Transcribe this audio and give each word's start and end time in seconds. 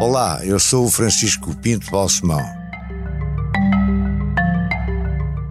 Olá, 0.00 0.46
eu 0.46 0.60
sou 0.60 0.86
o 0.86 0.90
Francisco 0.90 1.56
Pinto 1.56 1.90
Balsemão. 1.90 2.40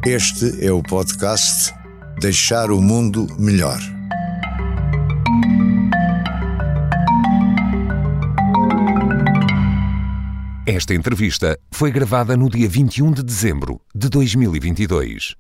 Este 0.06 0.66
é 0.66 0.72
o 0.72 0.82
podcast 0.82 1.74
Deixar 2.22 2.72
o 2.72 2.82
Mundo 2.82 3.28
Melhor. 3.38 3.78
Esta 10.66 10.94
entrevista 10.94 11.60
foi 11.70 11.92
gravada 11.92 12.38
no 12.38 12.50
dia 12.50 12.70
21 12.70 13.12
de 13.12 13.24
dezembro 13.24 13.82
de 13.94 14.08
2022. 14.08 15.36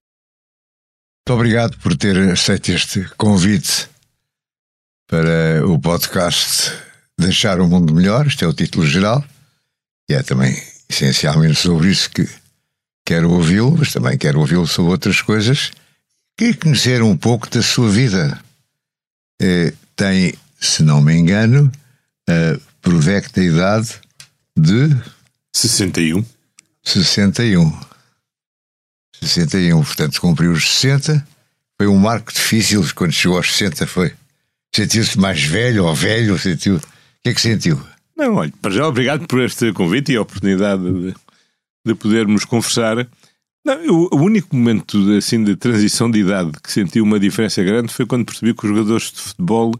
Muito 1.25 1.33
obrigado 1.33 1.77
por 1.77 1.95
ter 1.95 2.17
aceito 2.29 2.73
este 2.73 3.05
convite 3.15 3.89
para 5.09 5.65
o 5.65 5.79
podcast 5.79 6.96
Deixar 7.19 7.59
o 7.59 7.67
Mundo 7.67 7.93
Melhor. 7.93 8.27
Este 8.27 8.43
é 8.43 8.47
o 8.47 8.53
título 8.53 8.85
geral 8.85 9.23
e 10.09 10.13
é 10.13 10.23
também 10.23 10.55
essencialmente 10.89 11.55
sobre 11.55 11.89
isso 11.89 12.09
que 12.09 12.27
quero 13.05 13.31
ouvi-lo, 13.31 13.75
mas 13.77 13.91
também 13.91 14.17
quero 14.17 14.39
ouvi-lo 14.39 14.67
sobre 14.67 14.91
outras 14.91 15.21
coisas. 15.21 15.71
Queria 16.37 16.55
conhecer 16.55 17.01
um 17.01 17.17
pouco 17.17 17.49
da 17.49 17.61
sua 17.61 17.89
vida. 17.89 18.39
É, 19.41 19.73
tem, 19.95 20.33
se 20.59 20.83
não 20.83 21.01
me 21.01 21.13
engano, 21.13 21.71
a 22.29 22.59
provecta 22.81 23.41
idade 23.41 23.95
de 24.55 24.95
61. 25.53 26.23
61. 26.83 27.79
61, 29.21 29.83
portanto, 29.83 30.21
cumpriu 30.21 30.51
os 30.51 30.69
60. 30.69 31.27
Foi 31.77 31.87
um 31.87 31.97
marco 31.97 32.31
difícil 32.31 32.85
quando 32.93 33.11
chegou 33.11 33.37
aos 33.37 33.51
60. 33.51 33.87
Foi. 33.87 34.13
Sentiu-se 34.73 35.17
mais 35.17 35.43
velho 35.43 35.85
ou 35.85 35.95
velho? 35.95 36.37
Sentiu... 36.37 36.75
O 36.75 36.81
que 37.27 37.31
é 37.31 37.33
que 37.33 37.41
sentiu? 37.41 37.79
Não, 38.15 38.35
olha, 38.35 38.53
para 38.61 38.71
já, 38.71 38.87
obrigado 38.87 39.27
por 39.27 39.41
este 39.41 39.73
convite 39.73 40.13
e 40.13 40.15
a 40.15 40.21
oportunidade 40.21 40.81
de, 40.81 41.13
de 41.85 41.95
podermos 41.95 42.45
conversar. 42.45 43.07
Não, 43.65 43.73
eu, 43.83 44.09
o 44.11 44.21
único 44.21 44.55
momento 44.55 44.97
assim 45.17 45.43
de 45.43 45.55
transição 45.55 46.09
de 46.09 46.19
idade 46.19 46.51
que 46.63 46.71
senti 46.71 47.01
uma 47.01 47.19
diferença 47.19 47.61
grande 47.63 47.93
foi 47.93 48.05
quando 48.05 48.25
percebi 48.25 48.53
que 48.53 48.65
os 48.65 48.69
jogadores 48.69 49.11
de 49.11 49.19
futebol 49.19 49.73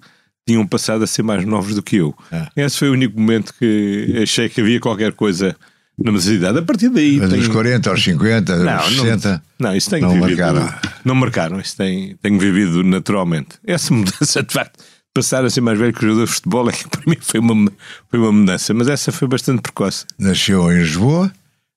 tinham 0.45 0.67
passado 0.67 1.03
a 1.03 1.07
ser 1.07 1.23
mais 1.23 1.45
novos 1.45 1.75
do 1.75 1.81
que 1.81 1.97
eu. 1.97 2.13
Ah. 2.31 2.49
Esse 2.55 2.77
foi 2.77 2.89
o 2.89 2.93
único 2.93 3.19
momento 3.19 3.53
que 3.57 4.19
achei 4.21 4.49
que 4.49 4.61
havia 4.61 4.79
qualquer 4.79 5.13
coisa 5.13 5.55
na 5.97 6.11
idade. 6.11 6.59
A 6.59 6.61
partir 6.61 6.89
daí. 6.89 7.17
Mas 7.17 7.29
tenho... 7.29 7.41
aos 7.41 7.51
40, 7.51 7.89
aos 7.89 8.03
50, 8.03 8.55
não, 8.57 8.73
aos 8.73 8.95
60. 8.95 9.43
Não, 9.57 9.69
não 9.69 9.75
isso 9.75 9.89
tem 9.89 10.01
não 10.01 10.09
vivido. 10.09 10.41
Marcaram. 10.41 10.73
Não 11.03 11.15
marcaram, 11.15 11.59
isso 11.59 11.77
tem, 11.77 12.15
tenho 12.21 12.37
vivido 12.37 12.83
naturalmente. 12.83 13.55
Essa 13.65 13.91
mudança, 13.93 14.43
de 14.43 14.53
facto, 14.53 14.83
passar 15.17 15.43
a 15.43 15.49
ser 15.49 15.61
mais 15.61 15.79
velho 15.79 15.91
que 15.91 16.05
o 16.05 16.07
jogador 16.07 16.25
de 16.25 16.31
futebol, 16.31 16.69
é 16.69 16.71
que 16.71 16.85
para 16.89 17.01
mim 17.07 17.17
foi 17.19 17.39
uma, 17.39 17.71
foi 18.07 18.19
uma 18.19 18.31
mudança, 18.31 18.71
mas 18.73 18.87
essa 18.87 19.11
foi 19.11 19.27
bastante 19.27 19.61
precoce. 19.61 20.05
Nasceu 20.19 20.71
em 20.71 20.77
Lisboa, 20.77 21.31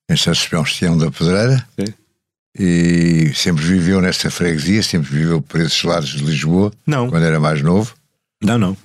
em 0.09 0.15
São 0.15 0.33
Sebastião 0.35 0.95
da 0.95 1.09
Pedreira. 1.09 1.67
Sim. 1.79 1.93
E 2.59 3.31
sempre 3.33 3.63
viveu 3.63 3.99
nessa 4.01 4.29
freguesia, 4.29 4.83
sempre 4.83 5.09
viveu 5.09 5.41
por 5.41 5.59
esses 5.59 5.81
lados 5.83 6.09
de 6.09 6.23
Lisboa. 6.23 6.71
Não. 6.85 7.09
Quando 7.09 7.23
era 7.23 7.39
mais 7.39 7.61
novo. 7.63 7.95
Não, 8.43 8.57
não. 8.57 8.77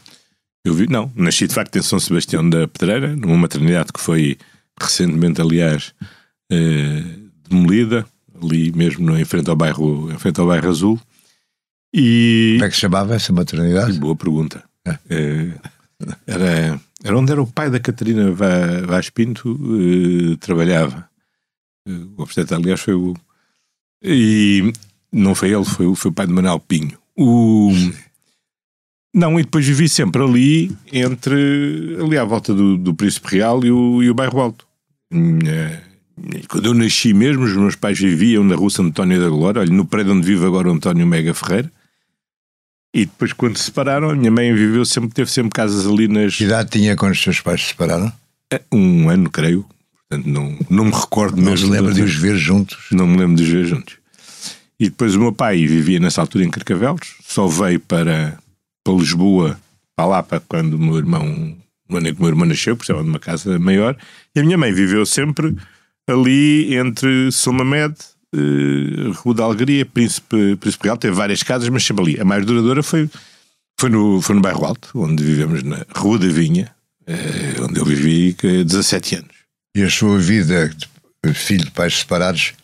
Eu 0.64 0.72
vi, 0.72 0.88
não. 0.88 1.12
Nasci 1.14 1.46
de 1.46 1.54
facto 1.54 1.76
em 1.76 1.82
São 1.82 1.98
Sebastião 1.98 2.48
da 2.48 2.66
Pedreira, 2.66 3.14
numa 3.14 3.36
maternidade 3.36 3.92
que 3.92 4.00
foi 4.00 4.38
recentemente, 4.80 5.41
aliás, 5.41 5.92
eh, 6.50 7.02
demolida, 7.48 8.06
ali 8.41 8.72
mesmo 8.72 9.16
em 9.16 9.24
frente 9.24 9.50
ao 9.50 9.56
bairro, 9.56 10.10
em 10.12 10.18
frente 10.18 10.41
ao 10.41 10.46
bairro 10.46 10.68
Azul. 10.68 11.00
E... 11.98 12.56
Como 12.58 12.66
é 12.66 12.69
que 12.69 12.75
se 12.75 12.83
chamava 12.83 13.14
essa 13.14 13.33
maternidade? 13.33 13.98
Boa 13.98 14.14
pergunta. 14.14 14.62
É. 14.84 14.98
Eh, 15.08 15.52
era, 16.27 16.81
era 17.03 17.19
onde 17.19 17.32
era 17.32 17.41
o 17.41 17.47
pai 17.47 17.70
da 17.70 17.81
Catarina 17.81 18.31
Vaz 18.87 19.09
Pinto, 19.09 19.59
eh, 19.81 20.37
trabalhava. 20.38 21.09
O 21.88 22.22
obstetra, 22.22 22.59
aliás, 22.59 22.81
foi 22.81 22.93
o. 22.93 23.15
E 24.03 24.72
não 25.10 25.34
foi 25.34 25.54
ele, 25.54 25.65
foi, 25.65 25.94
foi 25.94 26.10
o 26.10 26.15
pai 26.15 26.26
de 26.26 26.34
Manuel 26.34 26.60
Pinho. 26.60 26.98
O. 27.16 27.72
Não, 29.15 29.41
e 29.41 29.43
depois 29.43 29.66
vivi 29.66 29.88
sempre 29.88 30.22
ali, 30.22 30.76
entre 30.93 31.97
ali 31.99 32.19
à 32.19 32.25
volta 32.25 32.53
do, 32.53 32.76
do 32.76 32.94
Príncipe 32.94 33.37
Real 33.37 33.65
e 33.65 33.70
o, 33.70 34.03
e 34.03 34.10
o 34.10 34.15
Bairro 34.15 34.38
Alto. 34.38 34.66
Quando 36.50 36.66
eu 36.66 36.75
nasci 36.75 37.15
mesmo, 37.15 37.44
os 37.44 37.56
meus 37.56 37.75
pais 37.75 37.99
viviam 37.99 38.44
na 38.44 38.54
rua 38.54 38.69
António 38.81 39.19
da 39.19 39.31
Glória, 39.31 39.62
olha, 39.62 39.72
no 39.72 39.87
prédio 39.87 40.12
onde 40.12 40.26
vive 40.26 40.44
agora 40.44 40.69
o 40.69 40.72
António 40.72 41.06
Mega 41.06 41.32
Ferreira. 41.32 41.72
E 42.96 43.04
depois, 43.04 43.34
quando 43.34 43.58
se 43.58 43.64
separaram, 43.64 44.08
a 44.08 44.14
minha 44.16 44.30
mãe 44.30 44.54
viveu 44.54 44.82
sempre, 44.86 45.10
teve 45.10 45.30
sempre 45.30 45.50
casas 45.50 45.86
ali 45.86 46.08
nas. 46.08 46.34
Que 46.34 46.44
idade 46.44 46.70
tinha 46.70 46.96
quando 46.96 47.12
os 47.12 47.20
seus 47.20 47.42
pais 47.42 47.60
se 47.60 47.68
separaram? 47.68 48.10
É, 48.50 48.62
um 48.72 49.10
ano, 49.10 49.28
creio. 49.28 49.66
Portanto, 50.08 50.26
não, 50.26 50.58
não 50.70 50.86
me 50.86 50.92
recordo 50.92 51.36
não 51.36 51.50
mesmo. 51.50 51.66
Não 51.66 51.74
me 51.74 51.78
lembro 51.78 51.94
de 51.94 52.00
os 52.00 52.14
ver 52.14 52.36
juntos? 52.36 52.86
Não 52.90 53.06
me 53.06 53.18
lembro 53.18 53.36
de 53.36 53.42
os 53.42 53.48
ver 53.50 53.66
juntos. 53.66 53.96
E 54.80 54.88
depois 54.88 55.14
o 55.14 55.20
meu 55.20 55.30
pai 55.30 55.66
vivia 55.66 56.00
nessa 56.00 56.22
altura 56.22 56.46
em 56.46 56.50
Carcavelos, 56.50 57.16
só 57.22 57.46
veio 57.46 57.80
para 57.80 58.38
para 58.82 58.94
Lisboa, 58.94 59.60
para 59.94 60.06
lá, 60.06 60.22
para 60.22 60.40
quando 60.40 60.74
o 60.74 60.78
meu 60.78 60.96
irmão, 60.96 61.54
no 61.90 61.98
ano 61.98 62.08
em 62.08 62.14
que 62.14 62.18
o 62.18 62.22
meu 62.22 62.30
irmão 62.30 62.48
nasceu, 62.48 62.76
porque 62.76 62.90
estava 62.90 63.04
numa 63.04 63.18
casa 63.18 63.58
maior, 63.58 63.94
e 64.34 64.40
a 64.40 64.42
minha 64.42 64.56
mãe 64.56 64.72
viveu 64.72 65.04
sempre 65.04 65.54
ali 66.08 66.74
entre 66.76 67.30
São 67.30 67.52
Mamed, 67.52 67.94
uh, 68.38 69.12
Rua 69.12 69.34
da 69.34 69.44
Alegria, 69.44 69.84
Príncipe, 69.86 70.56
Príncipe 70.56 70.84
Real, 70.84 70.97
teve 70.97 71.14
várias 71.14 71.42
casas, 71.42 71.69
mas 71.69 71.84
sempre 71.84 72.02
ali. 72.02 72.20
A 72.20 72.24
mais 72.24 72.44
duradoura 72.44 72.82
foi, 72.82 73.08
foi, 73.78 73.91
no, 73.91 74.20
foi 74.20 74.34
no 74.34 74.41
Bairro 74.41 74.64
Alto, 74.64 74.91
onde 74.94 75.22
vivemos 75.22 75.62
na 75.62 75.84
Rua 75.94 76.19
da 76.19 76.28
Vinha, 76.28 76.70
uh, 77.08 77.64
onde 77.64 77.78
eu 77.78 77.84
vivi 77.84 78.34
17 78.34 79.16
anos. 79.16 79.36
E 79.76 79.82
a 79.82 79.91
sua 79.91 80.19
vida, 80.19 80.70
filho 81.34 81.64
de 81.64 81.70
pais 81.70 81.98
separados, 81.98 82.54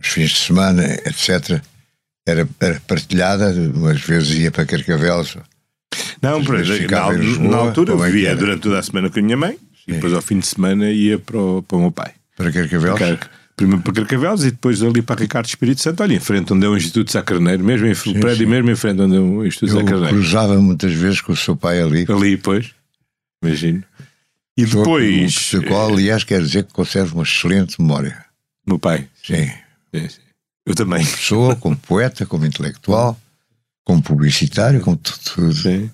os 0.00 0.08
fins 0.08 0.30
de 0.30 0.38
semana, 0.38 0.84
etc., 1.06 1.60
era, 2.26 2.48
era 2.60 2.80
partilhada, 2.86 3.52
umas 3.74 4.00
vezes 4.00 4.38
ia 4.38 4.50
para 4.50 4.64
Carcavelos, 4.64 5.36
não, 6.24 6.42
por 6.42 6.58
exemplo, 6.58 6.90
na, 6.90 7.10
Lisboa, 7.10 7.50
na, 7.50 7.56
altura 7.58 7.92
eu 7.92 7.98
vivia 7.98 8.34
durante 8.34 8.62
toda 8.62 8.78
a 8.78 8.82
semana 8.82 9.10
com 9.10 9.18
a 9.18 9.22
minha 9.22 9.36
mãe 9.36 9.52
Sim. 9.52 9.58
e 9.88 9.92
depois 9.92 10.12
ao 10.12 10.22
fim 10.22 10.38
de 10.38 10.46
semana 10.46 10.90
ia 10.90 11.18
para 11.18 11.36
o, 11.36 11.62
para 11.62 11.76
o 11.76 11.80
meu 11.80 11.92
pai. 11.92 12.12
Para 12.36 12.50
Carcavelos? 12.50 12.98
Para, 12.98 13.18
primeiro 13.56 13.82
para 13.82 13.92
Carcavelos 13.92 14.44
e 14.44 14.50
depois 14.50 14.82
ali 14.82 15.02
para 15.02 15.20
Ricardo 15.20 15.46
Espírito 15.46 15.80
Santo, 15.80 16.02
ali 16.02 16.16
em 16.16 16.20
frente 16.20 16.52
onde 16.52 16.66
é 16.66 16.68
o 16.68 16.76
Instituto 16.76 17.06
de 17.06 17.12
Sá 17.12 17.22
Carneiro, 17.22 17.64
mesmo 17.64 17.86
em 17.86 17.94
sim, 17.94 18.18
prédio, 18.18 18.44
sim. 18.44 18.50
mesmo 18.50 18.70
em 18.70 18.76
frente 18.76 19.00
onde 19.00 19.16
é 19.16 19.20
o 19.20 19.44
Instituto 19.44 19.72
de 19.72 19.78
Sá 19.78 19.84
Carneiro. 19.84 20.16
cruzava 20.16 20.60
muitas 20.60 20.92
vezes 20.92 21.20
com 21.20 21.32
o 21.32 21.36
seu 21.36 21.56
pai 21.56 21.80
ali. 21.80 22.06
Ali, 22.08 22.36
pois, 22.36 22.72
imagino. 23.42 23.82
E 24.56 24.64
depois. 24.64 25.52
O 25.54 25.62
qual, 25.64 25.92
aliás, 25.92 26.24
quer 26.24 26.40
dizer 26.40 26.64
que 26.64 26.72
conserva 26.72 27.14
uma 27.14 27.24
excelente 27.24 27.80
memória. 27.80 28.24
Meu 28.66 28.78
pai? 28.78 29.08
Sim. 29.22 29.50
sim, 29.94 30.08
sim. 30.08 30.20
Eu 30.66 30.74
também. 30.74 31.04
Pessoa, 31.04 31.56
como 31.56 31.76
poeta, 31.76 32.24
como 32.24 32.46
intelectual, 32.46 33.18
como 33.84 34.02
publicitário, 34.02 34.80
como 34.80 34.96
tudo. 34.96 35.52
Sim. 35.52 35.90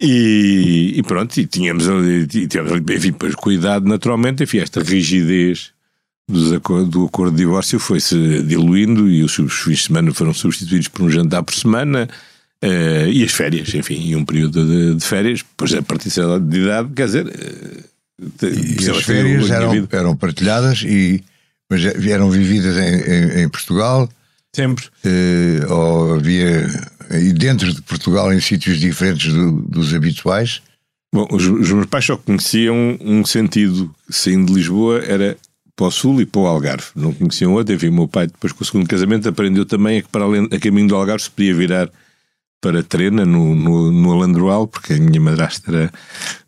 E, 0.00 0.92
e, 0.96 1.02
pronto, 1.04 1.36
e 1.38 1.46
tínhamos, 1.46 1.86
e 1.86 2.46
tínhamos 2.46 2.72
enfim, 2.90 3.14
cuidado 3.36 3.88
naturalmente, 3.88 4.42
enfim, 4.42 4.58
esta 4.58 4.82
rigidez 4.82 5.72
do 6.28 6.56
acordo, 6.56 6.86
do 6.86 7.04
acordo 7.04 7.32
de 7.32 7.38
divórcio 7.38 7.78
foi-se 7.78 8.42
diluindo 8.42 9.08
e 9.08 9.22
os, 9.22 9.34
fins 9.34 9.78
de 9.78 9.82
semana 9.84 10.12
foram 10.12 10.32
substituídos 10.32 10.88
por 10.88 11.02
um 11.02 11.10
jantar 11.10 11.42
por 11.42 11.54
semana 11.54 12.08
uh, 12.62 13.08
e 13.08 13.22
as 13.22 13.32
férias, 13.32 13.74
enfim, 13.74 14.08
e 14.08 14.16
um 14.16 14.24
período 14.24 14.64
de, 14.64 14.94
de 14.96 15.04
férias, 15.04 15.40
depois 15.40 15.74
a 15.74 15.82
partir 15.82 16.08
de 16.08 16.60
idade, 16.60 16.88
quer 16.94 17.06
dizer. 17.06 17.26
Uh, 17.26 17.94
e 18.42 18.90
as 18.90 19.02
férias 19.02 19.50
eram, 19.50 19.88
eram 19.90 20.16
partilhadas 20.16 20.82
e 20.82 21.22
mas 21.70 21.84
eram 22.06 22.30
vividas 22.30 22.76
em, 22.76 23.40
em, 23.40 23.42
em 23.42 23.48
Portugal? 23.48 24.08
Sempre. 24.54 24.86
Uh, 25.04 25.72
ou 25.72 26.14
havia 26.14 26.68
e 27.10 27.32
dentro 27.32 27.72
de 27.72 27.82
Portugal 27.82 28.32
em 28.32 28.40
sítios 28.40 28.78
diferentes 28.78 29.32
do, 29.32 29.52
dos 29.62 29.92
habituais? 29.92 30.62
Bom, 31.12 31.26
os, 31.30 31.46
os, 31.46 31.70
meus 31.70 31.86
pais 31.86 32.04
só 32.04 32.16
conheciam 32.16 32.98
um 33.00 33.24
sentido, 33.24 33.94
saindo 34.08 34.46
de 34.46 34.54
Lisboa, 34.54 35.02
era 35.04 35.36
para 35.76 35.86
o 35.86 35.90
sul 35.90 36.20
e 36.20 36.26
para 36.26 36.40
o 36.40 36.46
Algarve. 36.46 36.86
Não 36.94 37.12
conheciam 37.12 37.52
outro. 37.52 37.74
Enfim, 37.74 37.88
o 37.88 37.92
meu 37.92 38.08
pai, 38.08 38.26
depois 38.26 38.52
com 38.52 38.62
o 38.62 38.66
segundo 38.66 38.88
casamento, 38.88 39.28
aprendeu 39.28 39.64
também 39.64 40.02
que 40.02 40.08
para 40.08 40.24
além, 40.24 40.48
a 40.50 40.58
caminho 40.58 40.88
do 40.88 40.96
Algarve 40.96 41.24
se 41.24 41.30
podia 41.30 41.54
virar 41.54 41.90
para 42.60 42.82
Trena, 42.82 43.26
no, 43.26 43.54
no, 43.54 43.92
no 43.92 44.12
Alandroal, 44.12 44.66
porque 44.66 44.94
a 44.94 44.96
minha 44.96 45.20
madrasta 45.20 45.70
era, 45.70 45.92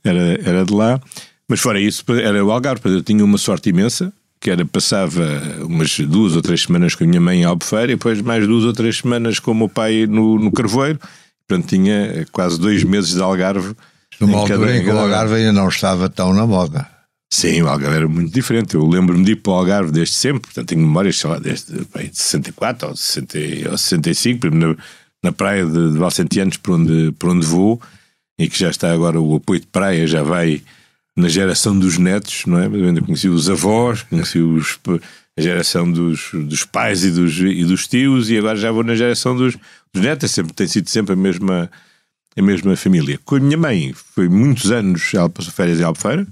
era, 0.02 0.48
era 0.48 0.64
de 0.64 0.72
lá. 0.72 1.00
Mas 1.48 1.60
fora 1.60 1.78
isso, 1.78 2.04
era 2.12 2.44
o 2.44 2.50
Algarve. 2.50 2.88
Eu 2.88 3.02
tinha 3.02 3.24
uma 3.24 3.38
sorte 3.38 3.68
imensa, 3.68 4.12
que 4.40 4.50
era 4.50 4.64
passava 4.64 5.24
umas 5.62 5.98
duas 6.00 6.34
ou 6.34 6.42
três 6.42 6.62
semanas 6.62 6.94
com 6.94 7.04
a 7.04 7.06
minha 7.06 7.20
mãe 7.20 7.40
em 7.40 7.44
Albufeira 7.44 7.92
e 7.92 7.96
depois 7.96 8.20
mais 8.22 8.46
duas 8.46 8.64
ou 8.64 8.72
três 8.72 8.98
semanas 8.98 9.38
com 9.38 9.50
o 9.50 9.54
meu 9.54 9.68
pai 9.68 10.06
no, 10.06 10.38
no 10.38 10.50
Carvoeiro. 10.50 10.98
Portanto, 11.46 11.68
tinha 11.68 12.26
quase 12.32 12.58
dois 12.58 12.82
meses 12.82 13.14
de 13.14 13.22
Algarve. 13.22 13.74
Numa 14.18 14.38
altura 14.38 14.76
em 14.76 14.82
que 14.82 14.90
o 14.90 14.98
Algarve 14.98 15.34
ainda 15.34 15.52
não 15.52 15.68
estava 15.68 16.08
tão 16.08 16.32
na 16.32 16.46
moda. 16.46 16.95
Sim, 17.36 17.60
o 17.60 17.68
Algarve 17.68 17.96
era 17.96 18.08
muito 18.08 18.32
diferente. 18.32 18.76
Eu 18.76 18.88
lembro-me 18.88 19.22
de 19.22 19.32
ir 19.32 19.36
para 19.36 19.52
o 19.52 19.56
Algarve 19.56 19.92
desde 19.92 20.14
sempre, 20.14 20.40
portanto 20.40 20.68
tenho 20.68 20.80
memórias, 20.80 21.18
sei 21.18 21.28
lá, 21.28 21.38
desde 21.38 21.70
bem, 21.94 22.08
de 22.08 22.16
64 22.16 22.88
ou, 22.88 22.96
60, 22.96 23.38
ou 23.72 23.76
65, 23.76 24.48
na, 24.48 24.74
na 25.22 25.32
praia 25.32 25.66
de, 25.66 25.92
de 25.92 25.98
Valcentianos, 25.98 26.56
por 26.56 26.76
onde, 26.76 27.12
por 27.18 27.28
onde 27.28 27.44
vou, 27.44 27.78
e 28.38 28.48
que 28.48 28.58
já 28.58 28.70
está 28.70 28.90
agora 28.90 29.20
o 29.20 29.36
apoio 29.36 29.60
de 29.60 29.66
praia, 29.66 30.06
já 30.06 30.22
vai 30.22 30.62
na 31.14 31.28
geração 31.28 31.78
dos 31.78 31.98
netos, 31.98 32.46
não 32.46 32.58
é? 32.58 32.68
Eu 32.68 33.04
conheci 33.04 33.28
os 33.28 33.50
avós, 33.50 34.00
conheci 34.04 34.38
os, 34.38 34.80
a 35.36 35.42
geração 35.42 35.92
dos, 35.92 36.30
dos 36.32 36.64
pais 36.64 37.04
e 37.04 37.10
dos, 37.10 37.36
e 37.38 37.66
dos 37.66 37.86
tios, 37.86 38.30
e 38.30 38.38
agora 38.38 38.56
já 38.56 38.72
vou 38.72 38.82
na 38.82 38.94
geração 38.94 39.36
dos, 39.36 39.58
dos 39.92 40.02
netos, 40.02 40.30
sempre, 40.30 40.54
tem 40.54 40.66
sido 40.66 40.88
sempre 40.88 41.12
a 41.12 41.16
mesma, 41.16 41.70
a 42.34 42.40
mesma 42.40 42.74
família. 42.76 43.20
Com 43.26 43.36
a 43.36 43.40
minha 43.40 43.58
mãe, 43.58 43.92
foi 43.92 44.26
muitos 44.26 44.72
anos, 44.72 45.12
ela 45.12 45.28
passou 45.28 45.52
férias 45.52 45.78
em 45.78 45.82
Albufeira, 45.82 46.26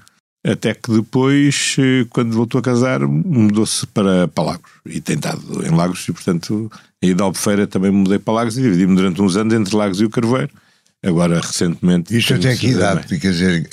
até 0.44 0.74
que 0.74 0.92
depois, 0.92 1.76
eh, 1.78 2.06
quando 2.10 2.32
voltou 2.32 2.58
a 2.58 2.62
casar, 2.62 3.00
mudou-se 3.00 3.86
para, 3.86 4.28
para 4.28 4.44
Lagos, 4.44 4.70
e 4.84 5.00
tem 5.00 5.16
estado 5.16 5.42
em 5.66 5.70
Lagos, 5.70 6.06
e 6.06 6.12
portanto, 6.12 6.70
aí 7.02 7.14
da 7.14 7.24
Albufeira 7.24 7.66
também 7.66 7.90
mudei 7.90 8.18
para 8.18 8.34
Lagos, 8.34 8.58
e 8.58 8.62
dividi-me 8.62 8.94
durante 8.94 9.22
uns 9.22 9.36
anos 9.36 9.54
entre 9.54 9.74
Lagos 9.74 10.00
e 10.00 10.04
o 10.04 10.10
Carvoeiro, 10.10 10.50
Agora, 11.04 11.38
recentemente. 11.38 12.16
Isto 12.16 12.34
até 12.34 12.56
que 12.56 12.68
idade? 12.68 13.06
Quer 13.06 13.30
dizer, 13.30 13.68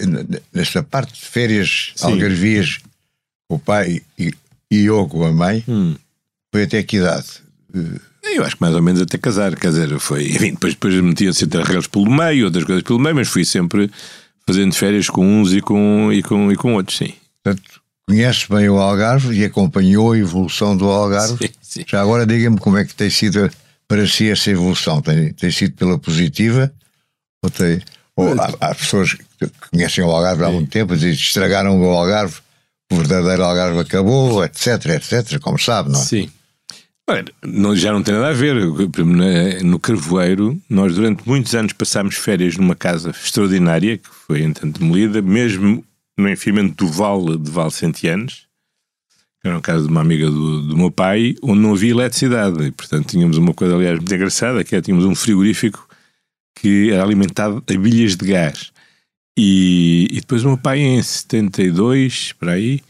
nesta 0.54 0.84
parte 0.84 1.14
de 1.14 1.26
férias, 1.26 1.94
Sim. 1.96 2.08
algarvias, 2.08 2.80
o 3.50 3.58
pai 3.58 4.02
e, 4.20 4.34
e 4.70 4.86
eu 4.86 5.08
com 5.08 5.26
a 5.26 5.32
mãe, 5.32 5.64
hum. 5.66 5.96
foi 6.54 6.64
até 6.64 6.84
que 6.84 6.98
idade? 6.98 7.28
Eu 8.24 8.44
acho 8.44 8.58
que 8.58 8.62
mais 8.62 8.76
ou 8.76 8.82
menos 8.82 9.02
até 9.02 9.18
casar, 9.18 9.56
quer 9.56 9.70
dizer, 9.70 9.98
foi. 10.00 10.26
Enfim, 10.36 10.52
depois, 10.52 10.74
depois 10.74 10.94
metiam-se 10.96 11.46
entre 11.46 11.62
arreglos 11.62 11.88
pelo 11.88 12.12
meio, 12.12 12.46
outras 12.46 12.66
coisas 12.66 12.84
pelo 12.84 13.00
meio, 13.00 13.16
mas 13.16 13.30
fui 13.30 13.46
sempre 13.46 13.90
fazendo 14.46 14.74
férias 14.74 15.10
com 15.10 15.26
uns 15.26 15.54
e 15.54 15.62
com, 15.62 16.12
e 16.12 16.22
com, 16.24 16.52
e 16.52 16.56
com 16.56 16.76
outros, 16.76 16.98
sim. 16.98 17.14
Portanto, 17.44 17.82
conhece 18.08 18.48
bem 18.50 18.70
o 18.70 18.78
Algarve 18.78 19.34
e 19.34 19.46
acompanhou 19.46 20.12
a 20.12 20.18
evolução 20.18 20.76
do 20.76 20.90
Algarve. 20.90 21.38
Sim, 21.38 21.54
sim. 21.62 21.86
Já 21.88 22.02
agora 22.02 22.26
diga-me 22.26 22.58
como 22.58 22.78
é 22.78 22.86
que 22.86 22.94
tem 22.94 23.10
sido 23.10 23.50
para 23.88 24.08
si 24.08 24.30
essa 24.30 24.52
evolução. 24.52 25.02
Tem, 25.02 25.34
tem 25.34 25.52
sido 25.52 25.76
pela 25.76 25.98
positiva 25.98 26.72
ou, 27.44 27.50
tem, 27.50 27.82
ou 28.16 28.40
há, 28.40 28.52
há, 28.60 28.76
pessoas 28.76 29.14
que 29.14 29.52
conhecem 29.72 30.04
o 30.04 30.12
Algarve 30.12 30.44
há 30.44 30.50
muito 30.50 30.70
tempo 30.70 30.94
e 30.94 30.98
dizem 30.98 31.14
estragaram 31.14 31.80
o 31.82 31.90
Algarve, 31.90 32.36
o 32.92 32.96
verdadeiro 32.98 33.44
Algarve 33.44 33.80
acabou, 33.80 34.44
etc, 34.44 34.86
etc, 34.88 35.40
como 35.40 35.58
sabe, 35.58 35.92
não 35.92 36.00
é? 36.00 36.04
Sim. 36.04 36.32
Não, 37.44 37.76
já 37.76 37.92
não 37.92 38.04
tem 38.04 38.14
nada 38.14 38.30
a 38.30 38.34
ver. 38.34 38.56
No 39.64 39.80
Carvoeiro, 39.80 40.60
nós 40.70 40.96
durante 40.96 41.28
muitos 41.28 41.54
anos 41.56 41.74
passámos 41.74 42.16
férias 42.16 42.58
numa 42.58 42.76
casa 42.76 43.12
extraordinária, 43.12 43.98
que 43.98 44.10
foi 44.10 44.42
entanto 44.44 44.80
demolida, 44.80 45.22
mesmo 45.22 45.84
no 46.18 46.30
enfiamento 46.30 46.86
do 46.86 46.92
Vale 46.92 47.38
de 47.38 47.50
Valcentianes, 47.50 48.46
que 49.42 49.48
era 49.48 49.56
uma 49.56 49.62
casa 49.62 49.84
de 49.86 49.90
uma 49.90 50.02
amiga 50.02 50.30
do, 50.30 50.68
do 50.68 50.78
meu 50.78 50.92
pai, 50.92 51.36
onde 51.42 51.60
não 51.60 51.74
havia 51.74 51.92
eletricidade. 51.92 52.64
E, 52.64 52.72
portanto, 52.72 53.08
tínhamos 53.08 53.38
uma 53.38 53.54
coisa, 53.54 53.76
aliás, 53.76 53.98
muito 53.98 54.14
engraçada, 54.14 54.64
que 54.64 54.76
é 54.76 54.82
tínhamos 54.82 55.06
um 55.06 55.16
frigorífico 55.16 55.88
que 56.56 56.92
era 56.92 57.04
alimentado 57.04 57.64
a 57.68 57.78
bilhas 57.78 58.16
de 58.16 58.26
gás. 58.26 58.72
E, 59.38 60.08
e 60.12 60.20
depois 60.20 60.44
o 60.44 60.50
meu 60.50 60.58
pai, 60.58 60.80
em 60.80 61.02
72, 61.02 62.34
para 62.34 62.52
aí, 62.54 62.82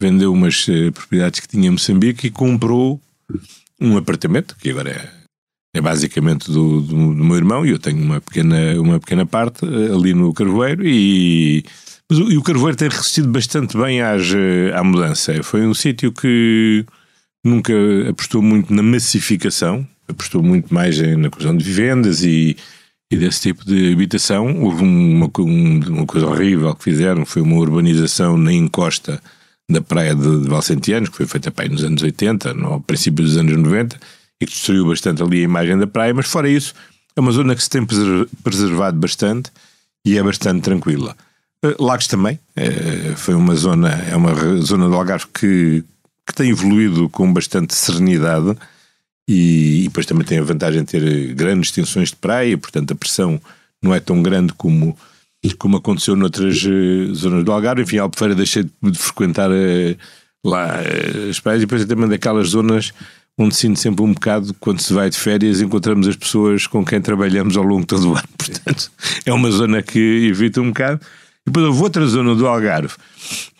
vendeu 0.00 0.32
umas 0.32 0.66
uh, 0.68 0.92
propriedades 0.92 1.40
que 1.40 1.48
tinha 1.48 1.68
em 1.68 1.72
Moçambique 1.72 2.28
e 2.28 2.30
comprou 2.30 3.00
um 3.80 3.96
apartamento, 3.96 4.56
que 4.56 4.70
agora 4.70 4.90
é, 4.90 5.78
é 5.78 5.80
basicamente 5.80 6.50
do, 6.50 6.80
do, 6.80 7.14
do, 7.14 7.24
meu 7.24 7.36
irmão, 7.36 7.64
e 7.64 7.70
eu 7.70 7.78
tenho 7.78 8.02
uma 8.02 8.20
pequena, 8.20 8.80
uma 8.80 8.98
pequena 8.98 9.26
parte 9.26 9.64
uh, 9.64 9.96
ali 9.96 10.14
no 10.14 10.32
Carvoeiro, 10.32 10.86
e, 10.86 11.64
mas, 12.10 12.18
e 12.18 12.36
o 12.36 12.42
Carvoeiro 12.42 12.76
tem 12.76 12.88
resistido 12.88 13.28
bastante 13.28 13.76
bem 13.76 14.02
às, 14.02 14.30
uh, 14.30 14.74
à 14.74 14.82
mudança. 14.82 15.42
Foi 15.42 15.66
um 15.66 15.74
sítio 15.74 16.12
que 16.12 16.84
nunca 17.44 17.72
apostou 18.08 18.42
muito 18.42 18.72
na 18.72 18.82
massificação, 18.82 19.86
apostou 20.08 20.42
muito 20.42 20.72
mais 20.72 20.98
na 21.16 21.30
questão 21.30 21.56
de 21.56 21.64
vivendas 21.64 22.22
e 22.22 22.56
e 23.10 23.16
desse 23.16 23.40
tipo 23.40 23.64
de 23.64 23.92
habitação. 23.92 24.62
Houve 24.62 24.82
uma, 24.82 25.30
uma 25.36 26.06
coisa 26.06 26.26
horrível 26.26 26.74
que 26.74 26.84
fizeram, 26.84 27.24
foi 27.24 27.42
uma 27.42 27.56
urbanização 27.56 28.36
na 28.36 28.52
encosta 28.52 29.20
da 29.70 29.80
praia 29.80 30.14
de, 30.14 30.40
de 30.42 30.48
Valcentianos, 30.48 31.08
que 31.10 31.16
foi 31.16 31.26
feita 31.26 31.50
para 31.50 31.68
nos 31.68 31.84
anos 31.84 32.02
80, 32.02 32.54
no 32.54 32.80
princípio 32.80 33.24
dos 33.24 33.36
anos 33.36 33.56
90, 33.56 33.98
e 34.40 34.46
que 34.46 34.52
destruiu 34.52 34.86
bastante 34.86 35.22
ali 35.22 35.40
a 35.40 35.44
imagem 35.44 35.78
da 35.78 35.86
praia, 35.86 36.14
mas 36.14 36.26
fora 36.26 36.48
isso, 36.48 36.74
é 37.14 37.20
uma 37.20 37.32
zona 37.32 37.54
que 37.54 37.62
se 37.62 37.68
tem 37.68 37.84
preservado 38.42 38.98
bastante 38.98 39.50
e 40.04 40.16
é 40.16 40.22
bastante 40.22 40.62
tranquila. 40.62 41.16
Eh, 41.62 41.76
Lagos 41.78 42.06
também, 42.06 42.38
é, 42.54 43.14
foi 43.16 43.34
uma 43.34 43.54
zona, 43.54 43.90
é 43.90 44.16
uma 44.16 44.34
zona 44.60 44.88
do 44.88 44.94
Algarve 44.94 45.26
que, 45.34 45.84
que 46.26 46.34
tem 46.34 46.50
evoluído 46.50 47.08
com 47.08 47.32
bastante 47.32 47.74
serenidade, 47.74 48.56
e, 49.28 49.80
e 49.80 49.88
depois 49.88 50.06
também 50.06 50.24
tem 50.24 50.38
a 50.38 50.42
vantagem 50.42 50.82
de 50.82 50.90
ter 50.90 51.34
grandes 51.34 51.68
extensões 51.68 52.10
de 52.10 52.16
praia, 52.16 52.56
portanto 52.56 52.92
a 52.92 52.96
pressão 52.96 53.40
não 53.82 53.94
é 53.94 54.00
tão 54.00 54.22
grande 54.22 54.52
como, 54.54 54.96
como 55.54 55.76
aconteceu 55.76 56.16
noutras 56.16 56.62
uh, 56.64 57.14
zonas 57.14 57.44
do 57.44 57.52
Algarve. 57.52 57.82
Enfim, 57.82 57.98
a 57.98 58.02
Albufeira 58.02 58.34
deixei 58.34 58.64
de 58.64 58.98
frequentar 58.98 59.50
uh, 59.50 59.96
lá 60.44 60.80
uh, 60.80 61.30
as 61.30 61.40
praias 61.40 61.62
e 61.62 61.66
depois 61.66 61.84
também 61.84 62.08
daquelas 62.08 62.48
zonas 62.48 62.92
onde 63.38 63.54
sinto 63.54 63.78
sempre 63.78 64.02
um 64.02 64.12
bocado, 64.12 64.52
quando 64.58 64.80
se 64.80 64.92
vai 64.92 65.08
de 65.08 65.16
férias, 65.16 65.60
encontramos 65.60 66.08
as 66.08 66.16
pessoas 66.16 66.66
com 66.66 66.84
quem 66.84 67.00
trabalhamos 67.00 67.56
ao 67.56 67.62
longo 67.62 67.82
de 67.82 67.86
todo 67.86 68.10
o 68.10 68.16
ano. 68.16 68.28
Portanto, 68.36 68.90
é 69.24 69.32
uma 69.32 69.48
zona 69.50 69.80
que 69.80 70.26
evita 70.26 70.60
um 70.60 70.68
bocado. 70.68 71.00
E 71.46 71.50
depois 71.50 71.66
houve 71.66 71.82
outra 71.82 72.04
zona 72.06 72.34
do 72.34 72.48
Algarve 72.48 72.94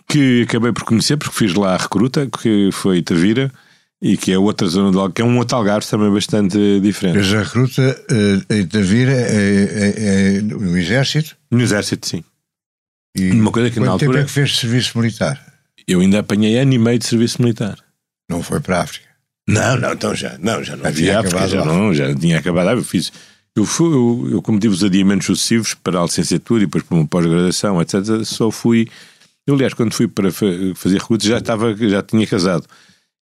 que 0.08 0.42
acabei 0.42 0.72
por 0.72 0.84
conhecer, 0.84 1.16
porque 1.16 1.36
fiz 1.36 1.54
lá 1.54 1.74
a 1.74 1.76
recruta, 1.76 2.26
que 2.26 2.70
foi 2.72 3.02
Tavira, 3.02 3.52
e 4.00 4.16
que 4.16 4.32
é 4.32 4.38
outra 4.38 4.66
zona 4.68 4.90
de 4.90 5.12
que 5.12 5.22
é 5.22 5.24
um 5.24 5.38
outro 5.38 5.56
Algarve 5.56 5.86
também 5.86 6.10
bastante 6.12 6.80
diferente. 6.80 7.18
Mas 7.18 7.34
a 7.34 7.42
recruta 7.42 8.04
uh, 8.10 8.54
em 8.54 8.66
Tavira 8.66 9.12
é, 9.12 9.16
é, 9.16 10.36
é, 10.36 10.40
no 10.40 10.76
Exército? 10.76 11.36
No 11.50 11.60
Exército, 11.60 12.06
sim. 12.06 12.24
E 13.16 13.32
uma 13.32 13.50
coisa 13.50 13.70
que 13.70 13.80
na 13.80 13.90
altura. 13.90 14.12
tempo 14.12 14.22
é 14.22 14.24
que 14.24 14.30
fez 14.30 14.56
serviço 14.56 14.96
militar? 14.98 15.44
Eu 15.86 16.00
ainda 16.00 16.20
apanhei 16.20 16.56
ano 16.58 16.72
e 16.74 16.78
meio 16.78 16.98
de 16.98 17.06
serviço 17.06 17.42
militar. 17.42 17.76
Não 18.30 18.42
foi 18.42 18.60
para 18.60 18.78
a 18.78 18.82
África? 18.82 19.08
Não, 19.48 19.76
não, 19.78 19.92
então 19.94 20.14
já 20.14 20.36
não, 20.38 20.62
já 20.62 20.76
não 20.76 20.86
havia 20.86 21.20
África, 21.20 21.48
já 21.48 21.64
não, 21.64 21.92
já 21.92 22.14
tinha 22.14 22.38
acabado. 22.38 22.70
Eu 22.70 22.84
fiz. 22.84 23.10
Eu, 23.56 23.64
fui, 23.64 23.88
eu, 23.88 24.28
eu, 24.32 24.42
como 24.42 24.60
tive 24.60 24.74
os 24.74 24.84
adiamentos 24.84 25.26
sucessivos 25.26 25.74
para 25.74 25.98
a 25.98 26.04
licenciatura 26.04 26.62
e 26.62 26.66
depois 26.66 26.84
para 26.84 26.96
uma 26.96 27.06
pós-graduação, 27.06 27.80
etc., 27.82 28.22
só 28.24 28.50
fui. 28.50 28.86
Eu, 29.46 29.54
aliás, 29.54 29.72
quando 29.72 29.94
fui 29.94 30.06
para 30.06 30.30
fazer 30.30 30.98
recruta 30.98 31.26
já, 31.26 31.38
estava, 31.38 31.74
já 31.74 32.02
tinha 32.02 32.26
casado 32.26 32.66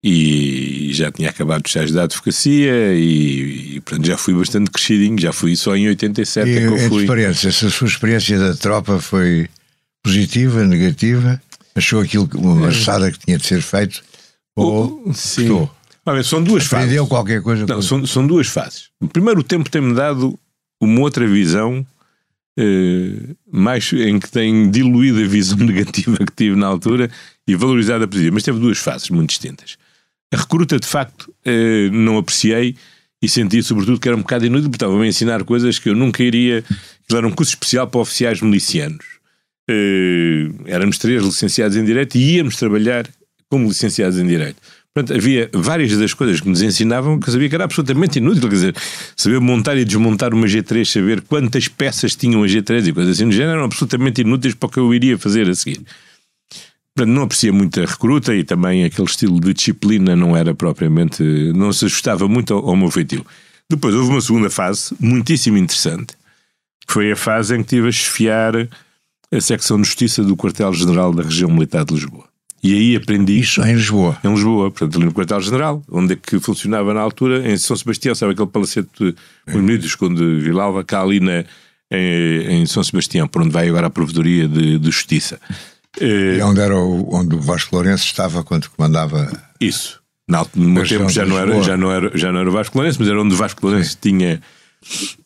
e 0.04 0.90
já 0.92 1.12
tinha 1.12 1.30
acabado 1.30 1.62
de 1.62 1.68
estágio 1.68 1.94
da 1.94 2.02
advocacia 2.04 2.94
e, 2.94 3.76
e 3.76 3.80
portanto 3.80 4.06
já 4.06 4.18
fui 4.18 4.34
bastante 4.34 4.70
crescidinho, 4.70 5.18
já 5.18 5.32
fui 5.32 5.54
só 5.54 5.76
em 5.76 5.88
87 5.88 6.48
e, 6.48 6.54
é 6.54 6.58
que 6.58 6.64
eu 6.66 6.88
fui. 6.88 7.02
Experiência, 7.02 7.48
essa 7.48 7.70
sua 7.70 7.86
experiência 7.86 8.38
da 8.38 8.54
tropa 8.54 8.98
foi 8.98 9.48
positiva, 10.02 10.64
negativa? 10.64 11.40
Achou 11.74 12.00
aquilo 12.00 12.28
uma 12.34 12.54
maçada 12.56 13.10
que 13.12 13.18
tinha 13.18 13.38
de 13.38 13.46
ser 13.46 13.62
feito? 13.62 14.02
Ou 14.56 15.12
sim. 15.14 15.48
Gostou? 15.48 15.70
São 16.24 16.42
duas 16.42 16.66
Aprendeu 16.66 17.04
fases. 17.04 17.08
qualquer 17.08 17.42
coisa? 17.42 17.64
Não, 17.66 17.80
são, 17.80 18.04
são 18.04 18.26
duas 18.26 18.48
fases. 18.48 18.88
Primeiro, 19.12 19.40
o 19.40 19.44
tempo 19.44 19.70
tem-me 19.70 19.94
dado 19.94 20.38
uma 20.80 21.00
outra 21.00 21.26
visão 21.28 21.86
eh, 22.58 23.34
mais 23.50 23.90
em 23.92 24.18
que 24.18 24.28
tem 24.28 24.68
diluído 24.68 25.20
a 25.20 25.26
visão 25.26 25.58
negativa 25.64 26.18
que 26.18 26.32
tive 26.36 26.56
na 26.56 26.66
altura 26.66 27.08
e 27.46 27.54
valorizado 27.54 28.04
a 28.04 28.08
positiva. 28.08 28.34
Mas 28.34 28.42
teve 28.42 28.58
duas 28.58 28.78
fases 28.78 29.08
muito 29.10 29.30
distintas. 29.30 29.76
A 30.32 30.36
recruta, 30.36 30.80
de 30.80 30.86
facto, 30.86 31.32
eh, 31.44 31.90
não 31.92 32.16
apreciei 32.16 32.74
e 33.20 33.28
senti, 33.28 33.62
sobretudo, 33.62 34.00
que 34.00 34.08
era 34.08 34.16
um 34.16 34.22
bocado 34.22 34.46
inútil, 34.46 34.70
porque 34.70 34.76
estava-me 34.76 35.04
a 35.04 35.06
ensinar 35.06 35.44
coisas 35.44 35.78
que 35.78 35.90
eu 35.90 35.94
nunca 35.94 36.22
iria. 36.22 36.64
Era 37.12 37.28
um 37.28 37.30
curso 37.30 37.52
especial 37.52 37.86
para 37.86 38.00
oficiais 38.00 38.40
milicianos. 38.40 39.04
Eh, 39.68 40.48
éramos 40.66 40.96
três 40.96 41.22
licenciados 41.22 41.76
em 41.76 41.84
Direito 41.84 42.16
e 42.16 42.36
íamos 42.36 42.56
trabalhar 42.56 43.06
como 43.50 43.68
licenciados 43.68 44.18
em 44.18 44.26
Direito. 44.26 44.56
Portanto, 44.94 45.16
havia 45.16 45.50
várias 45.52 45.96
das 45.98 46.14
coisas 46.14 46.40
que 46.40 46.48
nos 46.48 46.62
ensinavam 46.62 47.20
que 47.20 47.28
eu 47.28 47.32
sabia 47.32 47.48
que 47.50 47.54
era 47.54 47.64
absolutamente 47.64 48.18
inútil. 48.18 48.48
Quer 48.48 48.54
dizer, 48.54 48.76
saber 49.14 49.38
montar 49.38 49.76
e 49.76 49.84
desmontar 49.84 50.32
uma 50.32 50.46
G3, 50.46 50.84
saber 50.86 51.20
quantas 51.20 51.68
peças 51.68 52.16
tinham 52.16 52.42
a 52.42 52.46
G3 52.46 52.88
e 52.88 52.92
coisas 52.92 53.16
assim 53.16 53.28
do 53.28 53.32
género 53.32 53.52
eram 53.52 53.64
absolutamente 53.64 54.22
inúteis 54.22 54.54
para 54.54 54.66
o 54.66 54.70
que 54.70 54.78
eu 54.78 54.94
iria 54.94 55.18
fazer 55.18 55.48
a 55.48 55.54
seguir 55.54 55.82
não 56.98 57.22
aprecia 57.22 57.52
muito 57.52 57.80
a 57.80 57.86
recruta 57.86 58.34
e 58.34 58.44
também 58.44 58.84
aquele 58.84 59.08
estilo 59.08 59.40
de 59.40 59.54
disciplina 59.54 60.14
não 60.14 60.36
era 60.36 60.54
propriamente, 60.54 61.22
não 61.54 61.72
se 61.72 61.86
ajustava 61.86 62.28
muito 62.28 62.52
ao, 62.52 62.70
ao 62.70 62.76
meu 62.76 62.90
feitio. 62.90 63.24
Depois 63.68 63.94
houve 63.94 64.10
uma 64.10 64.20
segunda 64.20 64.50
fase, 64.50 64.94
muitíssimo 65.00 65.56
interessante, 65.56 66.14
que 66.86 66.92
foi 66.92 67.12
a 67.12 67.16
fase 67.16 67.56
em 67.56 67.62
que 67.62 67.70
tive 67.70 67.88
a 67.88 67.92
chefiar 67.92 68.54
a 69.32 69.40
secção 69.40 69.80
de 69.80 69.86
justiça 69.86 70.22
do 70.22 70.36
quartel-general 70.36 71.12
da 71.12 71.22
região 71.22 71.50
militar 71.50 71.84
de 71.84 71.94
Lisboa. 71.94 72.32
E 72.62 72.74
aí 72.74 72.94
aprendi. 72.94 73.40
Isso 73.40 73.60
em 73.62 73.74
Lisboa? 73.74 74.16
Em 74.22 74.32
Lisboa, 74.32 74.70
portanto, 74.70 74.96
ali 74.96 75.06
no 75.06 75.12
quartel-general, 75.12 75.82
onde 75.90 76.12
é 76.12 76.16
que 76.16 76.38
funcionava 76.38 76.94
na 76.94 77.00
altura, 77.00 77.50
em 77.50 77.56
São 77.56 77.74
Sebastião, 77.74 78.14
sabe 78.14 78.32
aquele 78.32 78.48
palacete 78.48 78.88
de 79.00 79.14
é. 79.46 79.96
Quando 79.98 80.40
Vilalva, 80.40 80.84
cá 80.84 81.02
ali 81.02 81.18
na, 81.18 81.44
em, 81.90 82.60
em, 82.60 82.66
São 82.66 82.84
Sebastião, 82.84 83.26
por 83.26 83.42
onde 83.42 83.50
vai 83.50 83.68
agora 83.68 83.88
a 83.88 83.90
Provedoria 83.90 84.46
de, 84.46 84.78
de 84.78 84.90
Justiça. 84.90 85.40
E 86.04 86.42
onde 86.42 86.60
era 86.60 86.76
o, 86.76 87.14
onde 87.14 87.36
o 87.36 87.40
Vasco 87.40 87.74
Lourenço 87.74 88.04
estava 88.04 88.42
quando 88.42 88.68
comandava. 88.70 89.30
Isso. 89.60 90.00
No 90.54 90.70
meu 90.70 90.86
tempo 90.86 91.08
já 91.10 91.26
não, 91.26 91.38
era, 91.38 91.62
já, 91.62 91.76
não 91.76 91.92
era, 91.92 92.16
já 92.16 92.32
não 92.32 92.40
era 92.40 92.48
o 92.48 92.52
Vasco 92.52 92.76
Lourenço, 92.76 92.98
mas 93.00 93.08
era 93.08 93.20
onde 93.20 93.34
o 93.34 93.36
Vasco 93.36 93.66
Lourenço 93.66 93.98
tinha, 94.00 94.40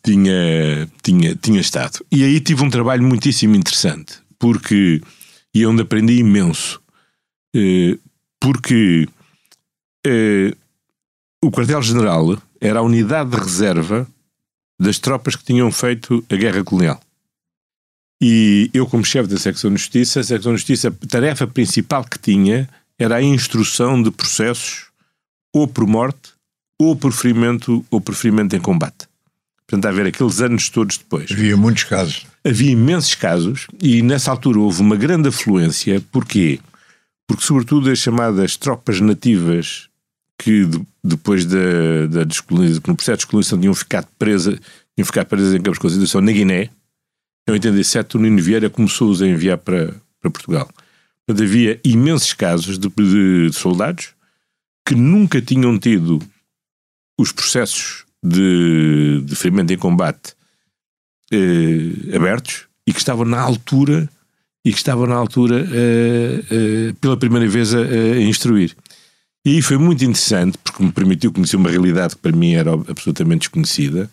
tinha, 0.05 0.91
tinha, 1.03 1.35
tinha 1.37 1.61
estado. 1.61 2.05
E 2.11 2.25
aí 2.25 2.41
tive 2.41 2.63
um 2.63 2.71
trabalho 2.71 3.03
muitíssimo 3.03 3.55
interessante, 3.55 4.15
porque 4.39 5.01
e 5.55 5.65
onde 5.65 5.83
aprendi 5.83 6.19
imenso. 6.19 6.81
Eh, 7.55 7.97
porque 8.39 9.09
eh, 10.07 10.55
o 11.43 11.51
quartel-general 11.51 12.37
era 12.61 12.81
a 12.81 12.83
unidade 12.83 13.31
de 13.31 13.37
reserva 13.37 14.07
das 14.79 14.99
tropas 14.99 15.35
que 15.37 15.45
tinham 15.45 15.73
feito 15.73 16.23
a 16.31 16.37
guerra 16.37 16.63
colonial. 16.63 17.01
E 18.21 18.71
eu, 18.73 18.87
como 18.87 19.05
chefe 19.05 19.29
da 19.29 19.39
secção 19.39 19.71
de 19.71 19.77
justiça, 19.77 20.21
a 20.21 20.25
secção 20.25 20.53
de 20.53 20.59
justiça, 20.59 20.89
a 20.89 21.07
tarefa 21.07 21.47
principal 21.47 22.05
que 22.05 22.19
tinha 22.19 22.69
era 22.99 23.17
a 23.17 23.23
instrução 23.23 24.03
de 24.03 24.11
processos 24.11 24.87
ou 25.53 25.69
por 25.69 25.87
morte, 25.87 26.33
ou 26.79 26.95
por 26.97 27.13
ferimento, 27.13 27.85
ou 27.91 28.01
por 28.01 28.15
ferimento 28.15 28.57
em 28.57 28.61
combate. 28.61 29.07
Portanto, 29.67 29.87
a 29.87 29.93
ver 29.93 30.07
aqueles 30.07 30.41
anos 30.41 30.69
todos 30.69 30.97
depois. 30.97 31.31
Havia 31.31 31.57
muitos 31.57 31.85
casos. 31.85 32.27
Havia 32.45 32.71
imensos 32.71 33.15
casos 33.15 33.67
e 33.83 34.01
nessa 34.01 34.31
altura 34.31 34.61
houve 34.61 34.81
uma 34.81 34.97
grande 34.97 35.29
afluência. 35.29 36.01
Porquê? 36.13 36.61
Porque, 37.27 37.45
sobretudo, 37.45 37.91
as 37.91 37.99
chamadas 37.99 38.57
tropas 38.57 39.01
nativas 39.01 39.89
que 40.39 40.65
de, 40.65 40.81
depois 41.03 41.45
da, 41.45 42.07
da 42.09 42.25
descolonização, 42.25 42.83
no 42.87 42.95
processo 42.95 43.17
de 43.17 43.23
descolonização 43.23 43.61
tinham 43.61 43.75
ficado 43.75 44.07
presas, 44.19 44.59
tinham 44.95 45.07
ficado 45.07 45.27
presas 45.27 45.55
em 45.55 45.59
campos 45.59 45.79
de 45.79 45.81
concentração 45.81 46.21
na 46.21 46.31
Guiné, 46.31 46.71
em 47.49 47.53
87 47.53 48.17
o 48.17 48.21
Nino 48.21 48.43
Vieira 48.43 48.69
começou-os 48.69 49.23
a 49.23 49.27
enviar 49.27 49.59
para, 49.59 49.95
para 50.21 50.31
Portugal. 50.31 50.69
Portanto, 51.27 51.45
havia 51.45 51.81
imensos 51.85 52.33
casos 52.33 52.79
de, 52.79 52.89
de, 52.89 53.51
de 53.51 53.57
soldados 53.57 54.15
que 54.85 54.95
nunca 54.95 55.41
tinham 55.41 55.79
tido 55.79 56.21
os 57.19 57.33
processos 57.33 58.05
de, 58.23 59.23
de 59.23 59.35
ferimento 59.35 59.73
em 59.73 59.79
combate 59.79 60.35
eh, 61.33 62.15
abertos 62.15 62.67
e 62.87 62.93
que 62.93 62.99
estavam 62.99 63.25
na 63.25 63.41
altura 63.41 64.09
e 64.65 64.71
que 64.71 64.79
estavam 64.79 65.07
na 65.07 65.15
altura 65.15 65.67
eh, 65.73 66.43
eh, 66.51 66.95
pela 67.01 67.17
primeira 67.17 67.49
vez 67.49 67.75
a, 67.75 67.81
a, 67.81 68.21
instruir. 68.21 68.77
E 69.45 69.63
foi 69.63 69.79
muito 69.79 70.05
interessante 70.05 70.59
porque 70.59 70.83
me 70.83 70.93
permitiu 70.93 71.33
conhecer 71.33 71.57
uma 71.57 71.71
realidade 71.71 72.17
que 72.17 72.23
para 72.23 72.37
mim 72.37 72.55
era 72.55 72.73
absolutamente 72.73 73.41
desconhecida, 73.41 74.11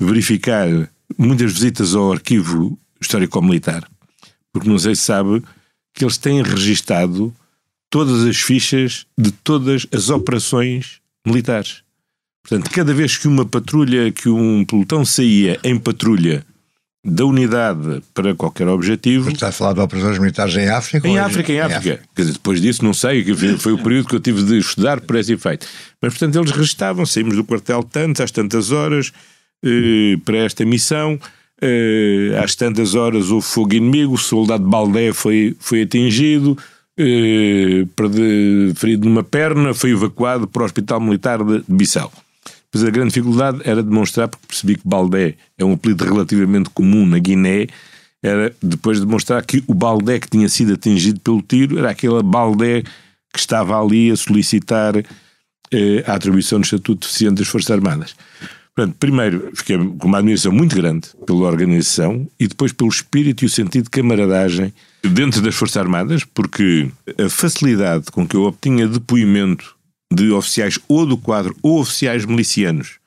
verificar 0.00 0.68
muitas 1.18 1.52
visitas 1.52 1.94
ao 1.94 2.12
arquivo 2.12 2.78
histórico-militar, 3.00 3.88
porque 4.52 4.68
não 4.68 4.78
sei 4.78 4.94
se 4.94 5.02
sabe 5.02 5.42
que 5.94 6.04
eles 6.04 6.16
têm 6.16 6.42
registado 6.42 7.34
todas 7.90 8.24
as 8.24 8.36
fichas 8.36 9.06
de 9.16 9.30
todas 9.30 9.86
as 9.92 10.10
operações 10.10 11.00
militares. 11.26 11.82
Portanto, 12.42 12.70
cada 12.70 12.94
vez 12.94 13.16
que 13.16 13.26
uma 13.26 13.44
patrulha, 13.44 14.12
que 14.12 14.28
um 14.28 14.64
pelotão 14.64 15.04
saía 15.04 15.58
em 15.64 15.78
patrulha 15.78 16.44
da 17.04 17.24
unidade 17.24 18.02
para 18.12 18.34
qualquer 18.34 18.68
objetivo. 18.68 19.30
está 19.30 19.48
a 19.48 19.52
falar 19.52 19.74
de 19.74 19.80
operações 19.80 20.18
militares 20.18 20.56
em 20.56 20.68
África? 20.68 21.06
Em 21.06 21.18
África, 21.18 21.52
em, 21.52 21.60
África. 21.60 21.78
África. 21.78 22.08
Quer 22.14 22.22
dizer, 22.22 22.32
depois 22.32 22.60
disso, 22.60 22.84
não 22.84 22.92
sei, 22.92 23.24
foi 23.58 23.72
o 23.72 23.78
período 23.78 24.08
que 24.08 24.16
eu 24.16 24.20
tive 24.20 24.42
de 24.42 24.58
estudar 24.58 25.00
por 25.00 25.14
esse 25.16 25.32
efeito. 25.32 25.66
Mas, 26.02 26.14
portanto, 26.14 26.36
eles 26.36 26.50
registavam, 26.50 27.06
saímos 27.06 27.36
do 27.36 27.44
quartel 27.44 27.82
tantas, 27.84 28.24
às 28.24 28.30
tantas 28.32 28.72
horas, 28.72 29.12
eh, 29.66 30.16
para 30.24 30.38
esta 30.38 30.64
missão. 30.64 31.18
Eh, 31.60 32.38
às 32.42 32.54
tantas 32.54 32.94
horas 32.94 33.30
houve 33.30 33.46
fogo 33.46 33.74
inimigo, 33.74 34.14
o 34.14 34.18
soldado 34.18 34.64
Baldé 34.64 35.12
foi, 35.12 35.56
foi 35.58 35.82
atingido, 35.82 36.56
eh, 36.96 37.86
ferido 38.76 39.08
numa 39.08 39.24
perna, 39.24 39.74
foi 39.74 39.90
evacuado 39.90 40.46
para 40.46 40.62
o 40.62 40.64
Hospital 40.64 41.00
Militar 41.00 41.42
de 41.42 41.64
Bissau. 41.66 42.12
Pois 42.70 42.84
a 42.84 42.90
grande 42.90 43.08
dificuldade 43.08 43.60
era 43.64 43.82
demonstrar, 43.82 44.28
porque 44.28 44.46
percebi 44.46 44.76
que 44.76 44.86
Baldé 44.86 45.34
é 45.58 45.64
um 45.64 45.72
apelido 45.72 46.04
relativamente 46.04 46.70
comum 46.70 47.06
na 47.06 47.18
Guiné, 47.18 47.66
era 48.22 48.54
depois 48.62 49.00
demonstrar 49.00 49.44
que 49.44 49.64
o 49.66 49.74
Baldé 49.74 50.18
que 50.18 50.28
tinha 50.28 50.48
sido 50.48 50.74
atingido 50.74 51.20
pelo 51.20 51.42
tiro 51.42 51.78
era 51.78 51.90
aquele 51.90 52.22
Baldé 52.22 52.82
que 53.32 53.38
estava 53.38 53.80
ali 53.80 54.10
a 54.10 54.16
solicitar 54.16 54.94
a 56.06 56.12
atribuição 56.12 56.58
do 56.58 56.64
Estatuto 56.64 57.06
Deficiente 57.06 57.36
das 57.36 57.48
Forças 57.48 57.70
Armadas. 57.70 58.14
Portanto, 58.76 58.96
primeiro, 59.00 59.50
fiquei 59.54 59.78
com 59.78 60.06
uma 60.06 60.18
admiração 60.18 60.52
muito 60.52 60.76
grande 60.76 61.08
pela 61.26 61.46
organização 61.46 62.28
e 62.38 62.46
depois 62.46 62.72
pelo 62.72 62.90
espírito 62.90 63.42
e 63.42 63.46
o 63.46 63.50
sentido 63.50 63.84
de 63.84 63.90
camaradagem 63.90 64.70
dentro 65.02 65.40
das 65.40 65.54
Forças 65.54 65.78
Armadas, 65.78 66.24
porque 66.24 66.90
a 67.18 67.30
facilidade 67.30 68.10
com 68.12 68.28
que 68.28 68.36
eu 68.36 68.42
obtinha 68.42 68.86
depoimento 68.86 69.74
de 70.12 70.30
oficiais 70.30 70.78
ou 70.88 71.06
do 71.06 71.16
quadro 71.16 71.56
ou 71.62 71.80
oficiais 71.80 72.26
milicianos 72.26 72.98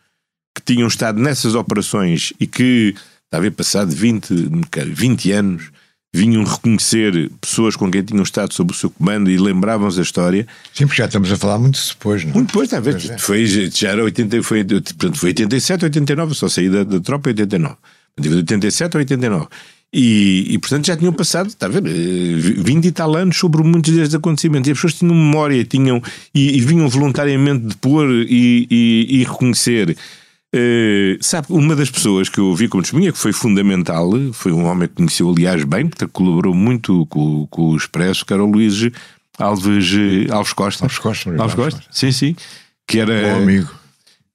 que 0.55 0.73
tinham 0.73 0.87
estado 0.87 1.21
nessas 1.21 1.53
operações 1.53 2.33
e 2.39 2.47
que, 2.47 2.95
ver, 3.39 3.51
passado 3.51 3.91
20, 3.91 4.49
20 4.87 5.31
anos, 5.31 5.71
vinham 6.13 6.43
reconhecer 6.43 7.31
pessoas 7.39 7.75
com 7.75 7.89
quem 7.89 8.03
tinham 8.03 8.23
estado 8.23 8.53
sob 8.53 8.71
o 8.71 8.75
seu 8.75 8.89
comando 8.89 9.29
e 9.29 9.37
lembravam-se 9.37 9.97
da 9.97 10.03
história. 10.03 10.47
Sim, 10.73 10.87
porque 10.87 11.01
já 11.01 11.05
estamos 11.05 11.31
a 11.31 11.37
falar 11.37 11.59
muito 11.59 11.79
depois, 11.87 12.23
não 12.23 12.31
é? 12.31 12.33
Muito 12.33 12.47
depois, 12.47 12.65
está 12.65 12.77
a 12.77 12.81
ver? 12.81 12.95
É. 12.95 13.17
Foi, 13.17 13.45
já 13.45 13.89
era 13.89 14.03
80, 14.03 14.43
foi, 14.43 14.63
portanto, 14.63 15.17
foi 15.17 15.29
87, 15.29 15.85
89, 15.85 16.33
só 16.33 16.49
saí 16.49 16.69
da, 16.69 16.83
da 16.83 16.99
tropa 16.99 17.29
em 17.29 17.33
89. 17.33 17.75
De 18.17 18.29
87 18.29 18.97
a 18.97 18.99
89. 18.99 19.47
E, 19.91 20.45
e, 20.49 20.59
portanto 20.59 20.85
já 20.85 20.95
tinham 20.95 21.11
passado, 21.11 21.47
está 21.47 21.65
a 21.65 21.69
ver, 21.69 21.81
20 21.81 22.85
e 22.85 22.91
tal 22.91 23.15
anos 23.15 23.37
sobre 23.37 23.63
muitos 23.63 23.93
destes 23.93 24.13
acontecimentos. 24.13 24.67
E 24.67 24.71
as 24.71 24.77
pessoas 24.77 24.93
tinham 24.95 25.15
memória, 25.15 25.63
tinham 25.63 26.01
e, 26.33 26.57
e 26.57 26.61
vinham 26.61 26.87
voluntariamente 26.87 27.65
depor 27.65 28.07
e, 28.09 28.67
e, 28.69 29.21
e 29.21 29.23
reconhecer. 29.23 29.97
Uh, 30.55 31.21
sabe, 31.21 31.47
uma 31.51 31.75
das 31.75 31.91
pessoas 31.91 32.27
que 32.27 32.39
eu 32.39 32.45
ouvi 32.45 32.67
como 32.67 32.81
testemunha, 32.81 33.11
que 33.11 33.19
foi 33.19 33.31
fundamental, 33.31 34.09
foi 34.33 34.51
um 34.51 34.65
homem 34.65 34.87
que 34.87 34.95
conheceu, 34.95 35.29
aliás, 35.29 35.63
bem, 35.63 35.87
que 35.87 36.07
colaborou 36.07 36.55
muito 36.55 37.05
com, 37.05 37.45
com 37.47 37.69
o 37.69 37.77
Expresso, 37.77 38.25
que 38.25 38.33
era 38.33 38.43
o 38.43 38.49
Luís 38.49 38.89
Alves, 39.37 39.65
Alves 40.31 40.53
Costa. 40.53 40.85
Alves 40.85 40.99
Costa, 40.99 41.35
Alves 41.37 41.55
Costa, 41.55 41.81
sim, 41.91 42.11
sim. 42.11 42.35
Que 42.87 42.99
era. 42.99 43.21
Bom 43.21 43.43
amigo. 43.43 43.69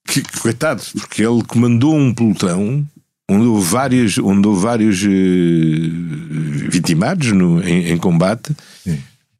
Que, 0.07 0.23
coitado, 0.41 0.83
porque 1.01 1.23
ele 1.23 1.43
comandou 1.45 1.97
um 1.97 2.15
pelotão 2.15 2.87
onde 3.29 3.47
houve 3.47 3.69
vários, 3.69 4.19
onde 4.19 4.47
houve 4.47 4.63
vários 4.63 5.03
uh, 5.03 6.71
vitimados 6.71 7.33
no, 7.33 7.63
em, 7.63 7.91
em 7.91 7.97
combate. 7.97 8.55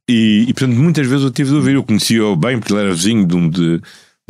E, 0.09 0.47
e, 0.49 0.53
portanto, 0.53 0.77
muitas 0.77 1.07
vezes 1.07 1.25
eu 1.25 1.31
tive 1.31 1.51
de 1.51 1.57
ouvir. 1.57 1.75
Eu 1.75 1.85
conhecia-o 1.85 2.37
bem, 2.37 2.59
porque 2.59 2.73
ele 2.73 2.83
era 2.83 2.95
vizinho 2.95 3.27
de 3.27 3.37
um, 3.37 3.49
de 3.49 3.81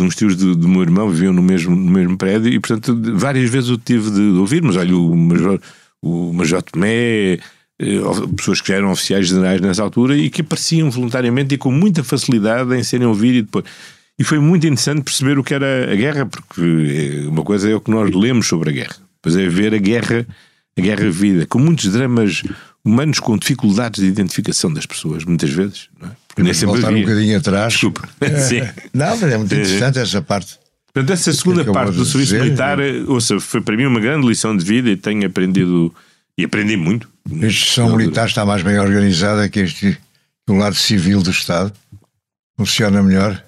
uns 0.00 0.16
tios 0.16 0.36
do, 0.36 0.68
meu 0.68 0.82
irmão, 0.82 1.08
viviam 1.08 1.32
no 1.32 1.42
mesmo, 1.42 1.74
no 1.74 1.90
mesmo 1.90 2.16
prédio, 2.16 2.52
e 2.52 2.58
portanto, 2.58 3.00
várias 3.14 3.48
vezes 3.48 3.70
eu 3.70 3.78
tive 3.78 4.10
de 4.10 4.20
ouvir. 4.38 4.62
Mas 4.62 4.76
olha, 4.76 4.96
o 4.96 5.16
Major, 5.16 5.60
o 6.02 6.32
Major 6.32 6.62
Tomé, 6.62 7.38
eh, 7.78 8.00
pessoas 8.36 8.60
que 8.60 8.68
já 8.68 8.76
eram 8.76 8.90
oficiais 8.90 9.28
generais 9.28 9.60
nessa 9.60 9.82
altura 9.82 10.16
e 10.16 10.30
que 10.30 10.40
apareciam 10.40 10.90
voluntariamente 10.90 11.54
e 11.54 11.58
com 11.58 11.70
muita 11.70 12.02
facilidade 12.02 12.74
em 12.74 12.82
serem 12.82 13.06
ouvidos 13.06 13.38
e 13.38 13.42
depois. 13.42 13.64
E 14.18 14.22
foi 14.22 14.38
muito 14.38 14.64
interessante 14.64 15.02
perceber 15.02 15.38
o 15.38 15.44
que 15.44 15.54
era 15.54 15.92
a 15.92 15.96
guerra, 15.96 16.26
porque 16.26 16.60
eh, 16.60 17.28
uma 17.28 17.42
coisa 17.42 17.70
é 17.70 17.74
o 17.74 17.80
que 17.80 17.90
nós 17.90 18.12
lemos 18.12 18.46
sobre 18.46 18.70
a 18.70 18.72
guerra. 18.72 18.96
Pois 19.22 19.36
é 19.36 19.48
ver 19.48 19.74
a 19.74 19.78
guerra, 19.78 20.26
a 20.76 20.80
guerra 20.80 21.10
vida, 21.10 21.46
com 21.46 21.58
muitos 21.58 21.90
dramas 21.90 22.42
humanos 22.84 23.18
com 23.18 23.38
dificuldades 23.38 24.02
de 24.02 24.08
identificação 24.08 24.72
das 24.72 24.86
pessoas, 24.86 25.24
muitas 25.24 25.50
vezes. 25.50 25.88
Não 26.00 26.08
é? 26.08 26.23
Nem 26.42 26.52
sempre 26.52 26.74
voltar 26.74 26.88
havia. 26.88 26.98
um 26.98 27.06
bocadinho 27.06 27.38
atrás. 27.38 27.72
Desculpa. 27.72 28.08
É, 28.20 28.38
Sim. 28.40 28.60
Não, 28.92 29.16
mas 29.16 29.22
é 29.22 29.36
muito 29.36 29.54
interessante 29.54 29.98
essa 29.98 30.22
parte. 30.22 30.58
Portanto, 30.92 31.12
essa 31.12 31.32
segunda 31.32 31.64
parte 31.64 31.94
do 31.94 32.04
serviço 32.04 32.34
dizer, 32.34 32.44
militar, 32.44 32.78
ouça, 33.08 33.40
foi 33.40 33.60
para 33.60 33.76
mim 33.76 33.84
uma 33.84 33.98
grande 33.98 34.26
lição 34.26 34.56
de 34.56 34.64
vida 34.64 34.90
e 34.90 34.96
tenho 34.96 35.26
aprendido, 35.26 35.92
e 36.38 36.44
aprendi 36.44 36.76
muito. 36.76 37.08
A 37.28 37.46
instituição 37.46 37.96
militar 37.96 38.28
está 38.28 38.46
mais 38.46 38.62
bem 38.62 38.78
organizada 38.78 39.48
que 39.48 39.60
este, 39.60 39.98
o 40.48 40.54
lado 40.54 40.76
civil 40.76 41.22
do 41.22 41.30
Estado. 41.30 41.72
Funciona 42.56 43.02
melhor. 43.02 43.42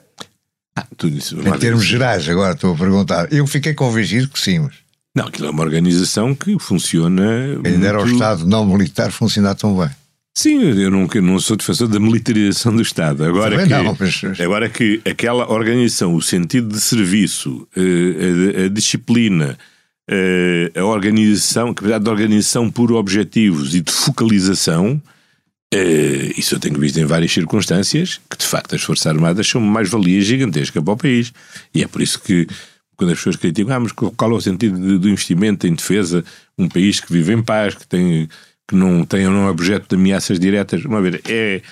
Ah, 0.75 0.85
tudo 0.97 1.17
isso. 1.17 1.37
Em 1.41 1.59
termos 1.59 1.85
gerais, 1.85 2.29
agora 2.29 2.55
estou 2.55 2.75
a 2.75 2.77
perguntar. 2.77 3.33
Eu 3.33 3.47
fiquei 3.47 3.73
convencido 3.73 4.29
que 4.29 4.39
sim, 4.39 4.59
mas... 4.59 4.75
Não, 5.15 5.29
aquilo 5.29 5.47
é 5.47 5.51
uma 5.51 5.63
organização 5.63 6.35
que 6.35 6.59
funciona. 6.59 7.25
Ainda 7.65 7.87
era 7.87 8.03
o 8.03 8.07
Estado 8.07 8.45
não 8.45 8.67
militar 8.67 9.11
funcionar 9.11 9.55
tão 9.55 9.75
bem. 9.75 9.89
Sim, 10.37 10.61
eu 10.61 10.91
não, 10.91 11.09
não 11.23 11.41
sou 11.41 11.57
defensor 11.57 11.89
da 11.89 11.99
militarização 11.99 12.77
do 12.77 12.83
Estado. 12.83 13.25
Agora 13.25 13.63
que, 13.63 13.71
não, 13.71 13.97
mas... 13.99 14.39
agora 14.39 14.69
que 14.69 15.01
aquela 15.03 15.51
organização, 15.51 16.15
o 16.15 16.21
sentido 16.21 16.69
de 16.69 16.79
serviço, 16.79 17.67
eh, 17.75 18.59
a, 18.59 18.61
a, 18.61 18.65
a 18.67 18.69
disciplina, 18.69 19.57
a, 20.07 20.15
eh, 20.15 20.73
a 20.79 20.85
organização, 20.85 21.71
a 21.71 21.75
capacidade 21.75 22.05
de 22.05 22.11
organização 22.11 22.71
por 22.71 22.93
objetivos 22.93 23.75
e 23.75 23.81
de 23.81 23.91
focalização, 23.91 25.01
eh, 25.73 26.35
isso 26.37 26.55
eu 26.55 26.61
tenho 26.61 26.79
visto 26.79 27.01
em 27.01 27.07
várias 27.07 27.33
circunstâncias, 27.33 28.21
que 28.31 28.37
de 28.37 28.45
facto 28.45 28.75
as 28.75 28.83
Forças 28.83 29.07
Armadas 29.07 29.49
são 29.49 29.59
uma 29.59 29.73
mais-valia 29.73 30.21
gigantesca 30.21 30.83
para 30.83 30.93
o 30.93 30.99
país. 30.99 31.33
E 31.75 31.83
é 31.83 31.89
por 31.89 32.03
isso 32.03 32.21
que 32.21 32.47
quando 32.95 33.11
as 33.11 33.17
pessoas 33.17 33.37
criticam, 33.37 33.75
ah, 33.75 33.81
mas 33.81 33.93
qual 33.93 34.31
é 34.31 34.35
o 34.35 34.41
sentido 34.43 34.99
do 34.99 35.09
investimento 35.09 35.67
em 35.67 35.75
defesa? 35.75 36.23
Um 36.59 36.69
país 36.69 37.01
que 37.01 37.11
vive 37.11 37.33
em 37.33 37.43
paz, 37.43 37.75
que, 37.75 37.87
tem, 37.87 38.29
que 38.69 38.75
não 38.75 39.05
tem 39.05 39.29
um 39.29 39.49
objeto 39.49 39.89
de 39.89 39.95
ameaças 40.01 40.39
diretas. 40.39 40.85
Uma 40.85 41.01
vez, 41.01 41.21
é, 41.29 41.63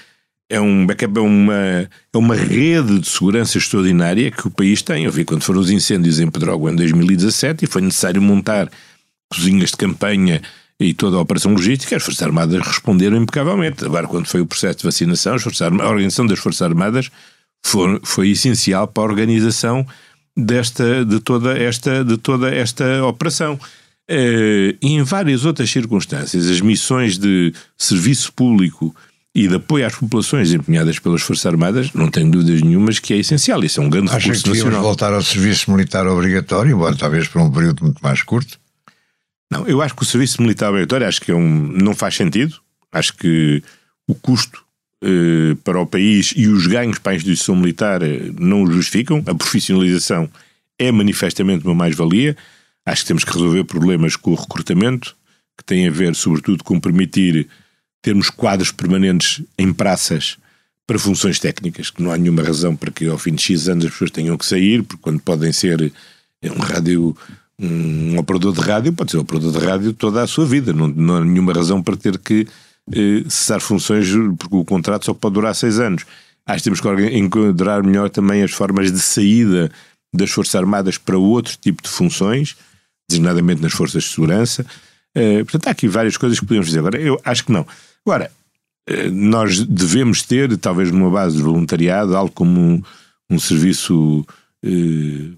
é 0.49 0.61
um 0.61 0.87
backup, 0.87 1.19
é 1.19 1.21
uma, 1.21 1.55
é 1.55 1.89
uma 2.17 2.37
rede 2.37 2.99
de 3.01 3.09
segurança 3.09 3.59
extraordinária 3.59 4.31
que 4.31 4.47
o 4.47 4.51
país 4.51 4.83
tem. 4.83 5.05
Eu 5.05 5.13
vi 5.13 5.25
quando 5.25 5.43
foram 5.43 5.61
os 5.61 5.71
incêndios 5.71 6.21
em 6.21 6.31
Pedrógão 6.31 6.73
em 6.73 6.77
2017 6.77 7.65
e 7.65 7.69
foi 7.69 7.83
necessário 7.83 8.23
montar 8.23 8.71
cozinhas 9.33 9.71
de 9.71 9.77
campanha 9.77 10.41
e 10.79 10.93
toda 10.93 11.17
a 11.17 11.21
operação 11.21 11.53
logística, 11.53 11.97
as 11.97 12.03
Forças 12.03 12.23
Armadas 12.23 12.61
responderam 12.67 13.17
impecavelmente. 13.17 13.85
Agora, 13.85 14.09
quando 14.09 14.27
foi 14.27 14.41
o 14.41 14.47
processo 14.47 14.79
de 14.79 14.85
vacinação, 14.85 15.35
a 15.35 15.89
organização 15.89 16.27
das 16.27 16.39
Forças 16.39 16.63
Armadas 16.63 17.11
foi, 17.65 18.01
foi 18.03 18.31
essencial 18.31 18.89
para 18.89 19.05
a 19.05 19.07
organização 19.07 19.87
desta, 20.37 21.05
de, 21.05 21.21
toda 21.21 21.57
esta, 21.57 22.05
de 22.05 22.17
toda 22.19 22.53
esta 22.53 23.05
operação. 23.05 23.59
Uh, 24.11 24.77
em 24.83 25.03
várias 25.03 25.45
outras 25.45 25.71
circunstâncias, 25.71 26.49
as 26.49 26.61
missões 26.61 27.17
de 27.17 27.55
serviço 27.77 28.33
público 28.33 28.95
e 29.35 29.49
de 29.49 29.55
apoio 29.57 29.87
às 29.87 29.95
populações 29.95 30.53
empenhadas 30.53 30.99
pelas 30.99 31.23
Forças 31.23 31.47
Armadas, 31.47 31.93
não 31.93 32.09
tenho 32.11 32.31
dúvidas 32.31 32.63
nenhumas 32.63 32.99
que 32.99 33.15
é 33.15 33.17
essencial. 33.17 33.65
Isso 33.65 33.81
é 33.81 33.83
um 33.83 33.89
grande 33.89 34.09
Acha 34.11 34.19
recurso 34.19 34.45
que 34.45 34.51
nacional. 34.51 34.83
voltar 34.83 35.13
ao 35.13 35.23
serviço 35.23 35.71
militar 35.73 36.07
obrigatório, 36.07 36.73
embora 36.73 36.95
talvez 36.95 37.27
por 37.27 37.41
um 37.41 37.51
período 37.51 37.83
muito 37.83 38.01
mais 38.03 38.23
curto? 38.23 38.61
Não, 39.51 39.67
eu 39.67 39.81
acho 39.83 39.95
que 39.95 40.03
o 40.03 40.07
serviço 40.07 40.41
militar 40.41 40.69
obrigatório 40.69 41.07
acho 41.07 41.21
que 41.21 41.33
é 41.33 41.35
um, 41.35 41.49
não 41.49 41.95
faz 41.95 42.15
sentido. 42.15 42.57
Acho 42.93 43.17
que 43.17 43.63
o 44.07 44.15
custo 44.15 44.65
eh, 45.03 45.55
para 45.63 45.79
o 45.79 45.87
país 45.87 46.33
e 46.35 46.49
os 46.49 46.67
ganhos 46.67 46.99
para 46.99 47.13
a 47.13 47.15
instituição 47.17 47.55
militar 47.55 48.03
eh, 48.03 48.31
não 48.39 48.63
o 48.63 48.73
justificam. 48.73 49.23
A 49.27 49.35
profissionalização 49.35 50.31
é 50.79 50.91
manifestamente 50.91 51.67
uma 51.67 51.75
mais-valia. 51.75 52.35
Acho 52.87 53.03
que 53.03 53.09
temos 53.09 53.25
que 53.25 53.33
resolver 53.33 53.65
problemas 53.65 54.17
com 54.17 54.33
o 54.33 54.35
recrutamento, 54.35 55.17
que 55.57 55.65
tem 55.65 55.87
a 55.87 55.91
ver, 55.91 56.15
sobretudo, 56.15 56.63
com 56.65 56.79
permitir 56.79 57.49
termos 58.03 58.29
quadros 58.29 58.71
permanentes 58.71 59.43
em 59.57 59.73
praças 59.73 60.37
para 60.87 60.99
funções 60.99 61.39
técnicas, 61.39 61.91
que 61.91 62.03
não 62.03 62.11
há 62.11 62.19
nenhuma 62.19 62.43
razão 62.43 62.77
para 62.77 62.91
que 62.91 63.07
ao 63.07 63.17
fim 63.17 63.35
de 63.35 63.43
X 63.43 63.69
anos 63.69 63.87
as 63.87 63.93
pessoas 63.93 64.11
tenham 64.11 64.37
que 64.37 64.45
sair, 64.45 64.83
porque 64.83 65.03
quando 65.03 65.21
podem 65.21 65.53
ser 65.53 65.93
um 66.45 66.61
rádio, 66.61 67.17
um 67.59 68.19
operador 68.19 68.53
de 68.53 68.61
rádio, 68.61 68.93
pode 68.93 69.11
ser 69.11 69.17
um 69.17 69.21
operador 69.21 69.53
de 69.53 69.67
rádio 69.67 69.93
toda 69.95 70.23
a 70.23 70.27
sua 70.27 70.45
vida, 70.45 70.73
não, 70.73 70.89
não 70.89 71.17
há 71.17 71.25
nenhuma 71.25 71.55
razão 71.55 71.83
para 71.83 71.97
ter 71.97 72.19
que 72.19 72.47
eh, 72.93 73.25
cessar 73.31 73.61
funções, 73.61 74.09
porque 74.39 74.57
o 74.57 74.65
contrato 74.65 75.07
só 75.07 75.15
pode 75.15 75.35
durar 75.35 75.55
seis 75.55 75.79
anos. 75.79 76.05
Acho 76.45 76.59
que 76.59 76.65
temos 76.65 76.81
que 76.81 77.17
enquadrar 77.17 77.83
melhor 77.83 78.11
também 78.11 78.43
as 78.43 78.51
formas 78.51 78.93
de 78.93 78.99
saída 78.99 79.71
das 80.13 80.31
Forças 80.31 80.55
Armadas 80.55 80.99
para 80.99 81.17
outro 81.17 81.57
tipo 81.59 81.83
de 81.83 81.89
funções, 81.89 82.57
designadamente 83.09 83.63
nas 83.63 83.73
Forças 83.73 84.05
de 84.05 84.11
Segurança. 84.11 84.65
Eh, 85.15 85.45
portanto, 85.45 85.69
há 85.69 85.71
aqui 85.71 85.87
várias 85.89 86.17
coisas 86.17 86.39
que 86.39 86.47
podemos 86.47 86.67
dizer. 86.67 86.81
Agora, 86.81 87.01
eu 87.01 87.21
acho 87.25 87.45
que 87.45 87.53
não. 87.53 87.67
Agora, 88.05 88.31
eh, 88.89 89.09
nós 89.11 89.65
devemos 89.65 90.23
ter, 90.23 90.57
talvez 90.59 90.91
numa 90.91 91.11
base 91.11 91.37
de 91.37 91.43
voluntariado, 91.43 92.17
algo 92.17 92.33
como 92.33 92.61
um, 92.61 92.83
um 93.31 93.39
serviço 93.39 94.27
eh, 94.63 95.31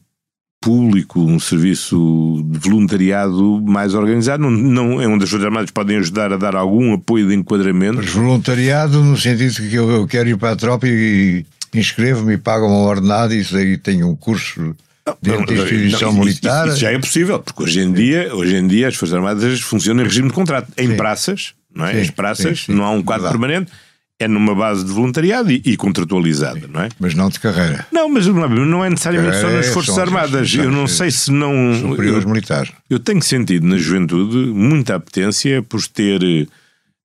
público, 0.61 1.21
um 1.21 1.39
serviço 1.39 2.45
de 2.47 2.59
voluntariado 2.59 3.63
mais 3.63 3.95
organizado. 3.95 4.43
Não, 4.43 4.51
não 4.51 5.01
é 5.01 5.07
onde 5.07 5.25
as 5.25 5.31
Forças 5.31 5.47
Armadas 5.47 5.71
podem 5.71 5.99
ajudar 5.99 6.33
a 6.33 6.37
dar 6.37 6.57
algum 6.57 6.95
apoio 6.95 7.29
de 7.29 7.35
enquadramento. 7.35 7.97
Mas 7.97 8.11
voluntariado 8.11 9.03
no 9.03 9.17
sentido 9.17 9.55
que 9.55 9.75
eu, 9.75 9.91
eu 9.91 10.07
quero 10.07 10.29
ir 10.29 10.37
para 10.37 10.53
a 10.53 10.57
tropa 10.57 10.89
e 10.89 11.45
inscrevo-me 11.75 12.35
e 12.35 12.39
pago 12.39 12.67
uma 12.67 12.79
ordenada 12.79 13.35
e 13.35 13.45
aí 13.55 13.77
tem 13.77 14.03
um 14.03 14.17
curso 14.17 14.75
dentro 15.23 15.47
da 15.47 15.63
instituição 15.63 16.13
não, 16.13 16.21
militar. 16.21 16.69
Isso, 16.69 16.79
já 16.79 16.91
é 16.91 16.99
possível, 16.99 17.39
porque 17.39 17.63
hoje 17.63 17.81
em 17.81 17.93
dia, 17.93 18.35
hoje 18.35 18.57
em 18.57 18.67
dia 18.67 18.89
as 18.89 18.95
Forças 18.95 19.15
Armadas 19.15 19.61
funcionam 19.61 20.03
em 20.03 20.07
regime 20.07 20.29
de 20.29 20.35
contrato. 20.35 20.73
Em 20.77 20.89
sim. 20.89 20.97
praças, 20.97 21.55
não 21.75 21.87
é? 21.87 21.93
Sim, 21.93 22.01
As 22.01 22.11
praças, 22.11 22.65
sim, 22.65 22.73
não 22.73 22.85
há 22.85 22.91
um 22.91 23.03
quadro 23.03 23.29
permanente, 23.29 23.71
é 24.19 24.27
numa 24.27 24.55
base 24.55 24.85
de 24.85 24.91
voluntariado 24.91 25.53
e, 25.53 25.61
e 25.65 25.77
contratualizada, 25.77 26.67
não 26.67 26.81
é? 26.81 26.89
Mas 26.99 27.15
não 27.15 27.29
de 27.29 27.39
carreira. 27.39 27.87
Não, 27.93 28.09
mas 28.09 28.27
não 28.27 28.85
é 28.85 28.89
necessariamente 28.89 29.39
só 29.39 29.51
nas 29.51 29.67
Forças 29.69 29.99
Armadas. 29.99 30.55
Eu 30.55 30.71
não 30.71 30.87
sei 30.87 31.11
se 31.11 31.31
não. 31.31 31.75
Superiores 31.75 32.25
eu, 32.25 32.31
militares. 32.31 32.73
Eu 32.89 32.99
tenho 32.99 33.23
sentido 33.23 33.67
na 33.67 33.77
juventude 33.77 34.37
muita 34.53 34.95
apetência 34.95 35.63
por 35.63 35.87
ter, 35.87 36.49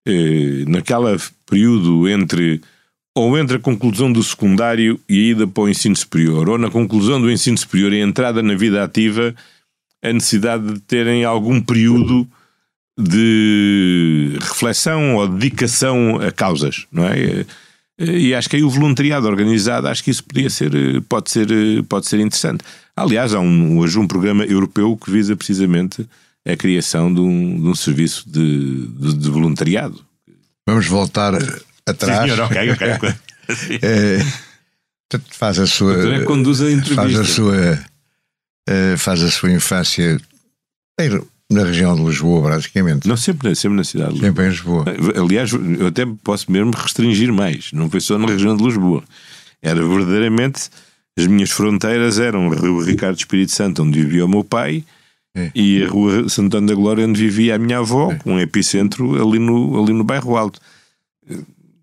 eh, 0.07 0.63
naquela 0.67 1.17
período 1.45 2.07
entre 2.07 2.61
ou 3.15 3.37
entre 3.37 3.57
a 3.57 3.59
conclusão 3.59 4.11
do 4.11 4.23
secundário 4.23 4.99
e 5.07 5.17
a 5.17 5.31
ida 5.31 5.47
para 5.47 5.63
o 5.63 5.69
ensino 5.69 5.95
superior, 5.95 6.49
ou 6.49 6.57
na 6.57 6.69
conclusão 6.69 7.19
do 7.19 7.29
ensino 7.29 7.57
superior 7.57 7.91
e 7.91 8.01
a 8.01 8.05
entrada 8.05 8.41
na 8.41 8.55
vida 8.55 8.83
ativa, 8.83 9.35
a 10.01 10.13
necessidade 10.13 10.73
de 10.73 10.79
terem 10.81 11.23
algum 11.23 11.61
período 11.61 12.27
de 12.97 14.37
reflexão 14.39 15.15
ou 15.15 15.27
dedicação 15.27 16.19
a 16.21 16.31
causas, 16.31 16.85
não 16.91 17.05
é? 17.05 17.45
E 17.99 18.33
acho 18.33 18.49
que 18.49 18.55
aí 18.55 18.63
o 18.63 18.69
voluntariado 18.69 19.27
organizado, 19.27 19.87
acho 19.87 20.03
que 20.03 20.09
isso 20.09 20.23
podia 20.23 20.49
ser, 20.49 20.71
pode 21.07 21.29
ser, 21.29 21.47
pode 21.87 22.07
ser 22.07 22.19
interessante. 22.19 22.63
Aliás, 22.95 23.33
há 23.33 23.39
um, 23.39 23.77
hoje 23.77 23.99
um 23.99 24.07
programa 24.07 24.43
europeu 24.43 24.97
que 24.97 25.11
visa 25.11 25.35
precisamente 25.35 26.07
a 26.47 26.55
criação 26.55 27.13
de 27.13 27.19
um, 27.19 27.61
de 27.61 27.67
um 27.67 27.75
serviço 27.75 28.27
de, 28.27 28.87
de, 28.87 29.13
de 29.13 29.29
voluntariado. 29.29 29.99
Vamos 30.67 30.87
voltar 30.87 31.33
atrás. 31.85 32.31
Senhor, 32.31 32.39
ok, 32.39 32.71
ok. 32.71 33.13
é, 33.81 34.19
faz 35.31 35.59
a 35.59 35.67
sua. 35.67 36.15
É 36.15 36.23
conduz 36.23 36.61
a 36.61 36.71
entrevista. 36.71 36.95
Faz 36.95 37.19
a 37.19 37.25
sua. 37.25 37.79
Uh, 38.69 38.97
faz 38.97 39.23
a 39.23 39.31
sua 39.31 39.51
infância 39.51 40.19
na 41.49 41.63
região 41.65 41.95
de 41.95 42.03
Lisboa, 42.03 42.43
praticamente. 42.43 43.07
Não, 43.07 43.17
sempre, 43.17 43.53
sempre 43.55 43.77
na 43.77 43.83
cidade 43.83 44.13
de 44.13 44.21
Lisboa. 44.21 44.29
Sempre 44.29 44.45
em 44.45 44.49
Lisboa. 44.49 44.85
Aliás, 45.23 45.51
eu 45.51 45.87
até 45.87 46.05
posso 46.23 46.51
mesmo 46.51 46.71
restringir 46.71 47.33
mais. 47.33 47.71
Não 47.73 47.89
foi 47.89 47.99
só 47.99 48.17
na 48.17 48.27
região 48.27 48.55
de 48.55 48.63
Lisboa. 48.63 49.03
Era 49.61 49.85
verdadeiramente. 49.85 50.69
As 51.17 51.27
minhas 51.27 51.51
fronteiras 51.51 52.19
eram 52.19 52.51
a 52.51 52.55
Rua 52.55 52.85
Ricardo 52.85 53.17
Espírito 53.17 53.51
Santo, 53.51 53.83
onde 53.83 54.01
vivia 54.01 54.25
o 54.25 54.29
meu 54.29 54.45
pai, 54.45 54.83
é. 55.35 55.51
e 55.53 55.83
a 55.83 55.89
Rua 55.89 56.29
Santana 56.29 56.67
da 56.67 56.73
Glória, 56.73 57.05
onde 57.05 57.19
vivia 57.19 57.55
a 57.55 57.59
minha 57.59 57.79
avó, 57.79 58.13
é. 58.13 58.15
com 58.15 58.35
um 58.35 58.39
epicentro 58.39 59.21
ali 59.21 59.37
no, 59.37 59.83
ali 59.83 59.91
no 59.91 60.05
bairro 60.05 60.37
Alto. 60.37 60.59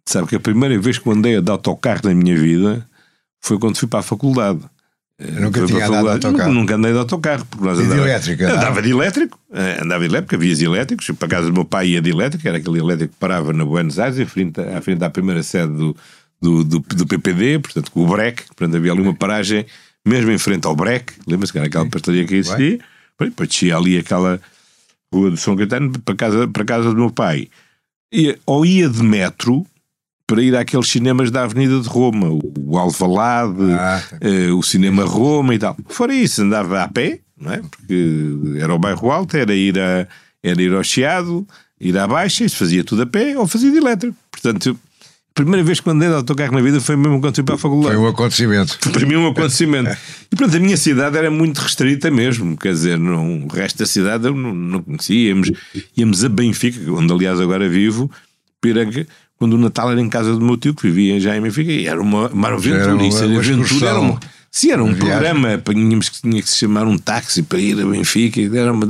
Sabe 0.09 0.27
que 0.27 0.37
a 0.37 0.41
primeira 0.41 0.79
vez 0.79 0.97
que 0.97 1.11
andei 1.11 1.39
de 1.39 1.51
autocarro 1.51 2.01
na 2.05 2.15
minha 2.15 2.35
vida 2.35 2.89
foi 3.43 3.59
quando 3.59 3.77
fui 3.77 3.87
para 3.87 4.01
a 4.01 4.03
faculdade. 4.03 4.61
Eu 5.19 5.43
nunca 5.43 5.67
tinha 5.67 5.87
andado 5.87 6.19
de 6.19 6.27
autocarro. 6.27 6.55
Nunca 6.55 6.77
andei 6.77 6.93
de 6.93 6.99
autocarro. 6.99 7.45
Porque 7.45 7.63
nós 7.63 7.79
andava, 7.79 7.95
de 7.95 8.01
elétrica? 8.01 8.55
Andava 8.55 8.81
de 8.81 8.91
elétrico. 8.91 9.39
Eh, 9.53 9.81
andava 9.83 10.01
de 10.01 10.07
elétrico, 10.07 10.35
havia 10.35 10.65
elétricos. 10.65 11.11
Para 11.11 11.29
casa 11.29 11.49
do 11.49 11.53
meu 11.53 11.67
pai 11.67 11.89
ia 11.89 12.01
de 12.01 12.09
elétrico. 12.09 12.49
Era 12.49 12.57
aquele 12.57 12.79
elétrico 12.79 13.13
que 13.13 13.21
parava 13.21 13.53
na 13.53 13.67
Buenos 13.67 13.99
Aires, 13.99 14.19
à 14.19 14.25
frente, 14.25 14.59
à 14.59 14.81
frente 14.81 14.99
da 14.99 15.11
primeira 15.11 15.43
sede 15.43 15.75
do, 15.75 15.95
do, 16.41 16.65
do, 16.65 16.79
do 16.81 17.07
PPD, 17.07 17.59
portanto, 17.59 17.91
com 17.91 18.03
o 18.03 18.07
BREC. 18.07 18.47
Portanto, 18.47 18.77
havia 18.79 18.93
ali 18.93 19.03
uma 19.03 19.15
paragem, 19.15 19.67
mesmo 20.07 20.31
em 20.31 20.39
frente 20.39 20.67
ao 20.67 20.75
BREC. 20.75 21.13
Lembra-se 21.27 21.53
que 21.53 21.59
era 21.59 21.67
aquela 21.67 21.85
pastelaria 21.85 22.27
que 22.27 22.37
existia? 22.37 22.79
Depois 23.19 23.51
descia 23.51 23.77
ali 23.77 23.99
aquela 23.99 24.41
rua 25.13 25.33
de 25.33 25.37
São 25.37 25.55
Caetano 25.55 25.99
para 26.01 26.15
casa, 26.15 26.49
para 26.49 26.65
casa 26.65 26.89
do 26.89 26.97
meu 26.97 27.11
pai. 27.11 27.49
E, 28.11 28.39
ou 28.47 28.65
ia 28.65 28.89
de 28.89 29.03
metro 29.03 29.67
para 30.29 30.43
ir 30.43 30.55
àqueles 30.55 30.87
cinemas 30.89 31.31
da 31.31 31.45
Avenida 31.45 31.81
de 31.81 31.89
Roma, 31.89 32.29
o 32.31 32.79
Alvalade, 32.79 33.73
ah, 33.73 34.03
uh, 34.23 34.59
o 34.59 34.63
Cinema 34.63 35.03
Roma 35.03 35.55
e 35.55 35.59
tal. 35.59 35.75
Fora 35.89 36.15
isso, 36.15 36.43
andava 36.43 36.83
a 36.83 36.87
pé, 36.87 37.21
não 37.41 37.51
é? 37.51 37.63
Porque 37.63 38.61
era 38.61 38.75
o 38.75 38.79
bairro 38.79 39.11
alto, 39.11 39.39
era 39.39 39.55
ir, 39.55 39.79
a, 39.79 40.07
era 40.43 40.61
ir 40.61 40.75
ao 40.75 40.85
Chiado, 40.85 41.49
ir 41.81 41.97
à 41.97 42.07
Baixa, 42.07 42.45
isso 42.45 42.57
fazia 42.57 42.85
tudo 42.85 43.03
a 43.03 43.07
pé 43.07 43.39
ou 43.39 43.49
fazia 43.49 43.71
de 43.71 43.79
elétrico. 43.79 44.15
Portanto, 44.31 44.79
a 45.31 45.33
primeira 45.33 45.65
vez 45.65 45.81
que 45.81 45.89
andei 45.89 46.11
de 46.11 46.15
autocarro 46.15 46.53
na 46.53 46.61
vida 46.61 46.79
foi 46.79 46.97
mesmo 46.97 47.23
quando 47.23 47.35
fui 47.35 47.45
para 47.45 47.55
a 47.55 47.59
faculdade. 47.59 47.95
Foi 47.95 48.05
um 48.05 48.09
acontecimento. 48.09 48.79
Foi 48.83 48.93
para 48.93 49.07
mim 49.07 49.17
um 49.17 49.29
acontecimento. 49.29 49.97
e 50.31 50.37
pronto, 50.37 50.55
a 50.55 50.61
minha 50.61 50.77
cidade 50.77 51.17
era 51.17 51.31
muito 51.31 51.57
restrita 51.57 52.11
mesmo, 52.11 52.55
quer 52.55 52.75
dizer, 52.75 52.99
não, 52.99 53.45
o 53.45 53.49
resto 53.49 53.79
da 53.79 53.87
cidade 53.87 54.27
eu 54.27 54.35
não, 54.35 54.53
não 54.53 54.83
conhecia. 54.83 55.31
Íamos, 55.31 55.51
íamos 55.97 56.23
a 56.23 56.29
Benfica, 56.29 56.93
onde 56.93 57.11
aliás 57.15 57.41
agora 57.41 57.67
vivo, 57.67 58.11
Piranga, 58.61 59.07
quando 59.39 59.55
o 59.55 59.59
Natal 59.59 59.91
era 59.93 60.01
em 60.01 60.09
casa 60.09 60.35
do 60.35 60.45
meu 60.45 60.57
tio, 60.57 60.75
que 60.75 60.83
vivia 60.83 61.21
já 61.21 61.37
em 61.37 61.41
Benfica, 61.41 61.71
e 61.71 61.87
era 61.87 62.01
uma, 62.01 62.29
uma 62.29 62.49
aventura. 62.49 62.83
Era 62.83 62.95
uma, 62.95 63.07
isso 63.07 63.19
era, 63.19 63.29
uma 63.29 63.39
aventura 63.39 63.89
era 63.89 64.01
uma, 64.01 64.21
Sim, 64.51 64.71
era 64.73 64.83
um 64.83 64.95
programa, 64.95 65.59
tínhamos 65.59 66.09
que, 66.09 66.23
tinha 66.23 66.43
que 66.43 66.49
se 66.49 66.59
chamar 66.59 66.87
um 66.87 66.99
táxi 66.99 67.43
para 67.43 67.59
ir 67.59 67.81
a 67.81 67.87
Benfica, 67.87 68.41
era, 68.41 68.73
uma, 68.73 68.89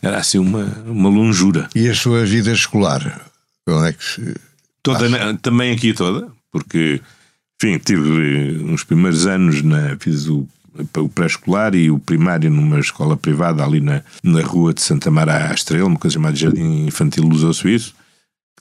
era 0.00 0.18
assim 0.18 0.38
uma, 0.38 0.64
uma 0.86 1.08
longura. 1.08 1.68
E 1.74 1.88
a 1.88 1.94
sua 1.94 2.24
vida 2.24 2.52
escolar? 2.52 3.20
Onde 3.68 3.88
é 3.88 3.92
que 3.92 4.04
se... 4.04 4.34
Toda, 4.82 5.34
também 5.34 5.72
aqui 5.72 5.92
toda, 5.92 6.28
porque, 6.50 7.00
enfim, 7.62 7.78
tive 7.78 8.64
uns 8.64 8.82
primeiros 8.82 9.26
anos, 9.26 9.62
na, 9.62 9.96
fiz 10.00 10.26
o, 10.28 10.48
o 10.96 11.08
pré-escolar 11.08 11.74
e 11.74 11.90
o 11.90 11.98
primário 11.98 12.50
numa 12.50 12.80
escola 12.80 13.16
privada 13.16 13.62
ali 13.64 13.80
na, 13.80 14.02
na 14.24 14.40
rua 14.40 14.72
de 14.72 14.82
Santa 14.82 15.10
Mara 15.10 15.50
à 15.50 15.54
Estrela, 15.54 15.86
uma 15.86 15.98
coisa 15.98 16.14
chamada 16.14 16.34
Jardim 16.34 16.86
Infantil 16.86 17.24
Luso-Suíço. 17.24 17.94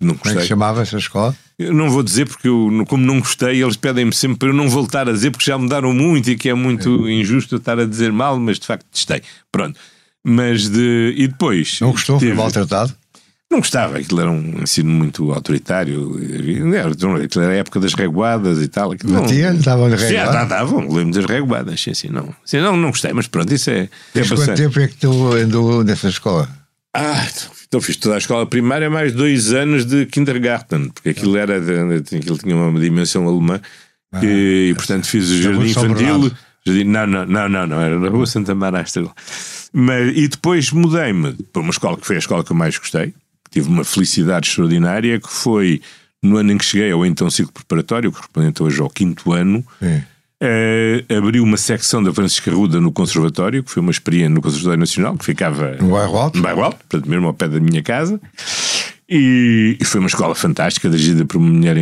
Não 0.02 0.16
gostei. 0.16 0.32
Como 0.32 0.40
é 0.40 0.42
que 0.42 0.48
chamava 0.48 0.82
essa 0.82 0.98
escola? 0.98 1.36
Eu 1.58 1.74
não 1.74 1.90
vou 1.90 2.02
dizer 2.02 2.28
porque 2.28 2.48
eu, 2.48 2.84
como 2.88 3.06
não 3.06 3.20
gostei, 3.20 3.62
eles 3.62 3.78
pedem-me 3.78 4.14
sempre 4.14 4.40
para 4.40 4.50
eu 4.50 4.54
não 4.54 4.68
voltar 4.68 5.08
a 5.08 5.12
dizer 5.14 5.30
porque 5.30 5.46
já 5.46 5.58
mudaram 5.58 5.94
muito 5.94 6.32
e 6.32 6.36
que 6.36 6.50
é 6.50 6.54
muito 6.54 7.08
é. 7.08 7.12
injusto 7.12 7.58
estar 7.58 7.80
a 7.80 7.86
dizer 7.86 8.12
mal, 8.12 8.40
mas 8.40 8.58
de 8.58 8.66
facto 8.66 8.86
testei. 8.92 9.22
Pronto. 9.52 9.80
Mas 10.24 10.68
de. 10.70 11.14
E 11.16 11.28
depois. 11.28 11.80
Não 11.80 11.92
gostou? 11.92 12.18
Teve... 12.18 12.34
Foi 12.34 12.44
maltratado? 12.44 12.96
Não 13.52 13.60
gostava, 13.60 13.98
aquilo 13.98 14.22
era 14.22 14.32
um 14.32 14.64
ensino 14.64 14.90
muito 14.90 15.34
autoritário. 15.34 16.18
Aquilo 16.94 17.44
era 17.44 17.52
a 17.52 17.58
época 17.58 17.82
das 17.82 17.94
reguadas 17.94 18.62
e 18.62 18.68
tal. 18.70 18.96
Batia-lhe, 19.04 19.60
davam-lhe 19.60 19.98
reguadas? 19.98 20.42
Sim, 20.42 20.48
davam, 20.48 20.80
lembro 20.90 21.14
das 21.14 21.26
reguadas. 21.26 21.82
Sim, 21.82 21.94
sim, 21.94 22.08
não. 22.08 22.34
Sim, 22.46 22.62
não, 22.62 22.78
não 22.78 22.92
gostei, 22.92 23.12
mas 23.12 23.28
pronto, 23.28 23.54
isso 23.54 23.70
é. 23.70 23.90
Desde 24.14 24.36
quanto 24.36 24.56
tempo 24.56 24.80
é 24.80 24.88
que 24.88 24.96
tu 24.96 25.34
andou 25.34 25.84
nessa 25.84 26.08
escola? 26.08 26.50
Ah, 26.94 27.28
Então 27.72 27.80
fiz 27.80 27.96
toda 27.96 28.16
a 28.16 28.18
escola 28.18 28.46
primária 28.46 28.90
mais 28.90 29.14
dois 29.14 29.54
anos 29.54 29.86
de 29.86 30.06
kindergarten, 30.06 30.90
porque 30.90 31.12
aquilo 31.12 31.38
era 31.38 31.56
aquilo 31.56 32.38
tinha 32.38 32.54
uma 32.54 32.78
dimensão 32.78 33.26
alemã 33.26 33.62
ah, 34.12 34.20
e, 34.22 34.74
portanto 34.76 35.08
fiz 35.08 35.30
o 35.30 35.42
jardim 35.42 35.70
infantil. 35.70 36.34
Jardim, 36.66 36.84
não, 36.84 37.08
não, 37.08 37.26
não, 37.26 37.48
não, 37.48 37.68
não, 37.68 37.82
era 37.82 37.98
na 37.98 38.10
rua 38.10 38.26
Santa 38.26 38.54
Maria 38.54 38.84
Mas, 39.72 40.18
e 40.18 40.28
depois 40.28 40.70
mudei-me 40.74 41.32
para 41.54 41.62
uma 41.62 41.72
escola 41.72 41.96
que 41.96 42.06
foi 42.06 42.18
a 42.18 42.20
escola 42.20 42.44
que 42.44 42.52
eu 42.52 42.58
mais 42.58 42.78
gostei. 42.78 43.14
Tive 43.50 43.70
uma 43.70 43.86
felicidade 43.86 44.50
extraordinária 44.50 45.18
que 45.18 45.32
foi 45.32 45.82
no 46.22 46.36
ano 46.36 46.52
em 46.52 46.58
que 46.58 46.66
cheguei 46.66 46.92
ao 46.92 47.06
então 47.06 47.30
ciclo 47.30 47.54
preparatório, 47.54 48.12
correspondente 48.12 48.62
hoje 48.62 48.82
ao 48.82 48.90
quinto 48.90 49.32
ano. 49.32 49.66
Uh, 50.42 51.18
abriu 51.18 51.44
uma 51.44 51.58
secção 51.58 52.02
da 52.02 52.12
Francisca 52.12 52.50
Ruda 52.50 52.82
no 52.82 52.92
Conservatório, 52.92 53.64
que 53.64 53.70
foi 53.70 53.80
uma 53.80 53.92
experiência 53.92 54.30
no 54.30 54.42
Conservatório 54.42 54.80
Nacional, 54.80 55.16
que 55.16 55.24
ficava 55.24 55.76
no 55.80 55.90
bairro 55.92 56.18
Alto, 56.18 56.38
no 56.38 56.42
bairro 56.42 56.64
Alto 56.64 56.78
portanto, 56.78 57.08
mesmo 57.08 57.28
ao 57.28 57.34
pé 57.34 57.48
da 57.48 57.60
minha 57.60 57.84
casa. 57.84 58.20
E, 59.08 59.78
e 59.80 59.86
foi 59.86 60.00
uma 60.00 60.08
escola 60.08 60.34
fantástica, 60.34 60.90
dirigida 60.90 61.26
por 61.26 61.38
uma 61.38 61.48
mulher 61.48 61.76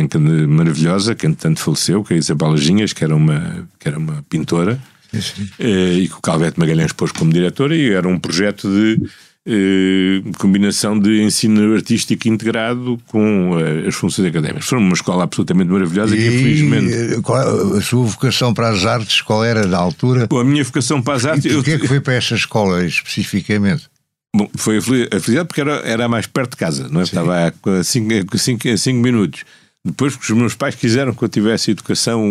maravilhosa, 0.46 1.14
que 1.14 1.26
entretanto 1.26 1.60
faleceu, 1.60 2.04
que 2.04 2.12
é 2.12 2.16
Isabela 2.18 2.56
Ginhas, 2.58 2.92
que 2.92 3.02
era 3.02 3.16
uma, 3.16 3.66
que 3.78 3.88
era 3.88 3.98
uma 3.98 4.22
pintora, 4.28 4.78
uh, 5.14 5.98
e 5.98 6.08
que 6.08 6.14
o 6.14 6.20
Calvete 6.20 6.60
Magalhães 6.60 6.92
pôs 6.92 7.12
como 7.12 7.32
diretora, 7.32 7.74
e 7.74 7.92
era 7.92 8.06
um 8.06 8.18
projeto 8.18 8.68
de 8.68 9.00
eh, 9.46 10.20
combinação 10.38 10.98
de 10.98 11.22
ensino 11.22 11.74
artístico 11.74 12.28
integrado 12.28 13.00
com 13.06 13.52
uh, 13.52 13.88
as 13.88 13.94
funções 13.94 14.28
académicas. 14.28 14.66
Foi 14.66 14.76
uma 14.76 14.92
escola 14.92 15.24
absolutamente 15.24 15.70
maravilhosa 15.70 16.14
e, 16.14 16.18
que, 16.18 16.26
infelizmente. 16.26 16.92
Eh, 16.92 17.20
qual, 17.22 17.74
a 17.74 17.80
sua 17.80 18.04
vocação 18.04 18.52
para 18.52 18.68
as 18.68 18.84
artes, 18.84 19.22
qual 19.22 19.42
era 19.42 19.66
da 19.66 19.78
altura? 19.78 20.26
Bom, 20.26 20.40
a 20.40 20.44
minha 20.44 20.62
vocação 20.62 21.00
para 21.00 21.14
as 21.14 21.24
artes. 21.24 21.46
E 21.46 21.54
porquê 21.54 21.70
eu... 21.70 21.80
que 21.80 21.88
foi 21.88 22.00
para 22.00 22.14
esta 22.14 22.34
escola 22.34 22.84
especificamente? 22.84 23.88
Bom, 24.36 24.46
foi 24.56 24.76
a 24.76 24.82
felicidade 24.82 25.46
porque 25.48 25.62
era, 25.62 25.76
era 25.86 26.06
mais 26.06 26.26
perto 26.26 26.50
de 26.50 26.56
casa, 26.58 26.88
não 26.90 27.00
é? 27.00 27.04
Estava 27.04 27.48
a 27.48 27.82
5 27.82 28.92
minutos. 29.00 29.44
Depois, 29.82 30.14
porque 30.14 30.32
os 30.32 30.38
meus 30.38 30.54
pais 30.54 30.74
quiseram 30.74 31.14
que 31.14 31.24
eu 31.24 31.28
tivesse 31.30 31.70
educação 31.70 32.22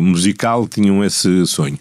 musical, 0.00 0.68
tinham 0.68 1.04
esse 1.04 1.44
sonho. 1.46 1.78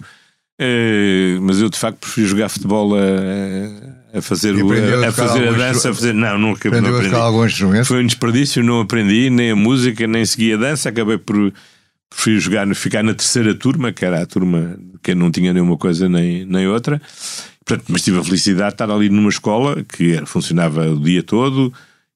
Mas 1.42 1.62
eu, 1.62 1.70
de 1.70 1.78
facto, 1.78 2.00
prefiro 2.00 2.28
jogar 2.28 2.50
futebol 2.50 2.96
a 2.96 4.03
a 4.14 4.22
fazer, 4.22 4.56
o, 4.56 4.72
a, 4.72 5.08
a, 5.08 5.12
fazer 5.12 5.48
a 5.48 5.52
dança, 5.52 5.90
a 5.90 5.94
fazer. 5.94 6.14
Não, 6.14 6.38
nunca 6.38 6.70
aprendeu 6.70 6.92
não 6.92 6.98
aprendi. 7.00 7.16
algum 7.16 7.46
instrumento? 7.46 7.86
Foi 7.86 8.04
um 8.04 8.06
desperdício, 8.06 8.64
não 8.64 8.82
aprendi 8.82 9.30
nem 9.30 9.52
a 9.52 9.56
música, 9.56 10.06
nem 10.06 10.24
segui 10.24 10.54
a 10.54 10.58
dança, 10.58 10.90
acabei 10.90 11.18
por 11.18 11.52
preferi 12.10 12.40
jogar, 12.40 12.76
ficar 12.76 13.04
na 13.04 13.14
terceira 13.14 13.56
turma, 13.56 13.92
que 13.92 14.06
era 14.06 14.22
a 14.22 14.26
turma 14.26 14.78
que 15.02 15.16
não 15.16 15.32
tinha 15.32 15.52
nenhuma 15.52 15.78
coisa 15.78 16.08
nem, 16.08 16.46
nem 16.46 16.68
outra. 16.68 17.02
Portanto, 17.66 17.88
mas 17.90 18.04
tive 18.04 18.20
a 18.20 18.24
felicidade 18.24 18.70
de 18.70 18.74
estar 18.76 18.92
ali 18.92 19.10
numa 19.10 19.30
escola 19.30 19.84
que 19.84 20.24
funcionava 20.26 20.88
o 20.90 21.00
dia 21.00 21.24
todo 21.24 21.74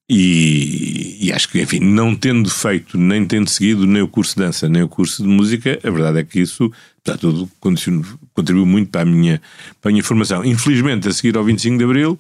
e, 0.09 1.17
e, 1.27 1.33
acho 1.33 1.49
que, 1.49 1.61
enfim, 1.61 1.79
não 1.81 2.15
tendo 2.15 2.49
feito, 2.49 2.97
nem 2.97 3.25
tendo 3.25 3.49
seguido 3.49 3.85
nem 3.85 4.01
o 4.01 4.07
curso 4.07 4.35
de 4.35 4.45
dança, 4.45 4.69
nem 4.69 4.81
o 4.81 4.87
curso 4.87 5.21
de 5.21 5.27
música, 5.27 5.77
a 5.83 5.89
verdade 5.89 6.19
é 6.19 6.23
que 6.23 6.39
isso, 6.39 6.71
está 6.99 7.17
tudo, 7.17 7.49
contribuiu 7.59 8.65
muito 8.65 8.89
para 8.89 9.01
a, 9.01 9.05
minha, 9.05 9.41
para 9.81 9.89
a 9.89 9.91
minha 9.91 10.03
formação. 10.03 10.45
Infelizmente, 10.45 11.09
a 11.09 11.13
seguir 11.13 11.35
ao 11.35 11.43
25 11.43 11.77
de 11.77 11.83
Abril, 11.83 12.17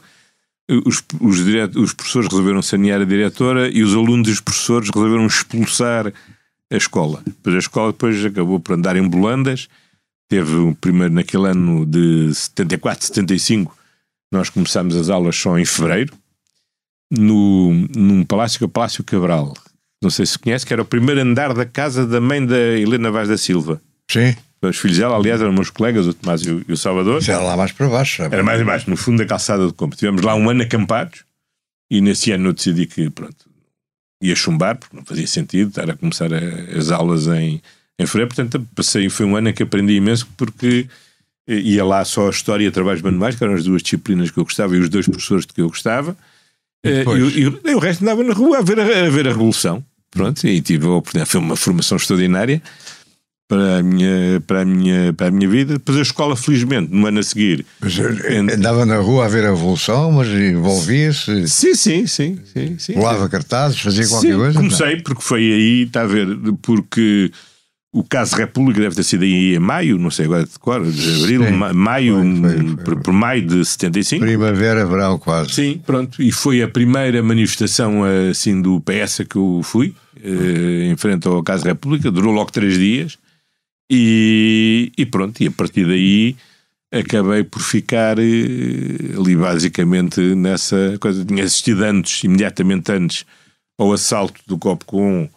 os, 0.85 1.01
os, 1.21 1.45
direto, 1.45 1.81
os 1.81 1.93
professores 1.93 2.27
resolveram 2.29 2.61
sanear 2.61 2.99
a 2.99 3.05
diretora 3.05 3.69
e 3.69 3.81
os 3.81 3.95
alunos 3.95 4.27
e 4.27 4.31
os 4.31 4.41
professores 4.41 4.89
resolveram 4.93 5.25
expulsar 5.25 6.11
a 6.69 6.75
escola. 6.75 7.21
Depois 7.25 7.55
a 7.55 7.59
escola 7.59 7.91
depois 7.93 8.25
acabou 8.25 8.59
por 8.59 8.73
andar 8.73 8.97
em 8.97 9.07
bolandas. 9.07 9.69
Teve 10.27 10.55
o 10.57 10.75
primeiro, 10.75 11.13
naquele 11.13 11.47
ano 11.47 11.85
de 11.85 12.33
74, 12.33 13.07
75, 13.07 13.77
nós 14.29 14.49
começámos 14.49 14.93
as 14.97 15.09
aulas 15.09 15.37
só 15.37 15.57
em 15.57 15.63
fevereiro 15.63 16.13
no, 17.11 17.73
num 17.95 18.23
palácio 18.23 18.57
que 18.57 18.63
é 18.63 18.67
o 18.67 18.69
Palácio 18.69 19.03
Cabral. 19.03 19.53
Não 20.01 20.09
sei 20.09 20.25
se 20.25 20.37
conhece, 20.37 20.65
que 20.65 20.73
era 20.73 20.81
o 20.81 20.85
primeiro 20.85 21.21
andar 21.21 21.53
da 21.53 21.65
casa 21.65 22.05
da 22.05 22.21
mãe 22.21 22.45
da 22.45 22.57
Helena 22.57 23.09
Vaz 23.11 23.27
da 23.29 23.37
Silva. 23.37 23.81
Sim. 24.09 24.35
Os 24.61 24.77
filhos 24.77 24.97
dela, 24.97 25.15
aliás, 25.15 25.41
eram 25.41 25.53
meus 25.53 25.69
colegas, 25.69 26.07
o 26.07 26.13
Tomás 26.13 26.41
e 26.41 26.51
o, 26.51 26.65
e 26.67 26.73
o 26.73 26.77
Salvador. 26.77 27.21
Isso 27.21 27.31
era 27.31 27.41
lá 27.41 27.55
mais 27.55 27.71
para 27.71 27.87
baixo. 27.87 28.23
Era 28.23 28.43
mais 28.43 28.63
baixo, 28.63 28.89
no 28.89 28.97
fundo 28.97 29.19
da 29.19 29.25
calçada 29.25 29.65
do 29.65 29.73
campo. 29.73 29.95
Tivemos 29.95 30.21
lá 30.21 30.35
um 30.35 30.49
ano 30.49 30.63
acampados 30.63 31.23
e 31.89 32.01
nesse 32.01 32.31
ano 32.31 32.49
eu 32.49 32.53
decidi 32.53 32.85
que, 32.85 33.09
pronto, 33.09 33.45
ia 34.21 34.35
chumbar, 34.35 34.75
porque 34.77 34.95
não 34.95 35.05
fazia 35.05 35.27
sentido 35.27 35.69
estar 35.69 35.89
a 35.89 35.95
começar 35.95 36.31
a, 36.33 36.77
as 36.77 36.89
aulas 36.91 37.27
em, 37.27 37.61
em 37.99 38.05
fevereiro. 38.05 38.33
Portanto, 38.33 38.67
passei, 38.75 39.09
foi 39.09 39.25
um 39.25 39.35
ano 39.35 39.49
em 39.49 39.53
que 39.53 39.63
aprendi 39.63 39.93
imenso 39.93 40.27
porque 40.35 40.87
ia 41.47 41.85
lá 41.85 42.03
só 42.03 42.27
a 42.27 42.31
História 42.31 42.65
e 42.67 42.71
Trabalhos 42.71 43.01
Manuais, 43.01 43.35
que 43.35 43.43
eram 43.43 43.53
as 43.53 43.63
duas 43.63 43.81
disciplinas 43.81 44.31
que 44.31 44.39
eu 44.39 44.43
gostava 44.43 44.75
e 44.75 44.79
os 44.79 44.89
dois 44.89 45.07
professores 45.07 45.45
de 45.45 45.53
que 45.53 45.61
eu 45.61 45.69
gostava. 45.69 46.17
E, 46.83 46.89
e, 46.89 47.69
e, 47.71 47.75
o 47.75 47.79
resto 47.79 48.03
andava 48.03 48.23
na 48.23 48.33
rua 48.33 48.59
a 48.59 48.61
ver 48.61 48.79
a, 48.79 48.83
a, 48.83 49.09
ver 49.09 49.27
a 49.27 49.31
Revolução. 49.31 49.83
Pronto, 50.11 50.47
e 50.47 50.61
tive 50.61 50.85
a 50.85 50.91
oportunidade, 50.91 51.29
foi 51.29 51.41
uma 51.41 51.55
formação 51.55 51.97
extraordinária 51.97 52.61
para 53.47 53.77
a 53.77 53.83
minha, 53.83 54.41
para 54.45 54.61
a 54.61 54.65
minha, 54.65 55.13
para 55.13 55.27
a 55.27 55.31
minha 55.31 55.47
vida. 55.47 55.73
Depois 55.73 55.97
a 55.97 56.01
escola, 56.01 56.35
felizmente, 56.35 56.93
no 56.93 57.07
ano 57.07 57.19
a 57.19 57.23
seguir. 57.23 57.65
Mas 57.79 57.97
eh, 57.97 58.37
andava 58.37 58.85
na 58.85 58.97
rua 58.97 59.25
a 59.25 59.27
ver 59.29 59.45
a 59.45 59.49
Revolução, 59.49 60.11
mas 60.11 60.27
envolvia-se. 60.27 61.47
Sim, 61.47 61.73
sim, 61.73 62.07
sim. 62.07 62.39
sim, 62.53 62.77
sim. 62.77 62.93
Cartazes, 63.31 63.79
fazia 63.79 64.07
qualquer 64.07 64.31
sim, 64.31 64.37
coisa? 64.37 64.59
Comecei, 64.59 64.95
não? 64.95 65.03
porque 65.03 65.21
foi 65.21 65.41
aí, 65.41 65.83
está 65.83 66.01
a 66.01 66.07
ver, 66.07 66.27
porque 66.61 67.31
o 67.97 68.03
caso 68.03 68.35
República 68.35 68.79
deve 68.79 68.95
ter 68.95 69.03
sido 69.03 69.23
aí 69.23 69.55
em 69.55 69.59
maio, 69.59 69.97
não 69.97 70.11
sei 70.11 70.25
agora 70.25 70.45
de 70.45 70.59
cor, 70.59 70.83
de 70.85 71.15
abril, 71.15 71.43
Sim, 71.45 71.51
maio, 71.73 72.15
foi, 72.15 72.41
foi, 72.41 72.67
foi, 72.67 72.75
por, 72.83 73.01
por, 73.01 73.13
maio 73.13 73.47
de 73.47 73.65
75. 73.65 74.23
Primavera, 74.23 74.85
verão 74.85 75.17
quase. 75.17 75.51
Sim, 75.51 75.81
pronto. 75.83 76.21
E 76.21 76.31
foi 76.31 76.61
a 76.61 76.67
primeira 76.67 77.23
manifestação 77.23 78.03
assim 78.29 78.61
do 78.61 78.79
PS 78.81 79.23
que 79.27 79.35
eu 79.35 79.61
fui, 79.63 79.95
eh, 80.23 80.91
em 80.91 80.95
frente 80.95 81.27
ao 81.27 81.41
caso 81.41 81.65
República, 81.65 82.11
durou 82.11 82.31
logo 82.31 82.51
três 82.51 82.77
dias. 82.77 83.17
E, 83.91 84.91
e 84.95 85.05
pronto, 85.05 85.41
e 85.41 85.47
a 85.47 85.51
partir 85.51 85.87
daí 85.87 86.35
acabei 86.91 87.43
por 87.43 87.61
ficar 87.61 88.19
eh, 88.19 89.17
ali 89.17 89.35
basicamente 89.35 90.21
nessa 90.35 90.97
coisa. 90.99 91.25
Tinha 91.25 91.43
assistido 91.43 91.81
antes, 91.81 92.23
imediatamente 92.23 92.91
antes, 92.91 93.25
ao 93.75 93.91
assalto 93.91 94.39
do 94.45 94.55
Copo 94.59 94.85
com 94.85 95.27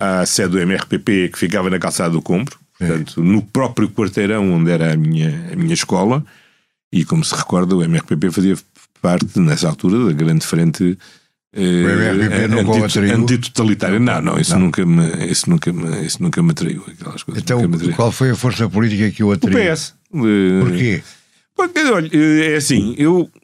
à 0.00 0.24
sede 0.24 0.48
do 0.50 0.58
MRPP 0.58 1.28
que 1.28 1.38
ficava 1.38 1.68
na 1.68 1.78
calçada 1.78 2.10
do 2.10 2.22
Compro, 2.22 2.58
portanto, 2.78 3.20
é. 3.20 3.22
no 3.22 3.42
próprio 3.42 3.90
quarteirão 3.90 4.50
onde 4.52 4.70
era 4.70 4.94
a 4.94 4.96
minha, 4.96 5.50
a 5.52 5.56
minha 5.56 5.74
escola, 5.74 6.24
e 6.90 7.04
como 7.04 7.22
se 7.22 7.34
recorda, 7.34 7.76
o 7.76 7.84
MRPP 7.84 8.30
fazia 8.30 8.56
parte, 9.02 9.38
nessa 9.38 9.68
altura, 9.68 10.06
da 10.06 10.12
grande 10.12 10.46
frente 10.46 10.98
eh, 11.52 13.12
antitotalitária. 13.14 13.98
Não, 13.98 14.20
não, 14.20 14.38
isso, 14.38 14.52
não. 14.52 14.60
Nunca 14.60 14.84
me, 14.84 15.26
isso, 15.26 15.48
nunca 15.50 15.72
me, 15.72 16.06
isso 16.06 16.22
nunca 16.22 16.42
me 16.42 16.50
atraiu. 16.50 16.84
Aquelas 16.86 17.22
coisas 17.22 17.42
então, 17.42 17.62
qual 17.94 18.10
foi 18.10 18.30
a 18.30 18.36
força 18.36 18.68
política 18.68 19.10
que 19.10 19.22
o 19.22 19.32
atraiu? 19.32 19.72
O 19.72 19.74
PS. 19.74 19.94
Porquê? 20.10 21.02
Porque, 21.54 21.78
olha, 21.80 22.10
eh, 22.12 22.54
é 22.54 22.56
assim, 22.56 22.94
eu. 22.96 23.30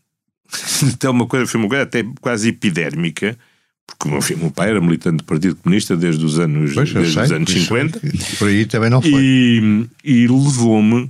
Então, 0.85 1.13
uma 1.13 1.27
coisa, 1.27 1.47
foi 1.47 1.61
uma 1.61 1.69
coisa 1.69 1.83
até 1.83 2.05
quase 2.21 2.49
epidérmica 2.51 3.37
porque 3.87 4.09
enfim, 4.15 4.35
o 4.35 4.39
meu 4.39 4.51
pai 4.51 4.71
era 4.71 4.81
militante 4.81 5.19
do 5.19 5.25
Partido 5.25 5.57
Comunista 5.57 5.97
desde 5.97 6.25
os 6.25 6.39
anos, 6.39 6.75
pois, 6.75 6.93
desde 6.93 7.13
sei, 7.15 7.23
os 7.23 7.33
anos 7.33 7.51
50. 7.51 8.01
Por 8.39 8.49
aí 8.49 8.67
também 8.67 8.91
não 8.91 9.01
foi. 9.01 9.13
E, 9.13 9.87
e 10.05 10.27
levou-me, 10.27 11.09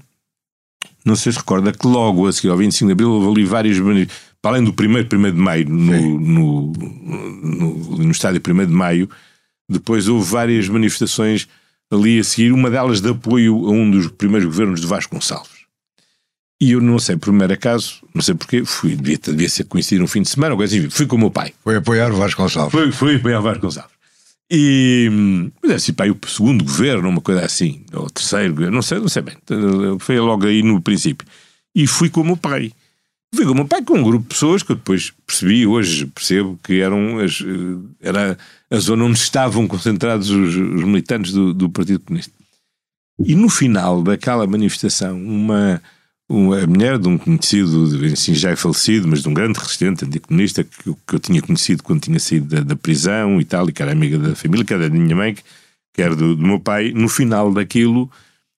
não 1.04 1.16
sei 1.16 1.32
se 1.32 1.38
recorda, 1.38 1.72
que 1.72 1.86
logo 1.86 2.26
a 2.26 2.32
seguir 2.32 2.50
ao 2.50 2.56
25 2.58 2.86
de 2.86 2.92
Abril 2.92 3.10
houve 3.10 3.40
ali 3.40 3.44
vários 3.46 3.78
para 4.42 4.56
além 4.56 4.64
do 4.64 4.72
primeiro, 4.72 5.08
1 5.12 5.22
de 5.22 5.32
Maio, 5.32 5.68
no, 5.68 6.20
no, 6.20 6.72
no, 6.72 7.98
no, 7.98 8.10
estádio 8.12 8.40
1 8.46 8.66
de 8.66 8.72
Maio, 8.72 9.10
depois 9.68 10.06
houve 10.06 10.30
várias 10.30 10.68
manifestações 10.68 11.48
ali 11.90 12.20
a 12.20 12.24
seguir, 12.24 12.52
uma 12.52 12.70
delas 12.70 13.00
de 13.00 13.10
apoio 13.10 13.66
a 13.66 13.70
um 13.70 13.90
dos 13.90 14.08
primeiros 14.08 14.46
governos 14.46 14.80
de 14.80 14.86
Vasco 14.86 15.14
Gonçalves. 15.14 15.55
E 16.60 16.72
eu 16.72 16.80
não 16.80 16.98
sei, 16.98 17.16
por 17.16 17.32
mero 17.32 17.52
acaso, 17.52 18.02
não 18.14 18.22
sei 18.22 18.34
porquê, 18.34 18.64
fui, 18.64 18.96
devia, 18.96 19.18
devia 19.18 19.48
ser 19.48 19.64
coincidir 19.64 20.02
um 20.02 20.06
fim 20.06 20.22
de 20.22 20.30
semana, 20.30 20.54
ou 20.54 20.56
coisa 20.56 20.76
assim, 20.76 20.88
fui 20.88 21.06
com 21.06 21.16
o 21.16 21.18
meu 21.18 21.30
pai. 21.30 21.52
Foi 21.62 21.76
apoiar 21.76 22.10
o 22.10 22.16
Vasco 22.16 22.40
Gonçalves. 22.40 22.72
Foi, 22.72 22.90
foi 22.92 23.16
apoiar 23.16 23.40
o 23.40 23.42
Vasco 23.42 23.60
Gonçalves. 23.60 23.96
E, 24.50 25.10
mas 25.60 25.70
é 25.70 25.74
assim, 25.74 25.92
pai, 25.92 26.10
o 26.10 26.18
segundo 26.26 26.64
governo, 26.64 27.08
uma 27.08 27.20
coisa 27.20 27.44
assim, 27.44 27.84
ou 27.92 28.06
o 28.06 28.10
terceiro 28.10 28.54
governo, 28.54 28.76
não 28.76 28.82
sei, 28.82 28.98
não 28.98 29.08
sei 29.08 29.22
bem, 29.22 29.36
foi 29.98 30.18
logo 30.18 30.46
aí 30.46 30.62
no 30.62 30.80
princípio. 30.80 31.26
E 31.74 31.86
fui 31.86 32.08
com 32.08 32.22
o 32.22 32.24
meu 32.24 32.36
pai. 32.36 32.72
Fui 33.34 33.44
com 33.44 33.50
o 33.50 33.54
meu 33.54 33.66
pai 33.66 33.82
com 33.82 33.98
um 33.98 34.02
grupo 34.02 34.22
de 34.22 34.28
pessoas 34.28 34.62
que 34.62 34.72
eu 34.72 34.76
depois 34.76 35.12
percebi, 35.26 35.66
hoje 35.66 36.06
percebo 36.06 36.58
que 36.62 36.80
eram 36.80 37.18
as, 37.18 37.38
era 38.00 38.38
a 38.70 38.78
zona 38.78 39.04
onde 39.04 39.18
estavam 39.18 39.66
concentrados 39.66 40.30
os, 40.30 40.54
os 40.54 40.84
militantes 40.84 41.32
do, 41.32 41.52
do 41.52 41.68
Partido 41.68 42.00
Comunista. 42.00 42.32
E 43.18 43.34
no 43.34 43.48
final 43.48 44.02
daquela 44.02 44.46
manifestação, 44.46 45.20
uma 45.20 45.82
a 46.28 46.66
mulher 46.66 46.98
de 46.98 47.06
um 47.06 47.16
conhecido, 47.16 48.04
assim, 48.12 48.34
já 48.34 48.50
é 48.50 48.56
falecido, 48.56 49.06
mas 49.06 49.22
de 49.22 49.28
um 49.28 49.34
grande 49.34 49.58
resistente 49.58 50.04
anticomunista 50.04 50.64
que, 50.64 50.92
que 51.06 51.14
eu 51.14 51.20
tinha 51.20 51.40
conhecido 51.40 51.82
quando 51.84 52.00
tinha 52.00 52.18
saído 52.18 52.46
da, 52.46 52.62
da, 52.62 52.76
prisão 52.76 53.40
e 53.40 53.44
tal, 53.44 53.68
e 53.68 53.72
que 53.72 53.80
era 53.80 53.92
amiga 53.92 54.18
da 54.18 54.34
família, 54.34 54.64
que 54.64 54.74
era 54.74 54.90
da 54.90 54.96
minha 54.96 55.14
mãe, 55.14 55.36
que 55.94 56.02
era 56.02 56.16
do, 56.16 56.34
do 56.34 56.42
meu 56.42 56.58
pai. 56.58 56.92
No 56.92 57.08
final 57.08 57.52
daquilo, 57.52 58.10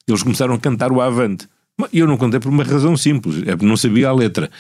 eles 0.07 0.23
começaram 0.23 0.55
a 0.55 0.59
cantar 0.59 0.91
o 0.91 1.01
Avante. 1.01 1.47
E 1.93 1.99
eu 1.99 2.07
não 2.07 2.17
contei 2.17 2.41
por 2.41 2.49
uma 2.49 2.65
razão 2.65 2.97
simples, 2.97 3.43
é 3.47 3.53
porque 3.53 3.67
não 3.67 3.77
sabia 3.77 4.09
a 4.09 4.13
letra. 4.13 4.51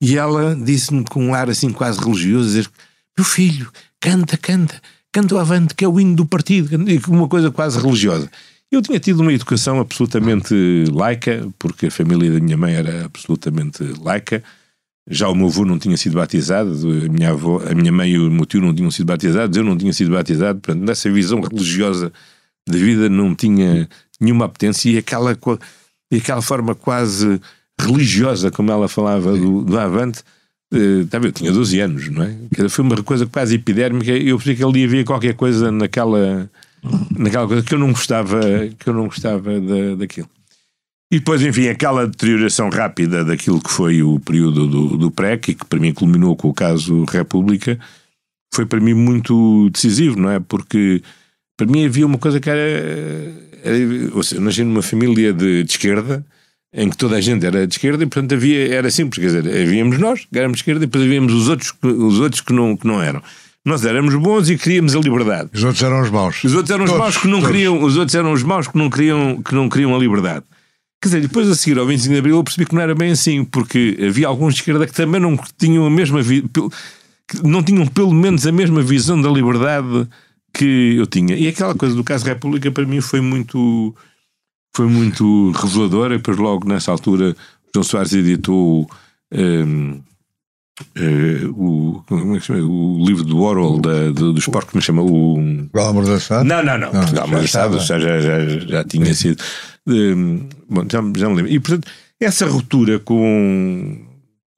E 0.00 0.16
ela 0.16 0.56
disse-me 0.56 1.04
com 1.04 1.24
um 1.24 1.34
ar 1.34 1.50
assim 1.50 1.70
quase 1.70 1.98
religioso, 1.98 2.46
dizer, 2.46 2.70
meu 3.16 3.24
filho, 3.24 3.70
canta, 4.00 4.36
canta, 4.36 4.80
canta 5.12 5.34
o 5.34 5.38
avante, 5.38 5.74
que 5.74 5.84
é 5.84 5.88
o 5.88 6.00
hino 6.00 6.16
do 6.16 6.26
partido, 6.26 6.70
uma 7.08 7.28
coisa 7.28 7.50
quase 7.50 7.78
religiosa. 7.78 8.30
Eu 8.70 8.82
tinha 8.82 8.98
tido 8.98 9.20
uma 9.20 9.32
educação 9.32 9.78
absolutamente 9.80 10.54
laica, 10.92 11.48
porque 11.58 11.86
a 11.86 11.90
família 11.90 12.32
da 12.32 12.40
minha 12.40 12.56
mãe 12.56 12.74
era 12.74 13.04
absolutamente 13.04 13.82
laica. 14.00 14.42
Já 15.08 15.28
o 15.28 15.34
meu 15.34 15.46
avô 15.46 15.64
não 15.64 15.78
tinha 15.78 15.96
sido 15.96 16.16
batizado, 16.16 16.72
a 16.72 17.08
minha, 17.08 17.30
avó, 17.30 17.62
a 17.64 17.74
minha 17.74 17.92
mãe 17.92 18.10
e 18.10 18.18
o 18.18 18.28
meu 18.28 18.44
tio 18.44 18.60
não 18.60 18.74
tinham 18.74 18.90
sido 18.90 19.06
batizados, 19.06 19.56
eu 19.56 19.62
não 19.62 19.78
tinha 19.78 19.92
sido 19.92 20.10
batizado, 20.10 20.58
portanto, 20.58 20.84
nessa 20.84 21.08
visão 21.08 21.40
religiosa 21.40 22.12
da 22.68 22.76
vida 22.76 23.08
não 23.08 23.32
tinha 23.32 23.88
nenhuma 24.20 24.46
apetência 24.46 24.90
e 24.90 24.98
aquela, 24.98 25.38
e 26.10 26.16
aquela 26.16 26.42
forma 26.42 26.74
quase 26.74 27.40
religiosa, 27.80 28.50
como 28.50 28.72
ela 28.72 28.88
falava 28.88 29.36
do, 29.36 29.62
do 29.62 29.78
Avante, 29.78 30.22
Uh, 30.72 31.06
eu 31.12 31.32
tinha 31.32 31.52
12 31.52 31.78
anos, 31.78 32.08
não 32.08 32.24
é? 32.24 32.68
Foi 32.68 32.84
uma 32.84 33.00
coisa 33.00 33.24
quase 33.24 33.54
epidérmica. 33.54 34.10
Eu 34.10 34.36
percebi 34.36 34.56
que 34.56 34.64
ali 34.64 34.84
havia 34.84 35.04
qualquer 35.04 35.34
coisa 35.34 35.70
naquela, 35.70 36.50
naquela 37.16 37.46
coisa 37.46 37.62
que 37.62 37.74
eu 37.74 37.78
não 37.78 37.92
gostava, 37.92 38.40
que 38.78 38.88
eu 38.88 38.94
não 38.94 39.06
gostava 39.06 39.60
da, 39.60 39.94
daquilo. 39.96 40.28
E 41.10 41.18
depois, 41.18 41.40
enfim, 41.42 41.68
aquela 41.68 42.06
deterioração 42.06 42.68
rápida 42.68 43.24
daquilo 43.24 43.60
que 43.60 43.70
foi 43.70 44.02
o 44.02 44.18
período 44.18 44.66
do, 44.66 44.96
do 44.96 45.10
PREC 45.10 45.50
e 45.50 45.54
que 45.54 45.64
para 45.64 45.78
mim 45.78 45.94
culminou 45.94 46.34
com 46.36 46.48
o 46.48 46.54
caso 46.54 47.04
República, 47.04 47.78
foi 48.52 48.66
para 48.66 48.80
mim 48.80 48.94
muito 48.94 49.70
decisivo, 49.70 50.18
não 50.18 50.30
é? 50.30 50.40
Porque 50.40 51.02
para 51.56 51.66
mim 51.66 51.84
havia 51.84 52.06
uma 52.06 52.18
coisa 52.18 52.40
que 52.40 52.50
era. 52.50 52.60
era 53.62 54.14
ou 54.14 54.22
seja, 54.22 54.40
eu 54.40 54.44
nasci 54.44 54.64
numa 54.64 54.82
família 54.82 55.32
de, 55.32 55.62
de 55.62 55.70
esquerda 55.70 56.26
em 56.72 56.90
que 56.90 56.96
toda 56.96 57.16
a 57.16 57.20
gente 57.20 57.46
era 57.46 57.66
de 57.66 57.74
esquerda 57.74 58.02
e 58.02 58.06
portanto 58.06 58.34
havia, 58.34 58.74
era 58.74 58.90
simples, 58.90 59.20
quer 59.20 59.40
dizer, 59.40 59.62
havíamos 59.62 59.98
nós 59.98 60.26
que 60.26 60.38
éramos 60.38 60.58
de 60.58 60.62
esquerda 60.62 60.84
e 60.84 60.86
depois 60.86 61.04
havíamos 61.04 61.32
os 61.32 61.48
outros, 61.48 61.72
os 61.82 62.20
outros 62.20 62.40
que, 62.42 62.52
não, 62.52 62.76
que 62.76 62.86
não 62.86 63.00
eram. 63.00 63.22
Nós 63.66 63.84
éramos 63.84 64.14
bons 64.14 64.48
e 64.48 64.56
queríamos 64.56 64.94
a 64.94 65.00
liberdade. 65.00 65.50
Os 65.52 65.64
outros 65.64 65.82
eram 65.82 66.00
os 66.00 66.08
maus. 66.08 66.44
Os 66.44 66.54
outros 66.54 66.70
eram 66.70 66.84
todos, 66.84 66.94
os 66.94 66.98
maus 67.00 67.16
que 67.16 67.26
não 67.26 67.40
todos. 67.40 67.50
queriam, 67.50 67.82
os 67.82 67.96
outros 67.96 68.14
eram 68.14 68.32
os 68.32 68.42
maus 68.44 68.68
que 68.68 68.78
não 68.78 68.88
queriam, 68.88 69.42
que 69.42 69.52
não 69.52 69.68
queriam 69.68 69.92
a 69.92 69.98
liberdade. 69.98 70.44
Quer 71.02 71.08
dizer, 71.08 71.20
depois 71.20 71.50
a 71.50 71.54
seguir 71.56 71.76
ao 71.76 71.84
25 71.84 72.12
de 72.12 72.18
Abril 72.20 72.36
eu 72.36 72.44
percebi 72.44 72.64
que 72.64 72.74
não 72.76 72.80
era 72.80 72.94
bem 72.94 73.10
assim, 73.10 73.44
porque 73.44 73.98
havia 74.06 74.28
alguns 74.28 74.54
de 74.54 74.60
esquerda 74.60 74.86
que 74.86 74.94
também 74.94 75.20
não 75.20 75.36
tinham 75.58 75.84
a 75.84 75.90
mesma 75.90 76.20
não 77.42 77.60
tinham 77.60 77.84
pelo 77.88 78.14
menos 78.14 78.46
a 78.46 78.52
mesma 78.52 78.80
visão 78.82 79.20
da 79.20 79.28
liberdade 79.28 80.08
que 80.54 80.94
eu 80.96 81.06
tinha. 81.06 81.34
E 81.36 81.48
aquela 81.48 81.74
coisa 81.74 81.96
do 81.96 82.04
caso 82.04 82.24
República 82.24 82.70
para 82.70 82.86
mim 82.86 83.00
foi 83.00 83.20
muito 83.20 83.92
foi 84.76 84.86
muito 84.86 85.50
reveladora. 85.50 86.18
Depois, 86.18 86.38
logo 86.38 86.68
nessa 86.68 86.92
altura, 86.92 87.36
João 87.74 87.82
Soares 87.82 88.12
editou 88.12 88.88
um, 89.32 90.00
Uh, 90.98 91.48
o, 91.56 92.02
como 92.06 92.36
é 92.36 92.38
que 92.38 92.44
chama? 92.44 92.60
o 92.60 93.02
livro 93.06 93.24
do 93.24 93.40
Orwell 93.40 93.80
da, 93.80 94.10
do, 94.10 94.32
do 94.34 94.38
esporte, 94.38 94.70
como 94.70 94.82
chama? 94.82 95.02
O 95.02 95.36
Portugal 95.36 95.88
Amordaçado? 95.88 96.44
Não, 96.44 96.62
não, 96.62 96.76
não. 96.76 96.90
Portugal 96.90 97.24
Amordaçado 97.24 97.78
já, 97.80 97.98
já, 97.98 98.20
já, 98.20 98.58
já 98.58 98.84
tinha 98.84 99.14
sido. 99.14 99.42
Um, 99.86 100.48
bom, 100.68 100.82
já, 100.82 101.00
já 101.16 101.28
me 101.28 101.36
lembro. 101.36 101.48
E 101.50 101.58
portanto, 101.58 101.88
essa 102.20 102.46
ruptura 102.46 102.98
com, 102.98 104.06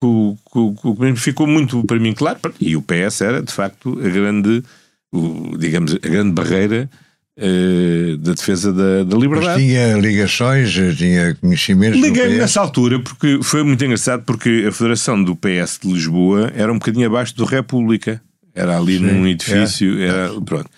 com, 0.00 0.36
com, 0.44 0.74
com, 0.74 1.16
ficou 1.16 1.46
muito 1.46 1.84
para 1.84 2.00
mim 2.00 2.12
claro. 2.12 2.38
E 2.60 2.76
o 2.76 2.82
PS 2.82 3.20
era, 3.20 3.40
de 3.40 3.52
facto, 3.52 3.98
a 4.04 4.08
grande, 4.08 4.64
o, 5.12 5.56
digamos, 5.56 5.94
a 5.94 6.08
grande 6.08 6.32
barreira 6.32 6.90
uh, 7.38 8.16
da 8.18 8.32
defesa 8.32 8.72
da, 8.72 9.04
da 9.04 9.16
liberdade. 9.16 9.62
Mas 9.62 9.62
tinha 9.62 9.96
ligações, 9.96 10.72
tinha 10.96 11.34
conhecimentos. 11.36 12.00
Liguei-me 12.00 12.36
nessa 12.36 12.60
altura 12.60 12.98
porque 12.98 13.38
foi 13.42 13.62
muito 13.62 13.84
engraçado 13.84 14.24
porque 14.24 14.66
a 14.68 14.72
Federação 14.72 15.22
do 15.22 15.36
PS 15.36 15.78
de 15.82 15.92
Lisboa 15.92 16.52
era 16.54 16.72
um 16.72 16.78
bocadinho 16.78 17.06
abaixo 17.06 17.34
do 17.36 17.44
República. 17.44 18.20
Era 18.54 18.76
ali 18.76 18.98
Sim, 18.98 19.04
num 19.04 19.26
edifício, 19.26 20.00
é, 20.00 20.06
era, 20.06 20.34
é. 20.34 20.40
pronto. 20.44 20.68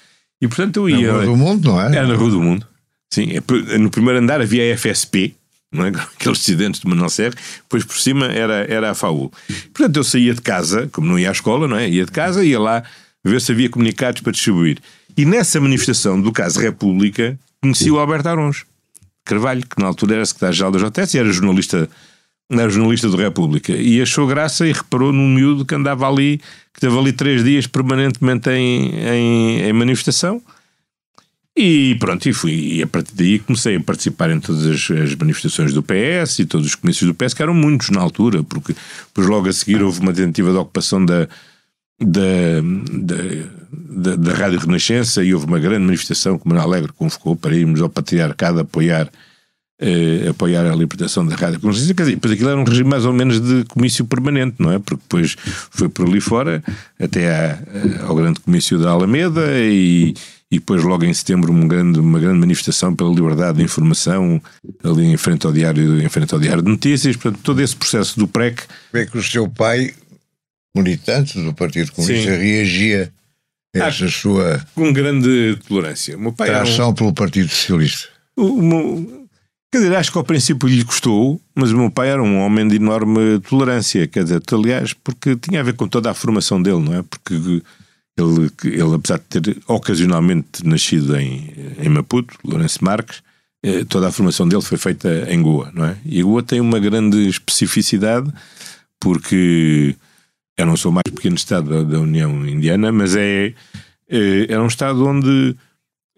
E 0.40 0.46
portanto 0.46 0.76
eu 0.76 0.88
ia. 0.88 1.06
Na 1.06 1.12
Rua 1.14 1.24
do 1.24 1.36
Mundo, 1.36 1.68
não 1.70 1.80
é? 1.80 1.96
Era 1.96 2.06
na 2.06 2.14
Rua 2.14 2.30
do 2.30 2.40
Mundo. 2.40 2.66
Sim, 3.12 3.30
é 3.32 3.78
no 3.78 3.90
primeiro 3.90 4.18
andar 4.20 4.40
havia 4.40 4.72
a 4.72 4.76
FSP, 4.76 5.34
não 5.72 5.86
é? 5.86 5.88
aqueles 6.14 6.38
dissidentes 6.38 6.80
de 6.80 6.86
Manuel 6.86 7.08
Serra, 7.08 7.34
depois 7.62 7.84
por 7.84 7.98
cima 7.98 8.26
era, 8.26 8.66
era 8.68 8.90
a 8.90 8.94
FAU. 8.94 9.32
Portanto, 9.72 9.96
eu 9.96 10.04
saía 10.04 10.34
de 10.34 10.42
casa, 10.42 10.88
como 10.92 11.08
não 11.08 11.18
ia 11.18 11.30
à 11.30 11.32
escola, 11.32 11.66
não 11.66 11.76
é? 11.76 11.88
Ia 11.88 12.04
de 12.04 12.12
casa, 12.12 12.44
ia 12.44 12.60
lá 12.60 12.82
ver 13.24 13.40
se 13.40 13.52
havia 13.52 13.68
comunicados 13.68 14.20
para 14.20 14.32
distribuir. 14.32 14.78
E 15.16 15.24
nessa 15.24 15.60
manifestação 15.60 16.20
do 16.20 16.32
caso 16.32 16.60
República, 16.60 17.38
conheci 17.62 17.90
o 17.90 17.98
Alberto 17.98 18.28
Arons 18.28 18.64
Carvalho, 19.24 19.62
que 19.62 19.80
na 19.80 19.86
altura 19.86 20.16
era 20.16 20.26
secretário-geral 20.26 20.72
da 20.72 20.78
JTS 20.78 21.14
e 21.14 21.18
era 21.18 21.32
jornalista, 21.32 21.88
era 22.50 22.68
jornalista 22.68 23.08
do 23.08 23.16
República. 23.16 23.72
E 23.72 24.00
achou 24.00 24.26
graça 24.26 24.66
e 24.66 24.72
reparou 24.72 25.12
num 25.12 25.28
miúdo 25.28 25.64
que 25.64 25.74
andava 25.74 26.08
ali, 26.08 26.38
que 26.72 26.78
esteve 26.78 26.98
ali 26.98 27.12
três 27.12 27.44
dias 27.44 27.66
permanentemente 27.66 28.50
em, 28.50 28.90
em, 28.94 29.60
em 29.62 29.72
manifestação. 29.72 30.42
E 31.56 31.96
pronto, 31.96 32.28
e 32.28 32.32
fui, 32.32 32.52
e 32.52 32.82
a 32.82 32.86
partir 32.86 33.12
daí 33.14 33.38
comecei 33.38 33.76
a 33.76 33.80
participar 33.80 34.30
em 34.30 34.40
todas 34.40 34.66
as, 34.66 34.90
as, 34.90 35.14
manifestações 35.14 35.74
do 35.74 35.82
PS 35.82 36.38
e 36.38 36.46
todos 36.46 36.66
os 36.66 36.74
comícios 36.74 37.06
do 37.06 37.14
PS, 37.14 37.34
que 37.34 37.42
eram 37.42 37.52
muitos 37.52 37.90
na 37.90 38.00
altura, 38.00 38.42
porque 38.42 38.74
depois 39.08 39.26
logo 39.26 39.48
a 39.48 39.52
seguir 39.52 39.82
houve 39.82 40.00
uma 40.00 40.12
tentativa 40.12 40.50
de 40.50 40.56
ocupação 40.56 41.04
da, 41.04 41.28
da, 42.00 42.62
da, 43.72 44.16
da, 44.16 44.32
Rádio 44.34 44.60
Renascença 44.60 45.22
e 45.22 45.34
houve 45.34 45.46
uma 45.46 45.58
grande 45.58 45.84
manifestação 45.84 46.38
que 46.38 46.48
Manuel 46.48 46.66
Alegre 46.66 46.92
convocou 46.92 47.36
para 47.36 47.54
irmos 47.54 47.80
ao 47.82 47.90
Patriarcado 47.90 48.60
apoiar, 48.60 49.10
eh, 49.78 50.28
apoiar 50.30 50.64
a 50.64 50.74
libertação 50.74 51.26
da 51.26 51.36
Rádio 51.36 51.60
Renascença. 51.60 51.92
Quer 51.92 52.04
dizer, 52.04 52.18
aquilo 52.32 52.48
era 52.48 52.58
um 52.58 52.64
regime 52.64 52.88
mais 52.88 53.04
ou 53.04 53.12
menos 53.12 53.40
de 53.40 53.64
comício 53.64 54.04
permanente, 54.06 54.56
não 54.58 54.72
é? 54.72 54.78
Porque 54.78 55.02
depois 55.02 55.36
foi 55.70 55.90
por 55.90 56.08
ali 56.08 56.20
fora 56.20 56.64
até 56.98 57.30
à, 57.30 57.58
ao 58.06 58.14
grande 58.14 58.40
comício 58.40 58.78
da 58.78 58.90
Alameda 58.90 59.42
e, 59.58 60.14
e 60.50 60.58
depois 60.58 60.82
logo 60.82 61.04
em 61.04 61.12
setembro 61.12 61.52
uma 61.52 61.66
grande, 61.66 62.00
uma 62.00 62.18
grande 62.18 62.40
manifestação 62.40 62.94
pela 62.96 63.12
liberdade 63.12 63.58
de 63.58 63.64
informação 63.64 64.40
ali 64.82 65.04
em 65.04 65.16
frente 65.18 65.46
ao 65.46 65.52
diário, 65.52 66.02
em 66.02 66.08
frente 66.08 66.32
ao 66.32 66.40
diário 66.40 66.62
de 66.62 66.70
notícias, 66.70 67.14
portanto 67.14 67.42
todo 67.42 67.60
esse 67.60 67.76
processo 67.76 68.18
do 68.18 68.26
PREC. 68.26 68.62
Como 68.90 69.02
é 69.02 69.06
que 69.06 69.18
o 69.18 69.22
seu 69.22 69.46
pai 69.46 69.92
militante 70.76 71.40
do 71.40 71.52
Partido 71.54 71.92
Comunista 71.92 72.30
Sim. 72.30 72.38
reagia 72.38 73.12
a 73.74 73.78
essa 73.86 74.06
ah, 74.06 74.10
sua. 74.10 74.66
Com 74.74 74.92
grande 74.92 75.58
tolerância. 75.66 76.16
O 76.16 76.20
meu 76.20 76.32
pai 76.32 76.48
tração 76.48 76.90
um... 76.90 76.94
pelo 76.94 77.12
Partido 77.12 77.48
Socialista. 77.48 78.08
O, 78.36 78.60
meu... 78.60 79.28
Quer 79.72 79.78
dizer, 79.78 79.96
acho 79.96 80.10
que 80.10 80.18
ao 80.18 80.24
princípio 80.24 80.68
lhe 80.68 80.84
custou, 80.84 81.40
mas 81.54 81.70
o 81.70 81.76
meu 81.76 81.90
pai 81.90 82.08
era 82.08 82.22
um 82.22 82.38
homem 82.40 82.66
de 82.66 82.76
enorme 82.76 83.38
tolerância. 83.40 84.06
Quer 84.08 84.24
dizer, 84.24 84.42
aliás, 84.52 84.92
porque 84.92 85.36
tinha 85.36 85.60
a 85.60 85.62
ver 85.62 85.74
com 85.74 85.86
toda 85.86 86.10
a 86.10 86.14
formação 86.14 86.60
dele, 86.60 86.80
não 86.80 86.94
é? 86.94 87.02
Porque 87.02 87.34
ele, 87.34 88.50
ele 88.64 88.94
apesar 88.94 89.18
de 89.18 89.40
ter 89.40 89.58
ocasionalmente 89.68 90.66
nascido 90.66 91.16
em, 91.16 91.52
em 91.78 91.88
Maputo, 91.88 92.36
Lourenço 92.44 92.84
Marques, 92.84 93.22
eh, 93.62 93.84
toda 93.84 94.08
a 94.08 94.12
formação 94.12 94.48
dele 94.48 94.62
foi 94.62 94.76
feita 94.76 95.26
em 95.28 95.40
Goa, 95.40 95.70
não 95.72 95.84
é? 95.84 95.96
E 96.04 96.22
Goa 96.22 96.42
tem 96.42 96.60
uma 96.60 96.78
grande 96.78 97.28
especificidade 97.28 98.30
porque 98.98 99.94
eu 100.60 100.66
não 100.66 100.76
sou 100.76 100.90
o 100.90 100.94
mais 100.94 101.10
pequeno 101.14 101.36
Estado 101.36 101.70
da, 101.70 101.82
da 101.82 102.00
União 102.00 102.46
Indiana, 102.46 102.92
mas 102.92 103.16
é, 103.16 103.54
é, 104.08 104.46
era 104.48 104.62
um 104.62 104.66
Estado 104.66 105.06
onde, 105.06 105.56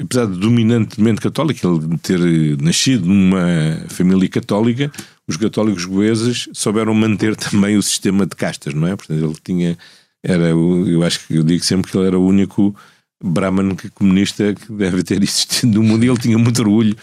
apesar 0.00 0.26
de 0.26 0.38
dominantemente 0.38 1.20
católico, 1.20 1.66
ele 1.66 1.98
ter 1.98 2.18
nascido 2.60 3.06
numa 3.06 3.84
família 3.88 4.28
católica, 4.28 4.90
os 5.28 5.36
católicos 5.36 5.84
goeses 5.84 6.48
souberam 6.52 6.94
manter 6.94 7.36
também 7.36 7.76
o 7.76 7.82
sistema 7.82 8.26
de 8.26 8.34
castas, 8.34 8.74
não 8.74 8.88
é? 8.88 8.96
Portanto, 8.96 9.24
ele 9.24 9.36
tinha, 9.44 9.78
era, 10.22 10.48
eu 10.48 11.02
acho 11.04 11.26
que 11.26 11.36
eu 11.36 11.42
digo 11.42 11.64
sempre 11.64 11.90
que 11.90 11.96
ele 11.96 12.08
era 12.08 12.18
o 12.18 12.26
único 12.26 12.74
Brahman 13.22 13.76
comunista 13.94 14.52
que 14.54 14.72
deve 14.72 15.02
ter 15.04 15.22
existido 15.22 15.80
no 15.80 15.84
mundo 15.84 16.04
e 16.04 16.08
ele 16.08 16.18
tinha 16.18 16.36
muito 16.36 16.60
orgulho 16.60 16.96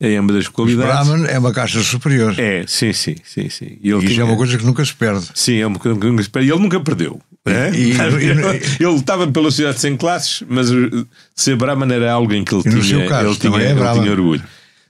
em 0.00 0.16
ambas 0.16 0.36
as 0.36 0.48
qualidades. 0.48 1.08
O 1.08 1.10
Brahman 1.10 1.26
é 1.28 1.38
uma 1.38 1.52
caixa 1.52 1.82
superior. 1.82 2.34
É, 2.38 2.64
sim, 2.66 2.92
sim, 2.92 3.16
sim. 3.24 3.48
sim. 3.48 3.78
E, 3.82 3.90
ele 3.90 4.06
tinha... 4.06 4.20
é 4.20 4.24
uma 4.24 4.36
coisa 4.36 4.56
que 4.56 4.64
nunca 4.64 4.84
se 4.84 4.94
perde. 4.94 5.26
Sim, 5.34 5.56
é 5.56 5.66
uma 5.66 5.78
coisa 5.78 5.98
que 5.98 6.06
nunca 6.06 6.22
se 6.22 6.30
perde. 6.30 6.48
E 6.48 6.52
ele 6.52 6.60
nunca 6.60 6.80
perdeu. 6.80 7.20
É? 7.44 7.70
E, 7.74 7.92
e, 7.92 7.96
ele 8.84 8.94
estava 8.94 9.26
pela 9.26 9.50
sociedade 9.50 9.80
sem 9.80 9.96
classes, 9.96 10.42
mas 10.48 10.68
ser 11.34 11.56
Brahman 11.56 11.92
era 11.92 12.12
alguém 12.12 12.44
que 12.44 12.54
ele 12.54 12.62
tinha, 12.62 12.82
seu 12.82 13.06
caso, 13.06 13.28
ele 13.28 13.36
tinha, 13.36 13.58
é 13.58 13.70
ele 13.70 13.92
tinha 14.00 14.10
orgulho. 14.12 14.42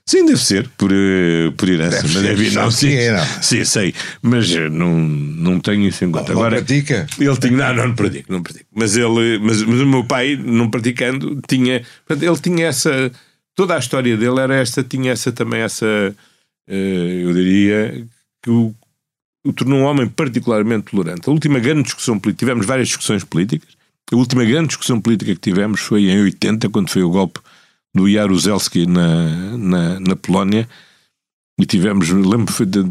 Sim, 0.05 0.25
deve 0.25 0.39
ser, 0.39 0.67
por, 0.75 0.91
eh, 0.91 1.51
por 1.55 1.69
herança. 1.69 2.01
Deve 2.01 2.13
mas 2.15 2.23
deve, 2.23 2.49
não, 2.55 2.71
sim, 2.71 2.95
é, 2.95 3.11
não. 3.11 3.43
sim, 3.43 3.63
sei, 3.63 3.93
mas 4.23 4.49
eh, 4.49 4.67
não, 4.67 4.97
não 4.97 5.59
tenho 5.59 5.87
isso 5.87 6.03
em 6.03 6.11
conta. 6.11 6.33
Não, 6.33 6.39
Agora, 6.39 6.55
pratica? 6.55 7.05
Ele 7.19 7.37
tinha, 7.37 7.51
não, 7.51 7.75
não, 7.75 7.87
não 7.89 7.95
pratico, 7.95 8.33
não 8.33 8.41
pratico. 8.41 8.65
Mas, 8.73 8.97
ele, 8.97 9.37
mas, 9.37 9.61
mas 9.61 9.79
o 9.79 9.85
meu 9.85 10.03
pai, 10.03 10.35
não 10.35 10.67
praticando, 10.67 11.39
tinha, 11.47 11.83
ele 12.09 12.37
tinha 12.41 12.65
essa 12.65 13.11
toda 13.59 13.75
a 13.75 13.79
história 13.79 14.15
dele 14.15 14.39
era 14.39 14.55
esta, 14.55 14.81
tinha 14.81 15.11
essa 15.11 15.33
também 15.33 15.59
essa, 15.59 15.85
uh, 15.85 16.73
eu 16.73 17.33
diria, 17.33 18.07
que 18.41 18.49
o, 18.49 18.73
o 19.45 19.51
tornou 19.51 19.79
um 19.79 19.83
homem 19.83 20.07
particularmente 20.07 20.91
tolerante. 20.91 21.27
A 21.27 21.31
última 21.33 21.59
grande 21.59 21.83
discussão 21.83 22.17
política, 22.17 22.45
tivemos 22.45 22.65
várias 22.65 22.87
discussões 22.87 23.21
políticas, 23.25 23.67
a 24.09 24.15
última 24.15 24.45
grande 24.45 24.69
discussão 24.69 25.01
política 25.01 25.35
que 25.35 25.41
tivemos 25.41 25.81
foi 25.81 26.03
em 26.03 26.21
80, 26.21 26.69
quando 26.69 26.89
foi 26.89 27.03
o 27.03 27.09
golpe 27.09 27.41
do 27.93 28.09
Jaruzelski 28.09 28.85
na, 28.85 29.57
na, 29.57 29.99
na 29.99 30.15
Polónia, 30.15 30.65
e 31.59 31.65
tivemos, 31.65 32.07
lembro, 32.07 32.45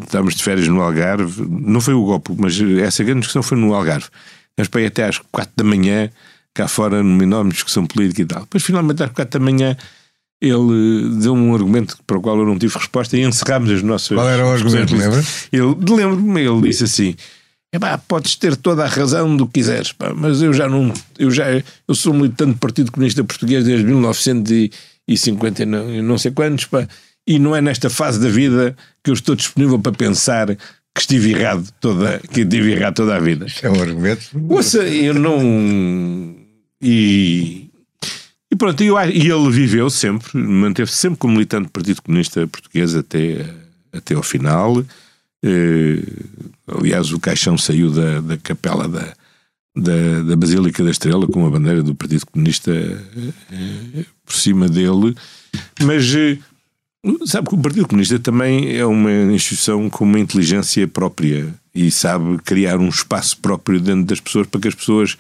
estávamos 0.04 0.35
de 0.35 0.42
férias 0.42 0.68
no 0.68 0.83
Algarve, 0.83 1.46
não 1.48 1.81
foi 1.81 1.94
o 1.94 2.04
golpe, 2.04 2.33
mas 2.37 2.61
essa 2.83 3.02
grande 3.02 3.20
discussão 3.20 3.42
foi 3.42 3.57
no 3.57 3.72
Algarve. 3.72 4.09
Mas 4.54 4.68
para 4.68 4.87
até 4.87 5.07
às 5.07 5.16
quatro 5.33 5.54
da 5.57 5.64
manhã, 5.64 6.11
cá 6.52 6.68
fora, 6.68 7.02
numa 7.02 7.22
enorme 7.22 7.52
discussão 7.52 7.87
política 7.87 8.20
e 8.20 8.26
tal. 8.26 8.40
Depois, 8.40 8.62
finalmente, 8.62 9.02
às 9.02 9.11
quatro 9.12 9.40
da 9.40 9.42
manhã, 9.42 9.74
ele 10.40 11.20
deu 11.20 11.35
um 11.35 11.55
argumento 11.55 11.98
para 12.07 12.16
o 12.16 12.20
qual 12.20 12.38
eu 12.38 12.46
não 12.46 12.59
tive 12.59 12.74
resposta 12.77 13.16
e 13.16 13.22
encerramos 13.22 13.70
as 13.70 13.83
nossas. 13.83 14.16
Qual 14.16 14.29
era 14.29 14.46
o 14.46 14.51
argumento, 14.51 14.94
lembra? 14.94 15.22
Ele, 15.53 15.77
lembro-me, 15.96 16.40
ele 16.42 16.68
disse 16.68 16.85
assim: 16.85 17.16
podes 18.07 18.37
ter 18.37 18.57
toda 18.57 18.85
a 18.85 18.88
razão 18.88 19.37
do 19.37 19.46
que 19.46 19.55
quiseres, 19.55 19.92
pá, 19.92 20.12
mas 20.14 20.40
eu 20.40 20.53
já 20.53 20.68
não. 20.68 20.92
Eu, 21.18 21.31
já, 21.31 21.44
eu 21.51 21.94
sou 21.94 22.14
militante 22.14 22.53
do 22.53 22.59
Partido 22.59 22.92
Comunista 22.92 23.24
Português 23.24 23.64
desde 23.64 23.85
1950 23.85 25.62
e 25.62 25.66
não, 25.66 26.03
não 26.03 26.18
sei 26.18 26.31
quantos, 26.31 26.66
pá, 26.66 26.87
e 27.27 27.38
não 27.38 27.55
é 27.55 27.61
nesta 27.61 27.90
fase 27.90 28.20
da 28.20 28.29
vida 28.29 28.77
que 29.03 29.11
eu 29.11 29.14
estou 29.14 29.35
disponível 29.35 29.79
para 29.79 29.92
pensar 29.92 30.46
que 30.94 31.01
estive 31.01 31.33
errado 31.33 31.68
toda, 31.81 32.20
que 32.33 32.40
estive 32.40 32.72
errado 32.72 32.94
toda 32.94 33.16
a 33.16 33.20
vida. 33.20 33.46
É 33.62 33.68
um 33.68 33.81
argumento. 33.81 34.31
Ouça, 34.48 34.79
eu 34.79 35.14
não. 35.14 36.35
E, 36.81 37.67
e 38.51 38.57
pronto, 38.57 38.83
eu, 38.83 38.99
e 39.01 39.31
ele 39.31 39.51
viveu 39.51 39.91
sempre, 39.91 40.39
manteve-se 40.39 40.97
sempre 40.97 41.19
como 41.19 41.35
militante 41.35 41.67
do 41.67 41.73
Partido 41.73 42.03
Comunista 42.03 42.47
Português 42.47 42.95
até, 42.95 43.47
até 43.93 44.15
ao 44.15 44.23
final. 44.23 44.85
Eh, 45.43 46.03
aliás, 46.67 47.13
o 47.13 47.21
caixão 47.21 47.57
saiu 47.59 47.91
da, 47.91 48.21
da 48.21 48.37
capela 48.39 48.89
da, 48.89 49.15
da, 49.77 50.23
da 50.23 50.37
Basílica 50.37 50.83
da 50.83 50.91
Estrela 50.91 51.27
com 51.27 51.47
a 51.47 51.51
bandeira 51.51 51.83
do 51.83 51.95
Partido 51.95 52.27
Comunista 52.27 52.73
eh, 52.73 54.05
por 54.25 54.35
cima 54.35 54.69
dele. 54.69 55.15
Mas 55.81 56.15
eh, 56.15 56.39
Sabe 57.27 57.49
que 57.49 57.55
o 57.55 57.59
Partido 57.59 57.87
Comunista 57.87 58.19
também 58.19 58.77
é 58.77 58.85
uma 58.85 59.13
instituição 59.33 59.89
com 59.89 60.05
uma 60.05 60.19
inteligência 60.19 60.87
própria 60.89 61.55
e 61.73 61.91
sabe 61.93 62.39
criar 62.39 62.79
um 62.79 62.89
espaço 62.89 63.39
próprio 63.39 63.81
dentro 63.81 64.05
das 64.05 64.21
pessoas 64.21 64.49
para 64.49 64.61
que 64.61 64.69
as 64.69 64.75
pessoas. 64.75 65.17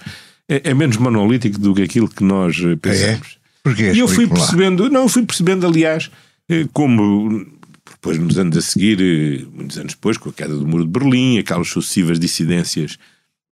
É, 0.48 0.70
é 0.70 0.74
menos 0.74 0.96
monolítico 0.96 1.58
do 1.58 1.74
que 1.74 1.82
aquilo 1.82 2.08
que 2.08 2.24
nós 2.24 2.56
eh, 2.58 2.76
pensamos. 2.76 3.26
É? 3.34 3.38
Porquê? 3.62 3.92
E 3.92 3.98
eu 3.98 4.08
fui 4.08 4.26
percebendo, 4.26 4.88
não, 4.88 5.08
fui 5.08 5.24
percebendo, 5.24 5.66
aliás, 5.66 6.10
eh, 6.48 6.66
como 6.72 7.46
depois 7.90 8.18
nos 8.18 8.38
anos 8.38 8.56
a 8.56 8.62
seguir, 8.62 8.98
eh, 9.00 9.44
muitos 9.52 9.76
anos 9.76 9.92
depois, 9.92 10.16
com 10.16 10.30
a 10.30 10.32
queda 10.32 10.54
do 10.56 10.66
Muro 10.66 10.84
de 10.84 10.90
Berlim, 10.90 11.38
aquelas 11.38 11.68
sucessivas 11.68 12.18
dissidências 12.18 12.98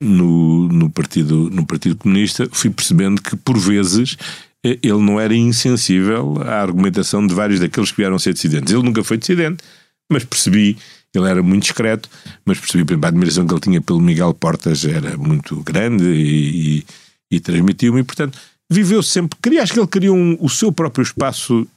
no, 0.01 0.69
no, 0.69 0.89
partido, 0.89 1.49
no 1.49 1.65
Partido 1.65 1.97
Comunista, 1.97 2.47
fui 2.51 2.69
percebendo 2.69 3.21
que, 3.21 3.35
por 3.35 3.57
vezes, 3.57 4.17
ele 4.63 4.99
não 4.99 5.19
era 5.19 5.35
insensível 5.35 6.41
à 6.43 6.61
argumentação 6.61 7.25
de 7.25 7.33
vários 7.33 7.59
daqueles 7.59 7.91
que 7.91 7.97
vieram 7.97 8.17
ser 8.17 8.33
dissidentes. 8.33 8.73
Ele 8.73 8.83
nunca 8.83 9.03
foi 9.03 9.17
dissidente, 9.17 9.63
mas 10.09 10.23
percebi, 10.23 10.77
ele 11.17 11.29
era 11.29 11.41
muito 11.41 11.63
discreto, 11.63 12.09
mas 12.45 12.59
percebi, 12.59 12.83
a 12.93 13.07
admiração 13.07 13.45
que 13.45 13.53
ele 13.53 13.61
tinha 13.61 13.81
pelo 13.81 13.99
Miguel 13.99 14.33
Portas 14.33 14.85
era 14.85 15.17
muito 15.17 15.61
grande 15.63 16.05
e, 16.05 16.79
e, 16.79 16.85
e 17.31 17.39
transmitiu-me, 17.39 18.01
e 18.01 18.03
portanto 18.03 18.37
viveu 18.69 19.03
sempre, 19.03 19.37
queria, 19.41 19.61
acho 19.61 19.73
que 19.73 19.79
ele 19.79 19.87
queria 19.87 20.13
um, 20.13 20.37
o 20.39 20.49
seu 20.49 20.71
próprio 20.71 21.03
espaço, 21.03 21.67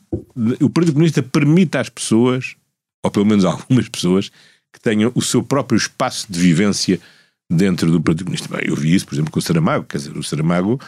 o 0.61 0.71
Partido 0.71 0.95
Comunista 0.95 1.23
permite 1.23 1.77
às 1.77 1.89
pessoas, 1.89 2.57
ou 3.05 3.11
pelo 3.11 3.27
menos 3.27 3.45
algumas 3.47 3.89
pessoas, 3.89 4.31
que 4.73 4.81
tenham 4.81 5.13
o 5.15 5.23
seu 5.23 5.43
próprio 5.43 5.77
espaço 5.77 6.27
de 6.31 6.39
vivência 6.39 7.01
dentro 7.51 7.91
do 7.91 8.01
Partido 8.01 8.25
Comunista. 8.25 8.55
Bem, 8.55 8.67
eu 8.69 8.77
vi 8.77 8.95
isso, 8.95 9.07
por 9.07 9.15
exemplo, 9.15 9.31
com 9.31 9.39
o 9.39 9.43
Saramago, 9.43 9.85
quer 9.85 9.99
dizer, 9.99 10.17
o 10.17 10.23
Saramago 10.23 10.81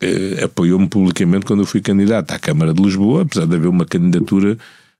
eh, 0.00 0.44
apoiou-me 0.44 0.88
publicamente 0.88 1.46
quando 1.46 1.60
eu 1.60 1.66
fui 1.66 1.80
candidato 1.80 2.30
à 2.32 2.38
Câmara 2.38 2.72
de 2.72 2.82
Lisboa, 2.82 3.22
apesar 3.22 3.46
de 3.46 3.56
haver 3.56 3.68
uma 3.68 3.86
candidatura 3.86 4.58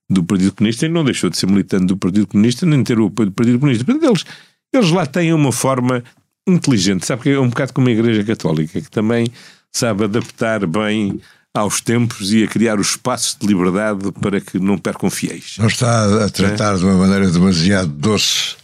do 0.09 0.23
Partido 0.25 0.53
Comunista, 0.53 0.87
e 0.87 0.89
não 0.89 1.05
deixou 1.05 1.29
de 1.31 1.37
ser 1.37 1.47
militante 1.47 1.87
do 1.87 1.97
Partido 1.97 2.27
Comunista, 2.27 2.65
nem 2.65 2.83
ter 2.83 2.99
o 2.99 3.07
apoio 3.07 3.31
do 3.31 3.35
Partido 3.35 3.59
Comunista. 3.59 3.85
Portanto, 3.85 4.09
eles, 4.09 4.25
eles 4.73 4.91
lá 4.91 5.07
têm 5.07 5.33
uma 5.33 5.53
forma 5.53 6.03
inteligente, 6.47 7.05
sabe 7.05 7.23
que 7.23 7.31
é 7.31 7.41
um 7.41 7.49
bocado 7.49 7.73
como 7.73 7.89
a 7.89 7.91
Igreja 7.91 8.23
Católica, 8.23 8.81
que 8.81 8.91
também 8.91 9.27
sabe 9.73 10.05
adaptar 10.05 10.67
bem 10.67 11.21
aos 11.53 11.81
tempos 11.81 12.33
e 12.33 12.45
a 12.45 12.47
criar 12.47 12.79
os 12.79 12.91
espaços 12.91 13.37
de 13.41 13.47
liberdade 13.47 14.13
para 14.21 14.41
que 14.41 14.59
não 14.59 14.79
percam 14.79 15.11
fiéis. 15.11 15.57
Não 15.59 15.67
está 15.67 16.25
a 16.25 16.29
tratar 16.29 16.75
é? 16.75 16.79
de 16.79 16.85
uma 16.85 16.95
maneira 16.95 17.31
demasiado 17.31 17.89
doce 17.89 18.57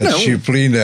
a 0.00 0.04
não. 0.04 0.18
disciplina 0.18 0.78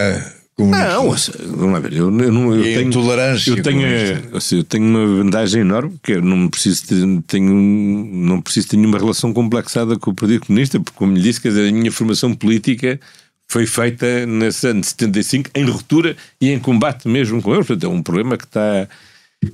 não, 1.56 1.80
ver, 1.80 1.92
eu, 1.92 2.10
não, 2.10 2.54
eu 2.54 2.62
tenho 2.62 2.90
tolerância. 2.90 3.50
Eu 3.50 3.62
tenho, 3.62 3.82
eu 3.82 4.64
tenho 4.64 4.84
uma 4.84 5.22
vantagem 5.22 5.62
enorme, 5.62 5.94
que 6.02 6.14
é 6.14 6.20
não 6.20 6.48
preciso 6.48 6.86
ter, 6.86 7.22
tenho, 7.26 7.54
não 7.54 8.40
preciso 8.40 8.68
ter 8.68 8.76
nenhuma 8.76 8.98
relação 8.98 9.32
complexada 9.32 9.98
com 9.98 10.10
o 10.10 10.14
Partido 10.14 10.46
Comunista, 10.46 10.78
porque, 10.78 10.96
como 10.96 11.14
lhe 11.14 11.22
disse, 11.22 11.40
quer 11.40 11.48
dizer, 11.48 11.68
a 11.68 11.72
minha 11.72 11.92
formação 11.92 12.34
política 12.34 13.00
foi 13.48 13.66
feita 13.66 14.26
nesse 14.26 14.68
ano 14.68 14.80
de 14.80 14.86
75 14.86 15.50
em 15.54 15.64
ruptura 15.64 16.16
e 16.40 16.50
em 16.50 16.58
combate 16.58 17.08
mesmo 17.08 17.42
com 17.42 17.52
eles. 17.52 17.66
Portanto, 17.66 17.84
é 17.84 17.88
um 17.88 18.02
problema 18.02 18.36
que 18.36 18.44
está 18.44 18.88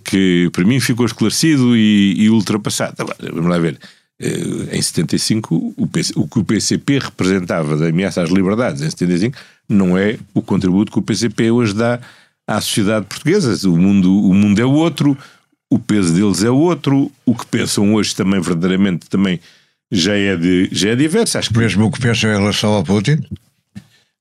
que 0.04 0.50
para 0.52 0.64
mim 0.64 0.80
ficou 0.80 1.06
esclarecido 1.06 1.76
e, 1.76 2.14
e 2.18 2.30
ultrapassado. 2.30 2.94
Agora, 2.98 3.16
vamos 3.32 3.50
lá 3.50 3.58
ver. 3.58 3.78
Eh, 4.18 4.76
em 4.76 4.82
75, 4.82 5.74
o, 5.76 5.86
PC, 5.86 6.12
o 6.16 6.26
que 6.26 6.38
o 6.38 6.44
PCP 6.44 6.98
representava 6.98 7.76
da 7.76 7.88
ameaça 7.88 8.22
às 8.22 8.30
liberdades 8.30 8.82
em 8.82 8.90
75 8.90 9.36
não 9.68 9.96
é 9.96 10.18
o 10.34 10.42
contributo 10.42 10.92
que 10.92 10.98
o 10.98 11.02
PCP 11.02 11.50
hoje 11.50 11.74
dá 11.74 12.00
à 12.46 12.60
sociedade 12.60 13.06
portuguesa. 13.06 13.68
O 13.68 13.76
mundo, 13.76 14.28
o 14.28 14.34
mundo 14.34 14.60
é 14.60 14.64
outro, 14.64 15.16
o 15.70 15.78
peso 15.78 16.14
deles 16.14 16.42
é 16.44 16.50
outro, 16.50 17.10
o 17.24 17.34
que 17.34 17.46
pensam 17.46 17.94
hoje 17.94 18.14
também 18.14 18.40
verdadeiramente 18.40 19.08
também 19.08 19.40
já 19.90 20.16
é, 20.16 20.36
de, 20.36 20.68
já 20.72 20.90
é 20.90 20.96
diverso. 20.96 21.38
Acho 21.38 21.50
que... 21.50 21.58
Mesmo 21.58 21.86
o 21.86 21.90
que 21.90 22.00
pensam 22.00 22.30
em 22.30 22.38
relação 22.38 22.72
ao 22.72 22.84
Putin? 22.84 23.20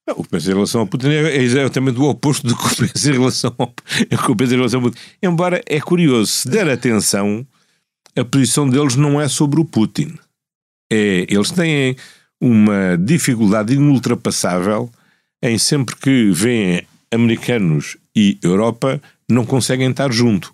Não, 0.08 0.16
o 0.18 0.24
que 0.24 0.30
pensa 0.30 0.52
em 0.52 0.54
relação 0.54 0.82
ao 0.82 0.88
Putin 0.88 1.08
é 1.08 1.42
exatamente 1.42 2.00
o 2.00 2.04
oposto 2.04 2.48
do 2.48 2.56
que 2.56 2.76
pensa 2.88 3.10
em 3.10 3.14
relação 3.14 3.54
ao, 3.58 3.68
que 3.68 4.36
pensa 4.36 4.54
em 4.54 4.58
relação 4.58 4.80
ao 4.80 4.90
Putin. 4.90 5.00
Embora 5.22 5.62
é 5.66 5.80
curioso, 5.80 6.32
se 6.32 6.50
der 6.50 6.70
atenção, 6.70 7.46
a 8.16 8.24
posição 8.24 8.70
deles 8.70 8.96
não 8.96 9.20
é 9.20 9.28
sobre 9.28 9.60
o 9.60 9.66
Putin. 9.66 10.16
É, 10.92 11.26
eles 11.28 11.52
têm 11.52 11.96
uma 12.40 12.98
dificuldade 12.98 13.74
inultrapassável 13.74 14.90
em 15.50 15.58
sempre 15.58 15.96
que 15.96 16.32
vêm 16.32 16.84
americanos 17.12 17.98
e 18.16 18.38
Europa 18.42 19.02
não 19.30 19.46
conseguem 19.46 19.90
estar 19.90 20.12
junto. 20.12 20.54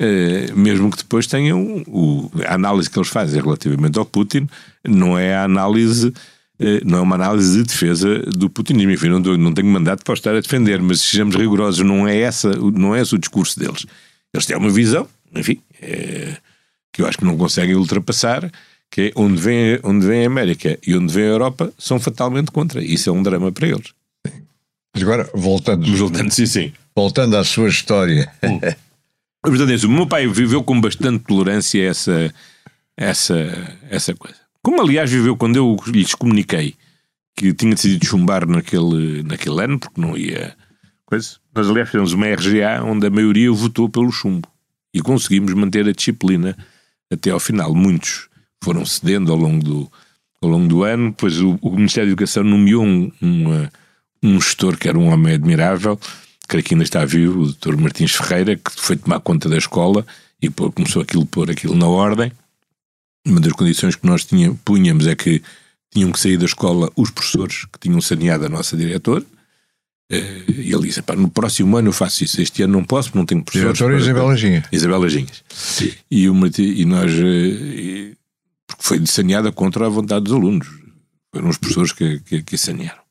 Uh, 0.00 0.54
mesmo 0.54 0.90
que 0.90 0.98
depois 0.98 1.26
tenham 1.26 1.82
o, 1.86 2.30
a 2.46 2.54
análise 2.54 2.90
que 2.90 2.98
eles 2.98 3.08
fazem 3.08 3.40
relativamente 3.40 3.98
ao 3.98 4.04
Putin, 4.04 4.46
não 4.86 5.18
é 5.18 5.34
a 5.34 5.44
análise, 5.44 6.08
uh, 6.08 6.14
não 6.84 6.98
é 6.98 7.00
uma 7.00 7.14
análise 7.14 7.56
de 7.56 7.64
defesa 7.64 8.18
do 8.18 8.50
putinismo. 8.50 8.92
Enfim, 8.92 9.08
não, 9.08 9.20
não 9.20 9.54
tenho 9.54 9.68
mandato 9.68 10.04
para 10.04 10.14
estar 10.14 10.34
a 10.34 10.40
defender, 10.40 10.82
mas 10.82 11.00
sejamos 11.00 11.34
rigorosos, 11.34 11.84
não 11.84 12.06
é, 12.06 12.18
essa, 12.18 12.50
não 12.50 12.94
é 12.94 13.00
esse 13.00 13.14
o 13.14 13.18
discurso 13.18 13.58
deles. 13.58 13.86
Eles 14.34 14.44
têm 14.44 14.56
uma 14.56 14.70
visão, 14.70 15.08
enfim, 15.34 15.60
é, 15.80 16.36
que 16.92 17.00
eu 17.00 17.06
acho 17.06 17.16
que 17.16 17.24
não 17.24 17.38
conseguem 17.38 17.74
ultrapassar, 17.74 18.50
que 18.90 19.00
é 19.00 19.12
onde 19.16 19.40
vem, 19.40 19.80
onde 19.82 20.06
vem 20.06 20.24
a 20.24 20.26
América 20.26 20.78
e 20.86 20.94
onde 20.94 21.12
vem 21.12 21.24
a 21.24 21.28
Europa, 21.28 21.72
são 21.78 21.98
fatalmente 21.98 22.50
contra. 22.50 22.84
Isso 22.84 23.08
é 23.08 23.12
um 23.12 23.22
drama 23.22 23.50
para 23.50 23.68
eles. 23.68 23.95
Mas 24.96 25.02
agora, 25.02 25.30
voltando. 25.34 25.94
Voltando, 25.94 26.30
sim, 26.30 26.46
sim. 26.46 26.72
Voltando 26.96 27.36
à 27.36 27.44
sua 27.44 27.68
história. 27.68 28.32
Hum. 28.42 28.58
Verdade 29.46 29.84
é 29.84 29.86
o 29.86 29.90
meu 29.90 30.06
pai 30.06 30.26
viveu 30.26 30.64
com 30.64 30.80
bastante 30.80 31.22
tolerância 31.24 31.86
essa, 31.86 32.34
essa, 32.96 33.78
essa 33.90 34.14
coisa. 34.14 34.38
Como, 34.62 34.80
aliás, 34.80 35.10
viveu 35.10 35.36
quando 35.36 35.56
eu 35.56 35.76
lhes 35.86 36.14
comuniquei 36.14 36.74
que 37.36 37.52
tinha 37.52 37.74
decidido 37.74 38.06
chumbar 38.06 38.48
naquele, 38.48 39.22
naquele 39.22 39.62
ano, 39.62 39.78
porque 39.78 40.00
não 40.00 40.16
ia. 40.16 40.56
Coisa. 41.04 41.36
Nós, 41.54 41.68
aliás, 41.68 41.90
fizemos 41.90 42.14
uma 42.14 42.26
RGA 42.28 42.82
onde 42.82 43.06
a 43.06 43.10
maioria 43.10 43.52
votou 43.52 43.90
pelo 43.90 44.10
chumbo. 44.10 44.48
E 44.94 45.02
conseguimos 45.02 45.52
manter 45.52 45.86
a 45.86 45.92
disciplina 45.92 46.56
até 47.12 47.30
ao 47.30 47.38
final. 47.38 47.74
Muitos 47.74 48.28
foram 48.64 48.86
cedendo 48.86 49.30
ao 49.30 49.36
longo 49.36 49.62
do, 49.62 49.92
ao 50.42 50.48
longo 50.48 50.66
do 50.66 50.82
ano. 50.82 51.10
Depois 51.10 51.38
o, 51.38 51.58
o 51.60 51.70
Ministério 51.72 52.08
da 52.08 52.12
Educação 52.12 52.42
nomeou 52.42 52.82
um, 52.82 53.12
uma 53.20 53.70
um 54.26 54.40
gestor 54.40 54.76
que 54.76 54.88
era 54.88 54.98
um 54.98 55.08
homem 55.08 55.34
admirável, 55.34 55.98
creio 56.48 56.64
que 56.64 56.74
ainda 56.74 56.84
está 56.84 57.04
vivo, 57.04 57.42
o 57.42 57.52
Dr. 57.52 57.76
Martins 57.76 58.12
Ferreira, 58.12 58.56
que 58.56 58.70
foi 58.76 58.96
tomar 58.96 59.20
conta 59.20 59.48
da 59.48 59.56
escola 59.56 60.06
e 60.40 60.50
pô, 60.50 60.70
começou 60.70 61.02
aquilo, 61.02 61.26
pôr 61.26 61.50
aquilo 61.50 61.74
na 61.74 61.86
ordem. 61.86 62.32
Uma 63.26 63.40
das 63.40 63.52
condições 63.52 63.96
que 63.96 64.06
nós 64.06 64.24
tinha, 64.24 64.54
punhamos 64.64 65.06
é 65.06 65.14
que 65.14 65.42
tinham 65.90 66.12
que 66.12 66.20
sair 66.20 66.36
da 66.36 66.44
escola 66.44 66.90
os 66.96 67.10
professores 67.10 67.64
que 67.64 67.78
tinham 67.80 68.00
saneado 68.00 68.46
a 68.46 68.48
nossa 68.48 68.76
diretora. 68.76 69.24
Eh, 70.10 70.42
e 70.48 70.72
ele 70.72 70.82
disse: 70.82 71.02
no 71.16 71.28
próximo 71.28 71.76
ano 71.76 71.88
eu 71.88 71.92
faço 71.92 72.22
isso. 72.22 72.40
Este 72.40 72.62
ano 72.62 72.74
não 72.74 72.84
posso, 72.84 73.08
porque 73.08 73.18
não 73.18 73.26
tenho 73.26 73.42
professores. 73.42 73.78
Diretora 73.78 74.00
Isabel 74.00 74.36
Ginha. 74.36 74.64
Isabel 74.70 75.08
Ginhas. 75.08 75.44
E, 76.10 76.26
e 76.26 76.84
nós. 76.84 77.10
Eh, 77.12 78.12
porque 78.66 78.82
foi 78.82 79.06
saneada 79.06 79.50
contra 79.50 79.86
a 79.86 79.88
vontade 79.88 80.24
dos 80.24 80.34
alunos. 80.34 80.68
Foram 81.32 81.48
os 81.48 81.58
professores 81.58 81.92
que, 81.92 82.20
que, 82.20 82.42
que 82.42 82.58
sanearam. 82.58 83.05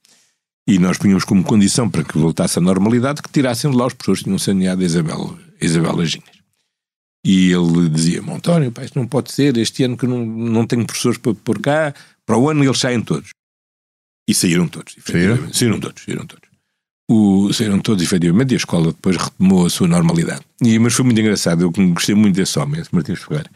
E 0.67 0.79
nós 0.79 0.97
punhamos 0.97 1.23
como 1.23 1.43
condição 1.43 1.89
para 1.89 2.03
que 2.03 2.17
voltasse 2.17 2.57
à 2.57 2.61
normalidade 2.61 3.21
que 3.21 3.29
tirassem 3.29 3.69
de 3.69 3.77
lá 3.77 3.85
os 3.85 3.93
pessoas 3.93 4.19
que 4.19 4.25
tinham 4.25 4.39
saneado 4.39 4.81
a 4.81 4.85
Isabel, 4.85 5.37
Isabel 5.61 5.95
Laginhas. 5.95 6.35
E 7.25 7.51
ele 7.51 7.89
dizia-me, 7.89 8.31
António, 8.31 8.71
pá, 8.71 8.83
isto 8.83 8.99
não 8.99 9.07
pode 9.07 9.31
ser, 9.31 9.57
este 9.57 9.83
ano 9.83 9.97
que 9.97 10.05
não, 10.05 10.25
não 10.25 10.65
tenho 10.65 10.85
professores 10.85 11.17
para 11.17 11.33
pôr 11.33 11.59
cá, 11.59 11.93
para 12.25 12.37
o 12.37 12.49
ano 12.49 12.63
eles 12.63 12.79
saem 12.79 13.01
todos. 13.01 13.29
E 14.27 14.33
saíram 14.33 14.67
todos. 14.67 14.95
Saíram? 15.05 15.53
Saíram 15.53 15.79
todos, 15.79 16.03
saíram 16.03 16.25
todos. 16.25 16.49
O, 17.09 17.53
saíram 17.53 17.79
todos, 17.79 18.03
efetivamente, 18.03 18.51
e 18.51 18.55
a 18.55 18.57
escola 18.57 18.87
depois 18.87 19.17
retomou 19.17 19.65
a 19.65 19.69
sua 19.69 19.87
normalidade. 19.87 20.41
E, 20.61 20.77
mas 20.79 20.93
foi 20.93 21.05
muito 21.05 21.19
engraçado, 21.19 21.61
eu 21.61 21.71
gostei 21.71 22.15
muito 22.15 22.35
desse 22.35 22.57
homem, 22.57 22.81
esse 22.81 22.93
Martins 22.93 23.19
Ferreira. 23.21 23.49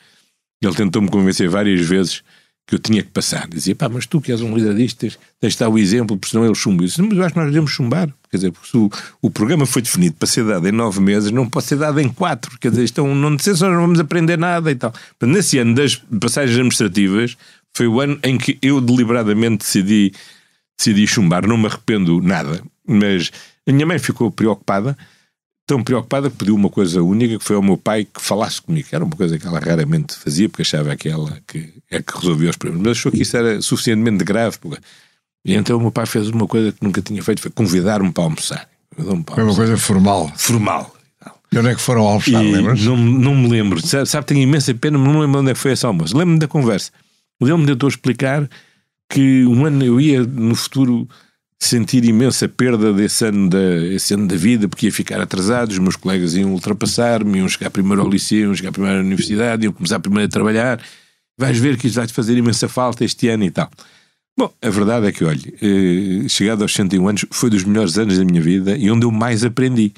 Ele 0.62 0.76
tentou-me 0.76 1.10
convencer 1.10 1.50
várias 1.50 1.82
vezes 1.82 2.24
que 2.70 2.76
eu 2.76 2.80
tinha 2.80 3.02
que 3.02 3.10
passar. 3.10 3.48
Dizia, 3.48 3.76
pá, 3.76 3.90
mas 3.90 4.06
tu 4.06 4.22
que 4.22 4.32
és 4.32 4.42
um 4.42 4.56
líder 4.56 4.76
disto, 4.76 5.00
tens, 5.40 5.54
de 5.54 5.58
dar 5.58 5.70
o 5.70 5.78
exemplo, 5.80 6.16
porque 6.16 6.30
senão 6.30 6.46
ele 6.46 6.54
chumba. 6.54 6.84
Eu 6.84 6.88
disse, 6.88 7.02
mas 7.02 7.18
eu 7.18 7.24
acho 7.24 7.34
que 7.34 7.40
nós 7.40 7.48
devemos 7.48 7.72
chumbar. 7.72 8.08
Quer 8.30 8.38
dizer, 8.38 8.52
porque 8.52 8.78
o, 8.78 8.92
o 9.24 9.32
programa 9.32 9.66
foi 9.66 9.82
definido 9.82 10.16
para 10.20 10.28
ser 10.28 10.46
dado 10.46 10.68
em 10.68 10.72
nove 10.72 11.02
meses, 11.02 11.32
não 11.32 11.50
pode 11.50 11.66
ser 11.66 11.78
dado 11.78 12.00
em 12.00 12.08
quatro. 12.08 12.60
Quer 12.60 12.70
dizer, 12.70 12.84
então 12.84 13.16
não 13.16 13.40
sei 13.40 13.56
se 13.56 13.62
nós 13.64 13.74
não 13.74 13.82
vamos 13.82 14.00
aprender 14.00 14.38
nada 14.38 14.70
e 14.70 14.76
tal. 14.76 14.94
Mas 15.20 15.30
nesse 15.32 15.58
ano 15.58 15.74
das 15.74 15.96
passagens 15.96 16.52
administrativas, 16.52 17.36
foi 17.74 17.88
o 17.88 18.00
ano 18.00 18.20
em 18.22 18.38
que 18.38 18.60
eu 18.62 18.80
deliberadamente 18.80 19.66
decidi, 19.66 20.14
decidi 20.78 21.08
chumbar. 21.08 21.48
Não 21.48 21.58
me 21.58 21.66
arrependo 21.66 22.22
nada, 22.22 22.62
mas 22.88 23.32
a 23.68 23.72
minha 23.72 23.88
mãe 23.88 23.98
ficou 23.98 24.30
preocupada 24.30 24.96
tão 25.70 25.84
preocupada 25.84 26.32
que 26.32 26.36
pediu 26.36 26.56
uma 26.56 26.68
coisa 26.68 27.04
única, 27.04 27.38
que 27.38 27.46
foi 27.46 27.56
ao 27.56 27.62
meu 27.62 27.78
pai 27.78 28.04
que 28.04 28.20
falasse 28.20 28.60
comigo. 28.60 28.88
Era 28.92 29.06
uma 29.06 29.16
coisa 29.16 29.38
que 29.38 29.46
ela 29.46 29.60
raramente 29.60 30.16
fazia, 30.16 30.50
porque 30.50 30.64
achava 30.64 30.96
que 30.96 31.08
ela 31.08 31.38
que, 31.46 31.72
é 31.92 32.02
que 32.02 32.18
resolvia 32.18 32.50
os 32.50 32.58
problemas. 32.58 32.88
Mas 32.88 32.98
achou 32.98 33.12
que 33.12 33.22
isso 33.22 33.38
era 33.38 33.62
suficientemente 33.62 34.24
grave. 34.24 34.58
Porque... 34.58 34.82
E 35.46 35.54
então 35.54 35.78
o 35.78 35.80
meu 35.80 35.92
pai 35.92 36.08
fez 36.08 36.28
uma 36.30 36.48
coisa 36.48 36.72
que 36.72 36.84
nunca 36.84 37.04
tinha 37.04 37.22
feito, 37.22 37.40
foi 37.40 37.52
convidar-me 37.52 38.12
para 38.12 38.24
almoçar. 38.24 38.68
Para 38.96 39.36
foi 39.36 39.44
uma 39.44 39.56
coisa 39.56 39.78
formal. 39.78 40.32
Formal. 40.36 40.96
E 41.52 41.60
onde 41.60 41.70
é 41.70 41.76
que 41.76 41.82
foram 41.82 42.02
almoçar, 42.02 42.42
lembras? 42.42 42.84
Não, 42.84 42.98
não 42.98 43.36
me 43.36 43.48
lembro. 43.48 43.86
Sabe, 43.86 44.10
sabe, 44.10 44.26
tenho 44.26 44.42
imensa 44.42 44.74
pena, 44.74 44.98
mas 44.98 45.14
não 45.14 45.20
lembro 45.20 45.42
onde 45.42 45.52
é 45.52 45.54
que 45.54 45.60
foi 45.60 45.74
esse 45.74 45.86
almoço. 45.86 46.18
Lembro-me 46.18 46.40
da 46.40 46.48
conversa. 46.48 46.92
Ele 47.40 47.56
me 47.58 47.68
tentou 47.68 47.88
explicar 47.88 48.50
que 49.08 49.46
um 49.46 49.66
ano 49.66 49.86
eu 49.86 50.02
ia, 50.02 50.24
no 50.24 50.56
futuro 50.56 51.08
sentir 51.60 52.06
imensa 52.06 52.48
perda 52.48 52.94
desse 52.94 53.26
ano 53.26 53.50
da, 53.50 53.86
esse 53.88 54.14
ano 54.14 54.28
da 54.28 54.36
vida, 54.36 54.68
porque 54.68 54.86
ia 54.86 54.92
ficar 54.92 55.20
atrasado, 55.20 55.72
os 55.72 55.80
meus 55.80 55.96
colegas 55.96 56.34
iam 56.34 56.54
ultrapassar-me, 56.54 57.40
iam 57.40 57.50
chegar 57.50 57.70
primeiro 57.70 58.02
ao 58.02 58.10
liceu, 58.10 58.48
iam 58.48 58.56
chegar 58.56 58.72
primeiro 58.72 58.98
à 58.98 59.02
universidade, 59.02 59.66
iam 59.66 59.74
começar 59.74 60.00
primeiro 60.00 60.28
a 60.28 60.32
trabalhar. 60.32 60.82
Vais 61.38 61.58
ver 61.58 61.78
que 61.78 61.88
isso 61.88 61.98
vai-te 61.98 62.14
fazer 62.14 62.38
imensa 62.38 62.70
falta 62.70 63.04
este 63.04 63.28
ano 63.28 63.44
e 63.44 63.52
tal. 63.52 63.70
Bom, 64.38 64.54
a 64.62 64.70
verdade 64.70 65.08
é 65.08 65.12
que, 65.12 65.24
olha, 65.26 65.54
eh, 65.62 66.30
chegado 66.30 66.62
aos 66.62 66.74
101 66.74 67.08
anos, 67.08 67.26
foi 67.30 67.50
dos 67.50 67.66
melhores 67.66 67.98
anos 67.98 68.18
da 68.18 68.24
minha 68.24 68.42
vida 68.42 68.78
e 68.78 68.90
onde 68.90 69.06
eu 69.06 69.12
mais 69.12 69.44
aprendi. 69.44 69.94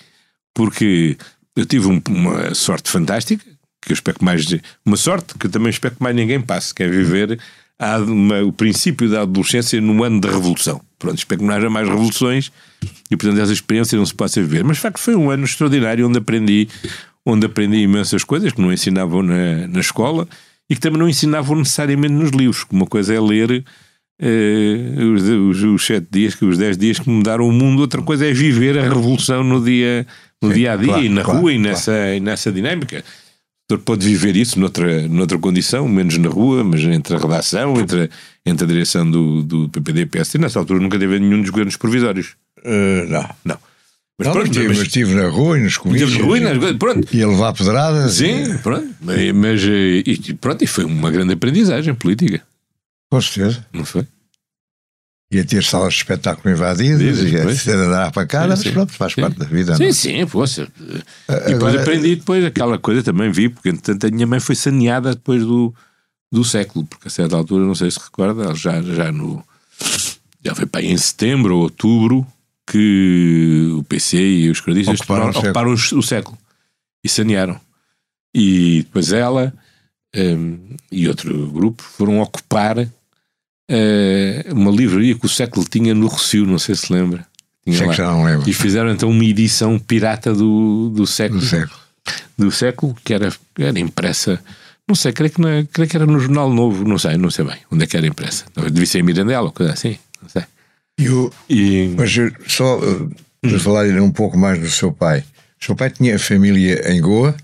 Porque 0.53 1.16
eu 1.55 1.66
tive 1.66 1.88
um, 1.88 2.01
uma 2.09 2.53
sorte 2.55 2.89
fantástica, 2.89 3.45
que 3.82 3.91
eu 3.91 3.93
espero 3.93 4.18
que 4.18 4.26
mais. 4.26 4.45
Uma 4.84 4.97
sorte 4.97 5.36
que 5.38 5.47
também 5.47 5.70
espero 5.70 5.95
que 5.95 6.01
mais 6.01 6.16
ninguém 6.16 6.41
passe, 6.41 6.74
que 6.74 6.82
é 6.82 6.88
viver 6.88 7.39
há 7.82 7.98
uma, 7.98 8.44
o 8.44 8.54
princípio 8.54 9.10
da 9.10 9.24
adolescência 9.24 9.82
no 9.82 10.04
ano 10.04 10.22
da 10.22 10.30
Revolução. 10.30 10.80
Pronto, 11.00 11.18
espero 11.18 11.42
que 11.42 11.48
não 11.48 11.54
haja 11.56 11.68
mais 11.68 11.90
revoluções 11.90 12.52
e, 13.10 13.18
portanto, 13.18 13.42
essa 13.42 13.52
experiência 13.52 13.98
não 13.98 14.06
se 14.06 14.14
possa 14.14 14.40
viver. 14.40 14.64
Mas, 14.64 14.78
de 14.78 14.84
facto, 14.84 15.00
foi 15.00 15.16
um 15.16 15.32
ano 15.32 15.44
extraordinário 15.44 16.08
onde 16.08 16.20
aprendi, 16.20 16.70
onde 17.26 17.48
aprendi 17.48 17.78
imensas 17.78 18.24
coisas 18.24 18.54
que 18.54 18.62
não 18.62 18.72
ensinavam 18.72 19.24
na, 19.24 19.68
na 19.68 19.80
escola 19.80 20.28
e 20.70 20.76
que 20.76 20.80
também 20.80 21.00
não 21.00 21.10
ensinavam 21.10 21.58
necessariamente 21.58 22.14
nos 22.14 22.30
livros. 22.30 22.68
Uma 22.72 22.86
coisa 22.86 23.16
é 23.16 23.20
ler 23.20 23.66
eh, 24.22 25.04
os, 25.04 25.24
os, 25.24 25.64
os, 25.64 25.86
sete 25.86 26.08
dias, 26.12 26.40
os 26.40 26.60
dez 26.60 26.78
dias 26.78 27.00
que 27.00 27.10
mudaram 27.10 27.48
o 27.48 27.52
mundo, 27.52 27.80
outra 27.80 28.04
coisa 28.04 28.28
é 28.28 28.32
viver 28.32 28.78
a 28.78 28.84
revolução 28.84 29.44
no 29.44 29.64
dia, 29.64 30.06
no 30.40 30.50
Sim, 30.50 30.56
dia 30.56 30.74
a 30.74 30.76
dia 30.76 30.88
claro, 30.88 31.04
e 31.04 31.10
na 31.10 31.24
claro, 31.24 31.40
rua 31.40 31.54
e 31.54 31.58
nessa, 31.58 31.92
claro. 31.92 32.14
e 32.14 32.20
nessa 32.20 32.52
dinâmica 32.52 33.04
pode 33.78 34.06
viver 34.06 34.36
isso 34.36 34.60
noutra, 34.60 35.08
noutra 35.08 35.38
condição, 35.38 35.88
menos 35.88 36.18
na 36.18 36.30
rua, 36.30 36.64
mas 36.64 36.82
entre 36.82 37.16
a 37.16 37.20
redação, 37.20 37.80
entre, 37.80 38.10
entre 38.46 38.66
a 38.66 38.68
direção 38.68 39.10
do, 39.10 39.42
do 39.44 39.70
PPD 39.70 40.02
e 40.02 40.06
PSD. 40.06 40.40
Nessa 40.40 40.60
altura 40.60 40.80
nunca 40.80 40.98
teve 40.98 41.20
nenhum 41.20 41.42
dos 41.42 41.50
governos 41.50 41.78
provisórios. 41.78 42.36
Uh, 42.60 43.08
não. 43.10 43.30
Não. 43.44 43.58
Mas, 44.18 44.28
não, 44.28 44.34
pronto, 44.34 44.60
mas, 44.68 44.78
estive 44.78 45.16
na 45.16 45.28
rua 45.30 45.58
e 45.58 45.64
nos 45.64 45.78
comícios. 45.78 46.12
Estive 46.12 46.22
na 46.22 46.28
rua 46.28 46.38
e 46.38 46.42
nas 46.42 46.78
pronto. 46.78 47.08
E 47.12 47.24
a 47.24 47.28
levar 47.28 47.54
pedradas. 47.54 48.14
Sim, 48.14 48.54
e... 48.54 48.58
pronto. 48.60 48.88
Mas, 49.02 49.32
mas 49.32 49.62
e, 49.64 50.34
pronto, 50.40 50.64
e 50.64 50.68
foi 50.68 50.84
uma 50.86 51.10
grande 51.10 51.34
aprendizagem 51.34 51.96
política. 51.96 52.42
Com 53.10 53.20
certeza. 53.20 53.66
Não 53.74 53.84
foi? 53.84 54.06
Ia 55.32 55.46
ter 55.46 55.64
salas 55.64 55.94
de 55.94 56.00
espetáculo 56.00 56.54
invadidas, 56.54 57.20
ia 57.20 57.46
ter 57.46 57.56
de 57.56 57.72
andar 57.72 58.12
para 58.12 58.28
cara, 58.28 58.50
mas 58.50 58.64
pronto, 58.64 58.92
faz 58.92 59.14
sim. 59.14 59.22
parte 59.22 59.40
da 59.40 59.46
vida. 59.46 59.76
Sim, 59.76 59.84
não? 59.84 59.90
É? 59.90 59.94
sim, 59.94 60.28
poxa. 60.28 60.68
E 61.48 61.54
depois 61.54 61.76
aprendi 61.76 62.16
depois 62.18 62.44
aquela 62.44 62.78
coisa, 62.78 63.02
também 63.02 63.32
vi, 63.32 63.48
porque 63.48 63.70
entretanto 63.70 64.08
a 64.08 64.12
minha 64.12 64.28
mãe 64.28 64.42
foi 64.42 64.56
saneada 64.56 65.16
depois 65.16 65.42
do, 65.42 65.74
do 66.30 66.44
século, 66.44 66.86
porque 66.86 67.08
a 67.08 67.12
certa 67.12 67.38
altura, 67.38 67.66
não 67.66 67.76
sei 67.76 67.90
se 67.90 68.00
recorda, 68.00 68.54
já, 68.54 68.82
já 68.82 69.12
no. 69.12 69.44
Já 70.44 70.54
foi 70.56 70.66
para 70.66 70.82
em 70.82 70.98
setembro 70.98 71.56
ou 71.56 71.64
outubro 71.64 72.28
que 72.68 73.70
o 73.78 73.84
PC 73.84 74.18
e 74.18 74.50
os 74.50 74.60
credistas 74.60 75.00
ocuparam, 75.00 75.28
o, 75.28 75.30
ocuparam 75.30 75.78
século. 75.78 76.00
o 76.00 76.04
século 76.04 76.38
e 77.04 77.10
sanearam. 77.10 77.60
E 78.34 78.84
depois 78.84 79.12
ela 79.12 79.54
um, 80.16 80.58
e 80.92 81.08
outro 81.08 81.50
grupo 81.52 81.82
foram 81.84 82.20
ocupar 82.20 82.88
uh, 83.72 84.54
uma 84.54 84.72
livraria 84.72 85.16
que 85.16 85.26
o 85.26 85.30
século 85.30 85.66
tinha 85.68 85.96
no 85.96 86.08
Rocio, 86.08 86.46
não 86.46 86.60
sei 86.60 86.76
se 86.76 86.92
lembra. 86.92 87.26
Tinha 87.64 87.94
já 87.94 88.12
não 88.12 88.24
lembro. 88.24 88.50
E 88.50 88.54
fizeram 88.54 88.92
então 88.92 89.10
uma 89.10 89.24
edição 89.24 89.80
pirata 89.80 90.34
do, 90.34 90.90
do 90.90 91.08
século. 91.08 91.40
Do 91.40 91.46
século. 91.46 91.80
Do 92.38 92.52
século, 92.52 92.96
que 93.04 93.14
era, 93.14 93.32
era 93.58 93.80
impressa. 93.80 94.40
Não 94.88 94.96
sei, 94.96 95.14
creio 95.14 95.32
que, 95.32 95.40
na, 95.40 95.64
creio 95.72 95.90
que 95.90 95.96
era 95.96 96.06
no 96.06 96.20
Jornal 96.20 96.52
Novo, 96.52 96.84
não 96.84 96.98
sei, 96.98 97.16
não 97.16 97.30
sei 97.30 97.46
bem 97.46 97.58
onde 97.72 97.84
é 97.84 97.88
que 97.88 97.96
era 97.96 98.06
impressa. 98.06 98.46
Devia 98.56 98.86
ser 98.86 99.00
em 99.00 99.04
Mirandela 99.04 99.46
ou 99.46 99.52
coisa 99.52 99.74
assim, 99.74 99.98
não 100.22 100.28
sei. 100.30 100.44
E 100.98 101.10
o, 101.10 101.32
e... 101.50 101.94
Mas 101.96 102.12
só 102.48 102.78
uh, 102.78 103.12
para 103.42 103.56
hum. 103.56 103.60
falar 103.60 103.86
um 104.02 104.12
pouco 104.12 104.38
mais 104.38 104.60
do 104.60 104.70
seu 104.70 104.92
pai. 104.92 105.24
O 105.62 105.66
seu 105.66 105.76
pai 105.76 105.92
tinha 105.92 106.18
família 106.18 106.92
em 106.92 107.00
Goa? 107.00 107.36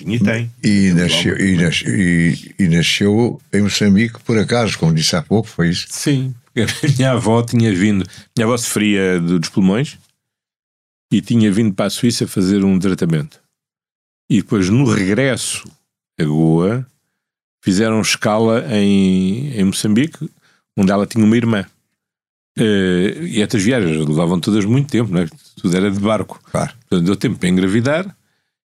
Tinha 0.00 0.16
e 0.16 0.20
tem. 0.20 0.50
E 0.64 0.92
nasceu, 0.94 1.38
e, 1.38 1.56
nasceu, 1.56 1.94
e, 1.94 2.54
e, 2.58 2.68
nasceu 2.68 3.40
em 3.52 3.60
Moçambique, 3.60 4.18
por 4.22 4.38
acaso, 4.38 4.78
como 4.78 4.94
disse 4.94 5.14
há 5.14 5.20
pouco, 5.20 5.46
foi 5.46 5.68
isso? 5.68 5.86
Sim, 5.90 6.34
a 6.56 6.88
minha 6.96 7.12
avó 7.12 7.42
tinha 7.42 7.70
vindo, 7.74 8.06
minha 8.34 8.46
avó 8.46 8.56
sofria 8.56 9.20
dos 9.20 9.50
pulmões 9.50 9.98
e 11.12 11.20
tinha 11.20 11.52
vindo 11.52 11.74
para 11.74 11.86
a 11.86 11.90
Suíça 11.90 12.26
fazer 12.26 12.64
um 12.64 12.78
tratamento. 12.78 13.38
E 14.30 14.38
depois, 14.38 14.70
no 14.70 14.90
regresso 14.90 15.70
a 16.18 16.24
Goa, 16.24 16.86
fizeram 17.62 18.00
escala 18.00 18.64
em, 18.74 19.52
em 19.54 19.64
Moçambique, 19.64 20.30
onde 20.78 20.90
ela 20.90 21.06
tinha 21.06 21.24
uma 21.24 21.36
irmã. 21.36 21.66
Uh, 22.58 23.22
e 23.26 23.42
estas 23.42 23.62
viagens 23.62 23.98
levavam 23.98 24.40
todas 24.40 24.64
muito 24.64 24.88
tempo, 24.88 25.12
não 25.12 25.20
é? 25.20 25.28
tudo 25.56 25.76
era 25.76 25.90
de 25.90 26.00
barco. 26.00 26.40
Claro. 26.50 26.72
Portanto, 26.88 27.04
deu 27.04 27.16
tempo 27.16 27.38
para 27.38 27.48
engravidar 27.50 28.16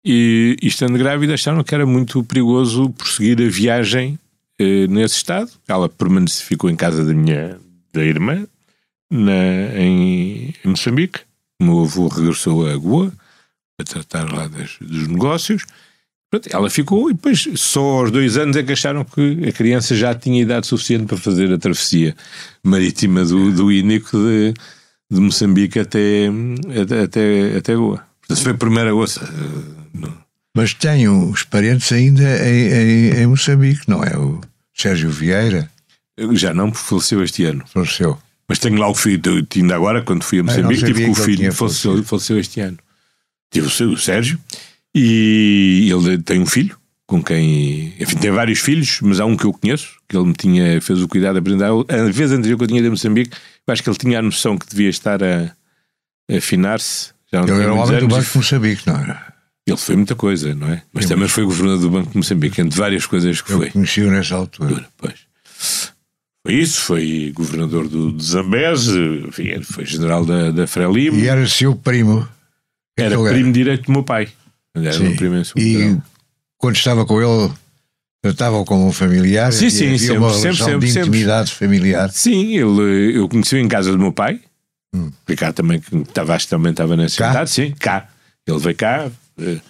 e, 0.04 0.56
estando 0.62 0.98
grávida, 0.98 1.34
acharam 1.34 1.62
que 1.62 1.74
era 1.74 1.84
muito 1.84 2.24
perigoso 2.24 2.90
prosseguir 2.90 3.40
a 3.40 3.50
viagem 3.50 4.18
eh, 4.58 4.86
nesse 4.86 5.16
estado. 5.16 5.50
Ela 5.68 5.88
permaneceu, 5.88 6.46
ficou 6.46 6.70
em 6.70 6.76
casa 6.76 7.04
da 7.04 7.12
minha 7.12 7.58
da 7.92 8.04
irmã, 8.04 8.46
na, 9.10 9.76
em, 9.76 10.54
em 10.64 10.68
Moçambique. 10.68 11.20
O 11.60 11.64
meu 11.64 11.80
avô 11.80 12.08
regressou 12.08 12.66
a 12.68 12.76
Goa 12.76 13.12
para 13.76 13.86
tratar 13.86 14.32
lá 14.32 14.46
das, 14.48 14.76
dos 14.80 15.08
negócios. 15.08 15.66
Pronto, 16.30 16.48
ela 16.52 16.70
ficou 16.70 17.10
e 17.10 17.14
depois 17.14 17.48
só 17.56 17.80
aos 17.80 18.10
dois 18.12 18.36
anos 18.36 18.56
é 18.56 18.62
que 18.62 18.72
acharam 18.72 19.04
que 19.04 19.48
a 19.48 19.52
criança 19.52 19.96
já 19.96 20.14
tinha 20.14 20.40
idade 20.40 20.66
suficiente 20.66 21.06
para 21.06 21.16
fazer 21.16 21.52
a 21.52 21.58
travessia 21.58 22.14
marítima 22.62 23.24
do, 23.24 23.50
do 23.50 23.72
Ínico 23.72 24.16
de, 24.16 24.54
de 25.10 25.20
Moçambique 25.20 25.80
até, 25.80 26.28
até, 26.80 27.02
até, 27.02 27.56
até 27.56 27.74
Goa. 27.74 28.06
Portanto, 28.20 28.42
foi 28.44 28.52
a 28.52 28.56
primeira 28.56 28.92
goça 28.92 29.28
mas 30.60 30.74
tenho 30.74 31.30
os 31.30 31.42
parentes 31.42 31.90
ainda 31.90 32.22
em, 32.46 32.68
em, 32.68 33.22
em, 33.22 33.26
Moçambique, 33.26 33.88
não 33.88 34.04
é? 34.04 34.14
O 34.14 34.42
Sérgio 34.74 35.08
Vieira. 35.08 35.70
Já 36.32 36.52
não, 36.52 36.70
porque 36.70 36.86
faleceu 36.86 37.24
este 37.24 37.44
ano. 37.44 37.64
Faleceu. 37.66 38.18
Mas 38.46 38.58
tenho 38.58 38.78
lá 38.78 38.86
o 38.86 38.94
filho, 38.94 39.22
ainda 39.56 39.74
agora, 39.74 40.02
quando 40.02 40.22
fui 40.22 40.40
a 40.40 40.42
Moçambique, 40.42 40.84
tive 40.84 41.06
com 41.06 41.12
o 41.12 41.14
filho, 41.14 41.50
faleceu, 41.50 42.04
faleceu 42.04 42.38
este 42.38 42.60
ano. 42.60 42.76
Tive 43.50 43.68
o 43.68 43.96
Sérgio, 43.96 44.38
e 44.94 45.88
ele 45.90 46.18
tem 46.18 46.42
um 46.42 46.46
filho, 46.46 46.76
com 47.06 47.22
quem, 47.22 47.94
enfim, 47.98 48.18
tem 48.18 48.30
vários 48.30 48.58
filhos, 48.58 48.98
mas 49.00 49.18
há 49.18 49.24
um 49.24 49.38
que 49.38 49.46
eu 49.46 49.54
conheço, 49.54 49.96
que 50.06 50.14
ele 50.14 50.26
me 50.26 50.34
tinha, 50.34 50.78
fez 50.82 51.00
o 51.00 51.08
cuidado 51.08 51.34
de 51.34 51.38
aprender. 51.38 51.64
A 51.64 52.10
vez 52.12 52.32
anterior 52.32 52.58
que 52.58 52.64
eu 52.64 52.68
tinha 52.68 52.82
de 52.82 52.90
Moçambique, 52.90 53.34
acho 53.66 53.82
que 53.82 53.88
ele 53.88 53.96
tinha 53.96 54.18
a 54.18 54.22
noção 54.22 54.58
que 54.58 54.68
devia 54.68 54.90
estar 54.90 55.24
a, 55.24 55.52
a 56.30 56.36
afinar-se. 56.36 57.12
Ele 57.32 57.50
era 57.50 57.72
o 57.72 57.78
homem 57.78 58.00
do 58.00 58.08
Banco 58.08 58.30
de 58.30 58.36
Moçambique, 58.36 58.86
não 58.86 59.00
era? 59.00 59.30
Ele 59.66 59.76
foi 59.76 59.96
muita 59.96 60.14
coisa, 60.14 60.54
não 60.54 60.68
é? 60.68 60.82
Mas 60.92 61.06
também 61.06 61.28
foi 61.28 61.44
governador 61.44 61.80
do 61.80 61.90
Banco 61.90 62.10
de 62.10 62.16
Moçambique, 62.16 62.60
entre 62.60 62.78
várias 62.78 63.06
coisas 63.06 63.40
que 63.40 63.52
eu 63.52 63.58
foi. 63.58 63.70
Conheci-o 63.70 64.10
nessa 64.10 64.34
altura. 64.34 64.88
Pois. 64.96 65.14
Foi 66.42 66.54
isso, 66.54 66.80
foi 66.80 67.32
governador 67.34 67.86
do, 67.86 68.12
do 68.12 68.22
Zambese, 68.22 68.98
enfim, 69.28 69.62
foi 69.62 69.84
general 69.84 70.24
da, 70.24 70.50
da 70.50 70.66
Frelimo. 70.66 71.18
E 71.18 71.28
era 71.28 71.46
seu 71.46 71.76
primo. 71.76 72.26
Era 72.96 73.16
primo 73.16 73.28
era? 73.28 73.52
direito 73.52 73.84
do 73.84 73.92
meu 73.92 74.02
pai. 74.02 74.28
Era 74.74 74.92
Sim. 74.92 75.14
Primo 75.16 75.42
e 75.56 75.98
quando 76.56 76.76
estava 76.76 77.04
com 77.04 77.20
ele, 77.20 77.52
Tratavam 78.22 78.66
como 78.66 78.86
um 78.86 78.92
familiar? 78.92 79.50
Sim, 79.50 79.70
sim, 79.70 79.86
havia 79.86 79.98
sempre, 79.98 80.18
uma 80.18 80.30
sempre, 80.30 80.42
relação 80.48 80.66
sempre, 80.66 80.86
de 80.86 80.92
sempre. 80.92 81.08
intimidade 81.08 81.52
familiar. 81.52 82.10
Sim, 82.10 82.54
ele, 82.54 83.16
eu 83.16 83.26
conheci-o 83.28 83.58
em 83.58 83.66
casa 83.66 83.90
do 83.92 83.98
meu 83.98 84.12
pai. 84.12 84.38
Hum. 84.94 85.10
Também, 85.54 85.80
que 85.80 85.96
estava, 85.96 86.34
acho 86.34 86.44
que 86.44 86.50
também 86.50 86.70
estava 86.70 86.96
na 86.96 87.08
cidade. 87.08 87.50
Sim, 87.50 87.72
cá. 87.78 88.08
Ele 88.46 88.58
veio 88.58 88.76
cá. 88.76 89.10
Eh, 89.40 89.60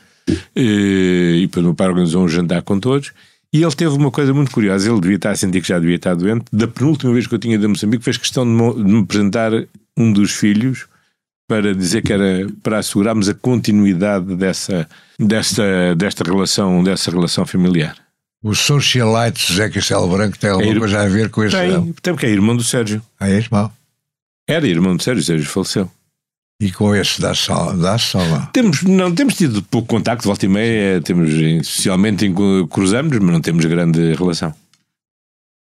eh, 0.56 1.36
e 1.36 1.40
depois 1.42 1.62
o 1.64 1.68
meu 1.68 1.74
pai 1.74 1.88
organizou 1.88 2.24
um 2.24 2.28
jantar 2.28 2.62
com 2.62 2.78
todos. 2.78 3.12
E 3.52 3.62
ele 3.62 3.74
teve 3.74 3.90
uma 3.96 4.10
coisa 4.12 4.32
muito 4.32 4.50
curiosa. 4.52 4.88
Ele 4.90 5.00
devia 5.00 5.16
estar 5.16 5.30
a 5.32 5.36
sentir 5.36 5.60
que 5.60 5.66
já 5.68 5.78
devia 5.78 5.96
estar 5.96 6.14
doente. 6.14 6.44
Da 6.52 6.68
penúltima 6.68 7.12
vez 7.12 7.26
que 7.26 7.34
eu 7.34 7.38
tinha 7.38 7.58
a 7.58 7.68
Moçambique, 7.68 8.04
fez 8.04 8.16
questão 8.16 8.44
de 8.44 8.84
de 8.84 8.92
me 8.92 9.00
apresentar 9.00 9.50
um 9.96 10.12
dos 10.12 10.30
filhos 10.32 10.86
para 11.48 11.74
dizer 11.74 12.02
que 12.02 12.12
era 12.12 12.46
para 12.62 12.78
assegurarmos 12.78 13.28
a 13.28 13.34
continuidade 13.34 14.36
dessa, 14.36 14.88
desta, 15.18 15.96
desta, 15.96 16.22
relação, 16.22 16.84
dessa 16.84 17.10
relação 17.10 17.44
familiar. 17.44 17.96
O 18.40 18.54
socialite 18.54 19.48
José 19.48 19.68
Castelo 19.68 20.08
Branco 20.08 20.38
tem 20.38 20.48
alguma 20.50 20.70
É 20.70 20.74
ir- 20.76 20.78
coisa 20.78 21.00
a 21.02 21.08
ver 21.08 21.28
com 21.28 21.42
este 21.42 21.58
Tem, 21.58 21.92
tem 22.00 22.14
porque 22.14 22.26
é 22.26 22.30
irmão 22.30 22.56
do 22.56 22.62
Sérgio. 22.62 23.02
Ah, 23.18 23.28
é 23.28 23.34
irmão. 23.36 23.70
Era 24.48 24.66
irmão 24.68 24.96
do 24.96 25.02
Sérgio, 25.02 25.22
o 25.22 25.26
Sérgio 25.26 25.46
faleceu. 25.48 25.90
E 26.61 26.70
com 26.70 26.94
este 26.94 27.22
dá 27.22 27.32
dá 27.72 27.96
só 27.96 28.22
não. 28.26 28.46
Temos, 28.46 28.82
não, 28.82 29.14
temos 29.14 29.34
tido 29.34 29.62
pouco 29.62 29.88
contacto, 29.88 30.28
volta 30.28 30.44
e 30.44 30.48
meia, 30.48 31.00
temos, 31.00 31.30
socialmente 31.66 32.30
cruzamos, 32.70 33.18
mas 33.18 33.32
não 33.32 33.40
temos 33.40 33.64
grande 33.64 34.14
relação. 34.14 34.54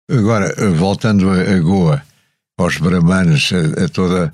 Agora, 0.09 0.53
voltando 0.71 1.31
a, 1.31 1.41
a 1.41 1.59
Goa, 1.59 2.03
aos 2.59 2.77
brahmanes, 2.77 3.51
a, 3.51 3.85
a 3.85 3.89
toda. 3.89 4.31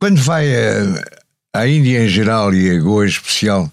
Quando 0.00 0.22
vai 0.22 0.54
a, 0.54 1.02
à 1.52 1.66
Índia 1.66 2.04
em 2.04 2.08
geral 2.08 2.54
e 2.54 2.70
a 2.70 2.80
Goa 2.80 3.04
em 3.04 3.08
especial, 3.08 3.70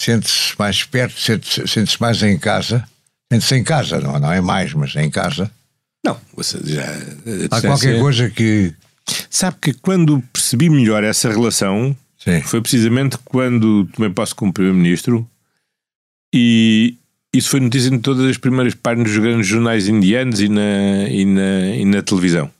sente-se 0.00 0.58
mais 0.58 0.82
perto, 0.82 1.20
sente-se 1.20 1.68
sente-se 1.68 2.00
mais 2.00 2.20
em 2.24 2.36
casa. 2.36 2.84
Sente-se 3.32 3.54
em 3.54 3.62
casa, 3.62 4.00
não, 4.00 4.18
não 4.18 4.32
é 4.32 4.40
mais, 4.40 4.74
mas 4.74 4.96
em 4.96 5.08
casa. 5.08 5.48
Não, 6.04 6.18
já, 6.64 6.82
a 6.82 7.56
Há 7.56 7.60
qualquer 7.60 8.00
coisa 8.00 8.28
que. 8.28 8.74
Sabe 9.28 9.56
que 9.60 9.72
quando 9.74 10.22
percebi 10.32 10.68
melhor 10.70 11.02
essa 11.04 11.28
relação, 11.30 11.96
Sim. 12.18 12.40
foi 12.42 12.60
precisamente 12.60 13.16
quando 13.24 13.86
tomei 13.94 14.10
posse 14.10 14.34
como 14.34 14.52
Primeiro-Ministro 14.52 15.28
e 16.34 16.94
isso 17.32 17.48
foi 17.50 17.60
notícia 17.60 17.88
em 17.88 17.98
todas 18.00 18.24
as 18.26 18.36
primeiras 18.36 18.74
páginas 18.74 19.12
dos 19.12 19.18
grandes 19.22 19.46
jornais 19.46 19.88
indianos 19.88 20.40
e 20.40 20.48
na, 20.48 21.08
e 21.08 21.24
na, 21.24 21.66
e 21.76 21.84
na 21.84 22.02
televisão. 22.02 22.50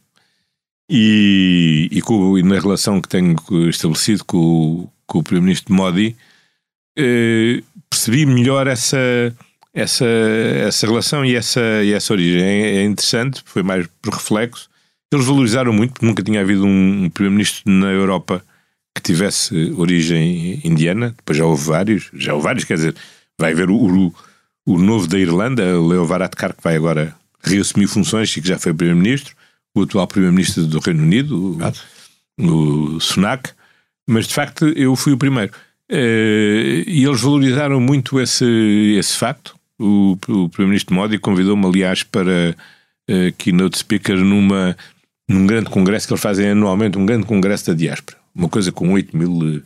E, 0.89 1.89
e, 1.91 2.01
com, 2.03 2.37
e 2.39 2.43
na 2.43 2.59
relação 2.59 3.01
que 3.01 3.09
tenho 3.09 3.37
estabelecido 3.69 4.25
com, 4.25 4.37
o- 4.39 4.89
com 5.07 5.19
o 5.19 5.23
Primeiro-Ministro 5.23 5.73
Modi, 5.75 6.17
eh, 6.99 7.63
percebi 7.89 8.27
melhor 8.27 8.67
essa, 8.67 8.97
essa, 9.75 10.05
essa 10.07 10.87
relação 10.87 11.25
e 11.25 11.35
essa, 11.37 11.61
e 11.85 11.93
essa 11.93 12.13
origem. 12.13 12.41
É, 12.43 12.77
é 12.79 12.85
interessante, 12.85 13.43
foi 13.45 13.63
mais 13.63 13.87
por 14.03 14.15
reflexo. 14.15 14.70
Eles 15.13 15.27
valorizaram 15.27 15.73
muito, 15.73 15.93
porque 15.93 16.07
nunca 16.07 16.23
tinha 16.23 16.41
havido 16.41 16.65
um, 16.65 17.11
Primeiro-Ministro 17.11 17.63
na 17.67 17.89
Europa 17.89 18.43
que 18.95 19.03
tivesse 19.03 19.73
origem 19.73 20.61
indiana. 20.65 21.15
Depois 21.17 21.37
já 21.37 21.45
houve 21.45 21.65
vários, 21.65 22.11
já 22.15 22.33
houve 22.33 22.45
vários, 22.45 22.65
quer 22.65 22.75
dizer, 22.75 22.95
vai 23.39 23.53
haver 23.53 23.71
o, 23.71 23.77
o, 23.77 24.15
o 24.67 24.79
novo 24.79 25.07
da 25.09 25.19
Irlanda, 25.19 25.63
Leo 25.81 26.07
Varadkar, 26.07 26.55
que 26.55 26.63
vai 26.63 26.77
agora 26.77 27.15
reassumir 27.43 27.89
funções 27.89 28.37
e 28.37 28.41
que 28.41 28.49
já 28.49 28.59
foi 28.59 28.73
Primeiro-Ministro, 28.73 29.35
o 29.75 29.83
atual 29.83 30.07
Primeiro-Ministro 30.07 30.67
do 30.67 30.79
Reino 30.79 31.03
Unido, 31.03 31.59
o, 32.39 32.95
o 32.97 33.01
Sunak, 33.01 33.51
mas 34.07 34.27
de 34.27 34.35
facto 34.35 34.67
eu 34.69 34.95
fui 34.95 35.13
o 35.13 35.19
primeiro. 35.19 35.53
Eh, 35.89 36.85
e 36.87 37.05
eles 37.05 37.21
valorizaram 37.21 37.81
muito 37.81 38.21
esse, 38.21 38.97
esse 38.97 39.17
facto. 39.17 39.57
O, 39.79 40.13
o 40.13 40.49
Primeiro-Ministro 40.49 40.95
Modi 40.95 41.19
convidou-me, 41.19 41.67
aliás, 41.67 42.03
para 42.03 42.55
eh, 43.09 43.33
keynote 43.37 43.79
speaker 43.79 44.17
numa, 44.17 44.77
num 45.31 45.47
grande 45.47 45.71
congresso 45.71 46.09
que 46.09 46.13
eles 46.13 46.23
fazem 46.23 46.51
anualmente, 46.51 46.99
um 46.99 47.07
grande 47.07 47.25
congresso 47.25 47.67
da 47.67 47.75
diáspora. 47.75 48.19
Uma 48.35 48.49
coisa 48.49 48.73
com 48.73 48.93
8 48.93 49.17
mil, 49.17 49.59
eh, 49.59 49.63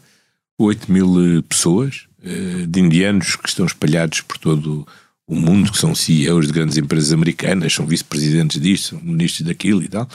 8 0.59 0.93
mil 0.93 1.39
eh, 1.39 1.43
pessoas, 1.49 2.07
eh, 2.23 2.67
de 2.69 2.81
indianos 2.81 3.35
que 3.37 3.49
estão 3.49 3.65
espalhados 3.65 4.21
por 4.21 4.37
todo 4.37 4.87
o 5.27 5.35
mundo, 5.35 5.73
que 5.73 5.79
são 5.79 5.95
CEOs 5.95 6.49
de 6.49 6.53
grandes 6.53 6.77
empresas 6.77 7.13
americanas, 7.15 7.73
são 7.73 7.87
vice-presidentes 7.87 8.61
disto, 8.61 8.91
são 8.91 9.01
ministros 9.01 9.47
daquilo 9.47 9.83
e 9.83 9.89
tal. 9.89 10.07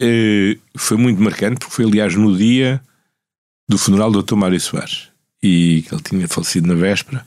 Eh, 0.00 0.56
foi 0.74 0.96
muito 0.96 1.20
marcante, 1.20 1.58
porque 1.58 1.74
foi, 1.74 1.84
aliás, 1.84 2.14
no 2.14 2.34
dia 2.34 2.80
do 3.68 3.76
funeral 3.76 4.10
do 4.10 4.22
Dr. 4.22 4.36
Mário 4.36 4.58
Soares 4.58 5.08
e 5.42 5.84
que 5.86 5.94
ele 5.94 6.02
tinha 6.02 6.28
falecido 6.28 6.66
na 6.66 6.74
véspera. 6.74 7.26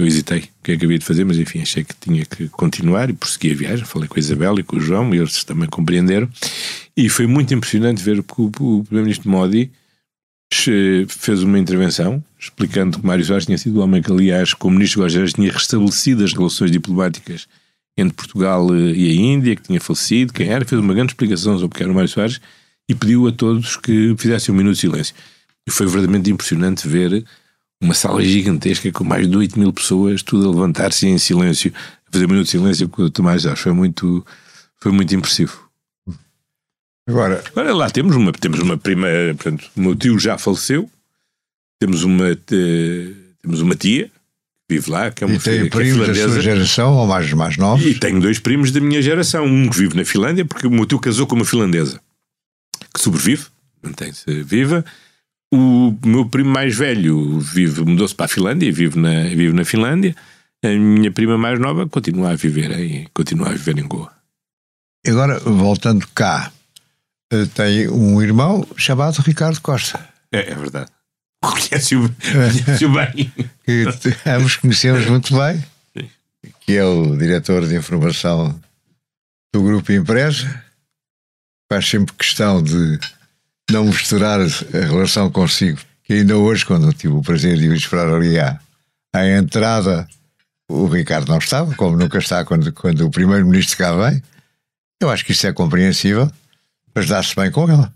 Eu 0.00 0.06
hesitei 0.06 0.38
o 0.38 0.62
que 0.64 0.72
é 0.72 0.76
que 0.78 0.84
havia 0.86 0.98
de 0.98 1.04
fazer, 1.04 1.24
mas 1.24 1.36
enfim, 1.36 1.60
achei 1.60 1.84
que 1.84 1.94
tinha 2.00 2.24
que 2.24 2.48
continuar 2.48 3.10
e 3.10 3.12
prossegui 3.12 3.52
a 3.52 3.54
viagem. 3.54 3.84
Falei 3.84 4.08
com 4.08 4.16
a 4.16 4.18
Isabel 4.18 4.58
e 4.58 4.62
com 4.62 4.76
o 4.76 4.80
João 4.80 5.14
e 5.14 5.18
eles 5.18 5.44
também 5.44 5.68
compreenderam. 5.68 6.26
E 6.96 7.10
foi 7.10 7.26
muito 7.26 7.52
impressionante 7.52 8.02
ver 8.02 8.22
que 8.22 8.40
o, 8.40 8.46
o 8.46 8.84
Primeiro-Ministro 8.84 9.28
Modi 9.28 9.70
che- 10.50 11.04
fez 11.06 11.42
uma 11.42 11.58
intervenção 11.58 12.24
explicando 12.38 12.98
que 12.98 13.06
Mário 13.06 13.22
Soares 13.22 13.44
tinha 13.44 13.58
sido 13.58 13.78
o 13.78 13.82
homem 13.82 14.00
que, 14.00 14.10
aliás, 14.10 14.54
como 14.54 14.76
Ministro 14.76 15.00
dos 15.02 15.08
Estrangeiros, 15.08 15.34
tinha 15.34 15.52
restabelecido 15.52 16.24
as 16.24 16.32
relações 16.32 16.70
diplomáticas 16.70 17.46
entre 17.94 18.14
Portugal 18.16 18.74
eh, 18.74 18.92
e 18.92 19.10
a 19.10 19.12
Índia, 19.12 19.54
que 19.54 19.62
tinha 19.62 19.80
falecido, 19.82 20.32
quem 20.32 20.48
era, 20.48 20.64
fez 20.64 20.80
uma 20.80 20.94
grande 20.94 21.12
explicação 21.12 21.58
sobre 21.58 21.74
o 21.74 21.76
que 21.76 21.82
era 21.82 21.92
o 21.92 21.94
Mário 21.94 22.08
Soares 22.08 22.40
e 22.88 22.94
pediu 22.94 23.28
a 23.28 23.32
todos 23.32 23.76
que 23.76 24.14
fizessem 24.16 24.54
um 24.54 24.56
minuto 24.56 24.76
de 24.76 24.80
silêncio. 24.80 25.14
E 25.68 25.70
foi 25.70 25.84
verdadeiramente 25.84 26.30
impressionante 26.30 26.88
ver 26.88 27.22
uma 27.80 27.94
sala 27.94 28.22
gigantesca 28.22 28.92
com 28.92 29.04
mais 29.04 29.28
de 29.28 29.36
8 29.36 29.58
mil 29.58 29.72
pessoas, 29.72 30.22
tudo 30.22 30.48
a 30.48 30.50
levantar-se 30.50 31.06
em 31.06 31.16
silêncio, 31.18 31.72
a 32.06 32.12
fazer 32.12 32.26
um 32.26 32.28
minuto 32.28 32.44
de 32.44 32.50
silêncio 32.50 32.88
com 32.88 33.02
o 33.02 33.10
Tomás 33.10 33.42
Jorge. 33.42 33.62
Foi 33.62 33.72
muito, 33.72 34.24
foi 34.76 34.92
muito 34.92 35.14
impressivo. 35.14 35.70
Agora, 37.08 37.42
Agora 37.50 37.74
lá 37.74 37.90
temos 37.90 38.14
uma, 38.14 38.32
temos 38.32 38.60
uma 38.60 38.76
prima, 38.76 39.08
portanto, 39.34 39.70
o 39.74 39.80
meu 39.80 39.96
tio 39.96 40.18
já 40.18 40.38
faleceu, 40.38 40.88
temos 41.80 42.04
uma, 42.04 42.36
temos 42.36 43.60
uma 43.60 43.74
tia 43.74 44.06
que 44.68 44.76
vive 44.76 44.90
lá, 44.90 45.10
que 45.10 45.24
é 45.24 45.26
uma 45.26 45.36
e 45.36 45.38
tem 45.40 45.60
que 45.62 45.66
é 45.66 45.70
primos 45.70 46.06
da 46.06 46.14
sua 46.14 46.40
geração 46.40 46.94
ou 46.94 47.06
mais, 47.06 47.32
mais 47.32 47.56
novos? 47.56 47.84
E 47.84 47.98
tenho 47.98 48.20
dois 48.20 48.38
primos 48.38 48.70
da 48.70 48.80
minha 48.80 49.02
geração. 49.02 49.44
Um 49.44 49.68
que 49.68 49.76
vive 49.76 49.96
na 49.96 50.04
Finlândia, 50.04 50.44
porque 50.44 50.66
o 50.66 50.70
meu 50.70 50.86
tio 50.86 51.00
casou 51.00 51.26
com 51.26 51.34
uma 51.34 51.44
finlandesa 51.44 52.00
que 52.94 53.00
sobrevive, 53.00 53.46
mantém-se 53.82 54.42
viva. 54.42 54.84
O 55.52 55.96
meu 56.04 56.26
primo 56.26 56.50
mais 56.50 56.76
velho 56.76 57.40
vive, 57.40 57.82
mudou-se 57.82 58.14
para 58.14 58.26
a 58.26 58.28
Finlândia 58.28 58.66
e 58.68 58.72
vive 58.72 58.98
na, 58.98 59.24
vive 59.24 59.52
na 59.52 59.64
Finlândia. 59.64 60.14
A 60.64 60.68
minha 60.68 61.10
prima 61.10 61.36
mais 61.36 61.58
nova 61.58 61.88
continua 61.88 62.30
a 62.30 62.36
viver 62.36 62.70
em, 62.78 63.08
continua 63.12 63.48
a 63.48 63.52
viver 63.52 63.78
em 63.78 63.88
Goa. 63.88 64.12
Agora, 65.06 65.40
voltando 65.40 66.06
cá, 66.08 66.52
eh, 67.32 67.46
tem 67.54 67.88
um 67.88 68.20
irmão 68.20 68.66
chamado 68.76 69.20
Ricardo 69.22 69.60
Costa, 69.60 69.98
É, 70.30 70.52
é 70.52 70.54
verdade. 70.54 70.90
Conhece-o 71.42 72.08
conhece 72.08 72.86
bem. 72.86 73.32
ambos 74.26 74.56
conhecemos 74.56 75.06
muito 75.06 75.34
bem, 75.34 75.64
que 76.60 76.76
é 76.76 76.84
o 76.84 77.16
diretor 77.16 77.66
de 77.66 77.74
informação 77.74 78.60
do 79.52 79.62
Grupo 79.62 79.90
Empresa. 79.90 80.62
Faz 81.72 81.88
sempre 81.88 82.14
questão 82.14 82.62
de 82.62 82.98
não 83.70 83.84
misturar 83.86 84.40
a 84.40 84.44
relação 84.86 85.30
consigo, 85.30 85.78
que 86.04 86.12
ainda 86.14 86.36
hoje, 86.36 86.64
quando 86.66 86.92
tive 86.92 87.14
o 87.14 87.22
prazer 87.22 87.56
de 87.58 87.68
o 87.68 87.74
esperar 87.74 88.08
ali 88.12 88.38
à, 88.38 88.58
à 89.14 89.26
entrada, 89.28 90.08
o 90.70 90.86
Ricardo 90.86 91.28
não 91.28 91.38
estava, 91.38 91.74
como 91.74 91.96
nunca 91.96 92.18
está 92.18 92.44
quando, 92.44 92.72
quando 92.72 93.06
o 93.06 93.10
primeiro-ministro 93.10 93.76
cá 93.78 93.94
vem. 93.94 94.22
Eu 95.02 95.10
acho 95.10 95.24
que 95.24 95.32
isso 95.32 95.46
é 95.46 95.52
compreensível, 95.52 96.30
mas 96.94 97.06
dá-se 97.06 97.34
bem 97.34 97.50
com 97.50 97.68
ela. 97.70 97.92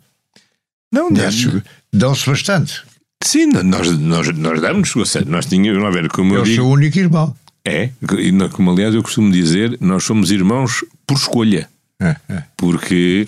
Não, 0.92 1.12
Dá-se- 1.12 1.62
Dão-se 1.92 2.28
bastante. 2.28 2.82
Sim, 3.22 3.46
nós, 3.46 3.88
nós, 3.98 4.28
nós 4.36 4.60
damos, 4.60 4.92
nós 5.26 5.46
tínhamos, 5.46 5.80
vamos 5.80 5.94
ver, 5.94 6.08
como 6.10 6.34
eu 6.34 6.42
o 6.42 6.44
digo, 6.44 6.56
seu 6.56 6.68
único 6.68 6.98
irmão. 6.98 7.34
é, 7.66 7.90
e 8.18 8.30
não- 8.32 8.48
como 8.48 8.70
aliás 8.70 8.94
eu 8.94 9.02
costumo 9.02 9.30
dizer, 9.32 9.76
nós 9.80 10.04
somos 10.04 10.30
irmãos 10.30 10.84
por 11.06 11.16
escolha. 11.16 11.68
É, 12.00 12.16
é. 12.28 12.42
porque 12.56 13.26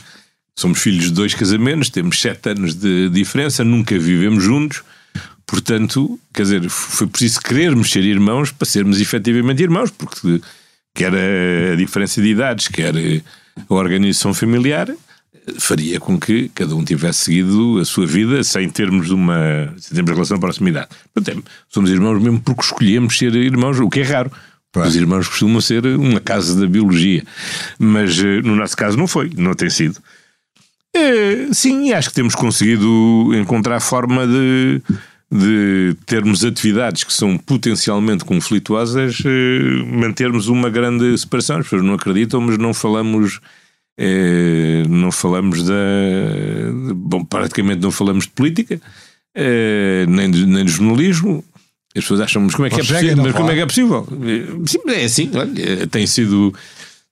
somos 0.57 0.81
filhos 0.81 1.05
de 1.07 1.13
dois 1.13 1.35
casamentos, 1.35 1.91
temos 1.91 2.21
sete 2.21 2.51
anos 2.51 2.75
de 2.75 3.11
diferença, 3.11 3.63
nunca 3.63 3.99
vivemos 3.99 4.43
juntos, 4.43 4.83
portanto, 5.47 6.19
quer 6.33 6.43
dizer, 6.43 6.69
foi 6.69 7.07
preciso 7.07 7.41
querermos 7.41 7.91
ser 7.91 8.05
irmãos 8.05 8.51
para 8.51 8.67
sermos 8.67 9.01
efetivamente 9.01 9.63
irmãos, 9.63 9.91
porque 9.91 10.41
quer 10.95 11.13
a 11.15 11.77
diferença 11.77 12.23
de 12.23 12.29
idades, 12.29 12.69
quer 12.69 12.95
a 12.97 13.75
organização 13.75 14.33
familiar, 14.33 14.89
faria 15.59 16.01
com 16.01 16.19
que 16.19 16.49
cada 16.55 16.75
um 16.75 16.85
tivesse 16.85 17.25
seguido 17.27 17.79
a 17.79 17.85
sua 17.85 18.07
vida 18.07 18.43
sem 18.43 18.69
termos 18.69 19.11
uma 19.11 19.73
sem 19.79 19.95
termos 19.95 20.11
relação 20.13 20.37
de 20.37 20.41
proximidade. 20.41 20.89
Portanto, 21.15 21.45
é, 21.47 21.51
somos 21.69 21.91
irmãos 21.91 22.21
mesmo 22.21 22.41
porque 22.41 22.63
escolhemos 22.63 23.17
ser 23.17 23.35
irmãos, 23.35 23.79
o 23.79 23.89
que 23.89 24.01
é 24.01 24.03
raro. 24.03 24.33
Claro. 24.73 24.89
Os 24.89 24.97
irmãos 24.97 25.29
costumam 25.29 25.61
ser 25.61 25.87
uma 25.87 26.21
casa 26.21 26.59
da 26.59 26.67
biologia. 26.67 27.25
Mas 27.79 28.19
eh, 28.19 28.43
no 28.43 28.55
nosso 28.57 28.77
caso 28.77 28.97
não 28.97 29.07
foi, 29.07 29.31
não 29.35 29.55
tem 29.55 29.71
sido. 29.71 29.99
Eh, 30.97 31.49
sim, 31.53 31.93
acho 31.93 32.09
que 32.09 32.15
temos 32.15 32.35
conseguido 32.35 33.31
encontrar 33.35 33.81
forma 33.81 34.27
de, 34.27 34.81
de 35.31 35.97
termos 36.07 36.45
atividades 36.45 37.05
que 37.05 37.13
são 37.13 37.37
potencialmente 37.37 38.25
conflituosas, 38.25 39.23
eh, 39.25 39.85
mantermos 39.87 40.49
uma 40.49 40.71
grande 40.71 41.17
separação. 41.19 41.59
As 41.59 41.65
pessoas 41.65 41.83
não 41.83 41.95
acreditam, 41.95 42.41
mas 42.41 42.57
não 42.57 42.73
falamos. 42.73 43.41
Eh, 43.99 44.85
não 44.89 45.13
falamos 45.13 45.63
da. 45.63 45.75
Bom, 46.95 47.25
praticamente 47.25 47.83
não 47.83 47.91
falamos 47.91 48.25
de 48.25 48.31
política, 48.31 48.81
nem, 50.09 50.31
de, 50.31 50.47
nem 50.47 50.65
de 50.65 50.71
jornalismo. 50.71 51.45
As 51.95 52.03
pessoas 52.03 52.21
acham, 52.21 52.43
mas 52.43 52.55
como 52.55 52.67
é 52.67 52.71
que, 52.71 52.75
é 52.81 52.85
possível, 52.85 53.17
mas 53.17 53.33
como 53.33 53.51
é, 53.51 53.55
que 53.55 53.61
é 53.61 53.67
possível? 53.67 54.07
Sim, 54.67 54.79
é 54.89 55.05
assim, 55.05 55.31
olha, 55.35 55.87
tem 55.87 56.07
sido 56.07 56.55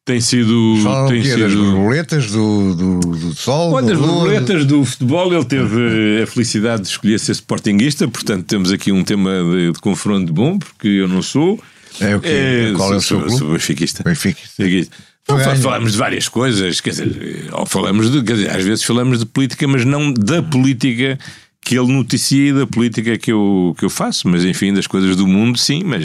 tem 0.04 0.20
sido. 0.20 0.76
Falam 0.82 1.08
tem 1.08 1.22
sido... 1.24 1.38
das 1.40 1.54
borboletas, 1.54 2.30
do, 2.30 2.74
do, 2.74 2.98
do 3.00 3.34
sol. 3.34 3.72
Olha, 3.72 3.86
das 3.86 3.98
borboletas 3.98 4.64
do 4.66 4.84
futebol, 4.84 5.32
ele 5.32 5.44
teve 5.44 6.22
a 6.22 6.26
felicidade 6.26 6.82
de 6.82 6.88
escolher 6.88 7.18
ser 7.18 7.32
sportinguista, 7.32 8.06
portanto 8.06 8.44
temos 8.44 8.70
aqui 8.70 8.92
um 8.92 9.02
tema 9.02 9.30
de, 9.30 9.72
de 9.72 9.78
confronto 9.80 10.32
bom, 10.32 10.58
porque 10.58 10.88
eu 10.88 11.08
não 11.08 11.22
sou. 11.22 11.58
É 12.00 12.16
o 12.16 12.20
quê? 12.20 12.28
É, 12.28 12.72
Qual 12.76 12.92
é 12.92 12.96
o 12.96 13.00
seu 13.00 13.20
clube? 13.20 13.38
Sou 13.38 13.52
benfiquista. 13.52 14.02
Benfiquista. 14.02 14.94
Então, 15.22 15.38
falamos 15.56 15.92
de 15.92 15.98
várias 15.98 16.28
coisas, 16.28 16.82
quer 16.82 16.90
dizer, 16.90 17.48
ou 17.52 17.64
falamos 17.64 18.10
de, 18.10 18.20
dizer, 18.20 18.50
às 18.50 18.62
vezes 18.62 18.84
falamos 18.84 19.20
de 19.20 19.24
política, 19.24 19.66
mas 19.66 19.82
não 19.82 20.12
da 20.12 20.42
política 20.42 21.18
que 21.62 21.78
ele 21.78 21.90
noticia 21.90 22.50
e 22.50 22.52
da 22.52 22.66
política 22.66 23.16
que 23.16 23.32
eu, 23.32 23.74
que 23.78 23.86
eu 23.86 23.90
faço, 23.90 24.28
mas 24.28 24.44
enfim, 24.44 24.74
das 24.74 24.86
coisas 24.86 25.16
do 25.16 25.26
mundo, 25.26 25.58
sim, 25.58 25.82
mas 25.82 26.04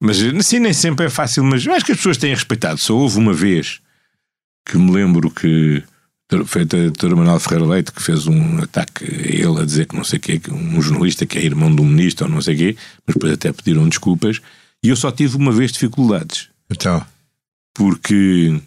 mas 0.00 0.22
assim 0.22 0.58
nem 0.58 0.72
sempre 0.72 1.06
é 1.06 1.10
fácil, 1.10 1.44
mas 1.44 1.64
eu 1.66 1.74
acho 1.74 1.84
que 1.84 1.92
as 1.92 1.98
pessoas 1.98 2.16
têm 2.16 2.30
respeitado. 2.30 2.78
Só 2.78 2.96
houve 2.96 3.18
uma 3.18 3.34
vez 3.34 3.80
que 4.64 4.78
me 4.78 4.90
lembro 4.90 5.30
que 5.30 5.82
foi 6.46 6.62
a 6.62 6.64
doutora 6.64 7.16
Manuel 7.16 7.40
Ferreira 7.40 7.66
Leite 7.66 7.92
que 7.92 8.02
fez 8.02 8.26
um 8.26 8.58
ataque 8.62 9.04
a 9.04 9.28
ele 9.28 9.60
a 9.60 9.64
dizer 9.64 9.86
que 9.86 9.96
não 9.96 10.04
sei 10.04 10.18
o 10.18 10.22
quê, 10.22 10.38
que 10.38 10.50
um 10.50 10.80
jornalista 10.80 11.26
que 11.26 11.38
é 11.38 11.44
irmão 11.44 11.74
de 11.74 11.82
um 11.82 11.84
ministro 11.84 12.26
ou 12.26 12.32
não 12.32 12.40
sei 12.40 12.54
o 12.54 12.58
quê, 12.58 12.76
mas 13.06 13.14
depois 13.14 13.32
até 13.32 13.52
pediram 13.52 13.88
desculpas. 13.88 14.40
E 14.82 14.88
eu 14.88 14.96
só 14.96 15.10
tive 15.10 15.36
uma 15.36 15.52
vez 15.52 15.72
dificuldades. 15.72 16.48
Então. 16.70 17.04
Porque 17.74 18.58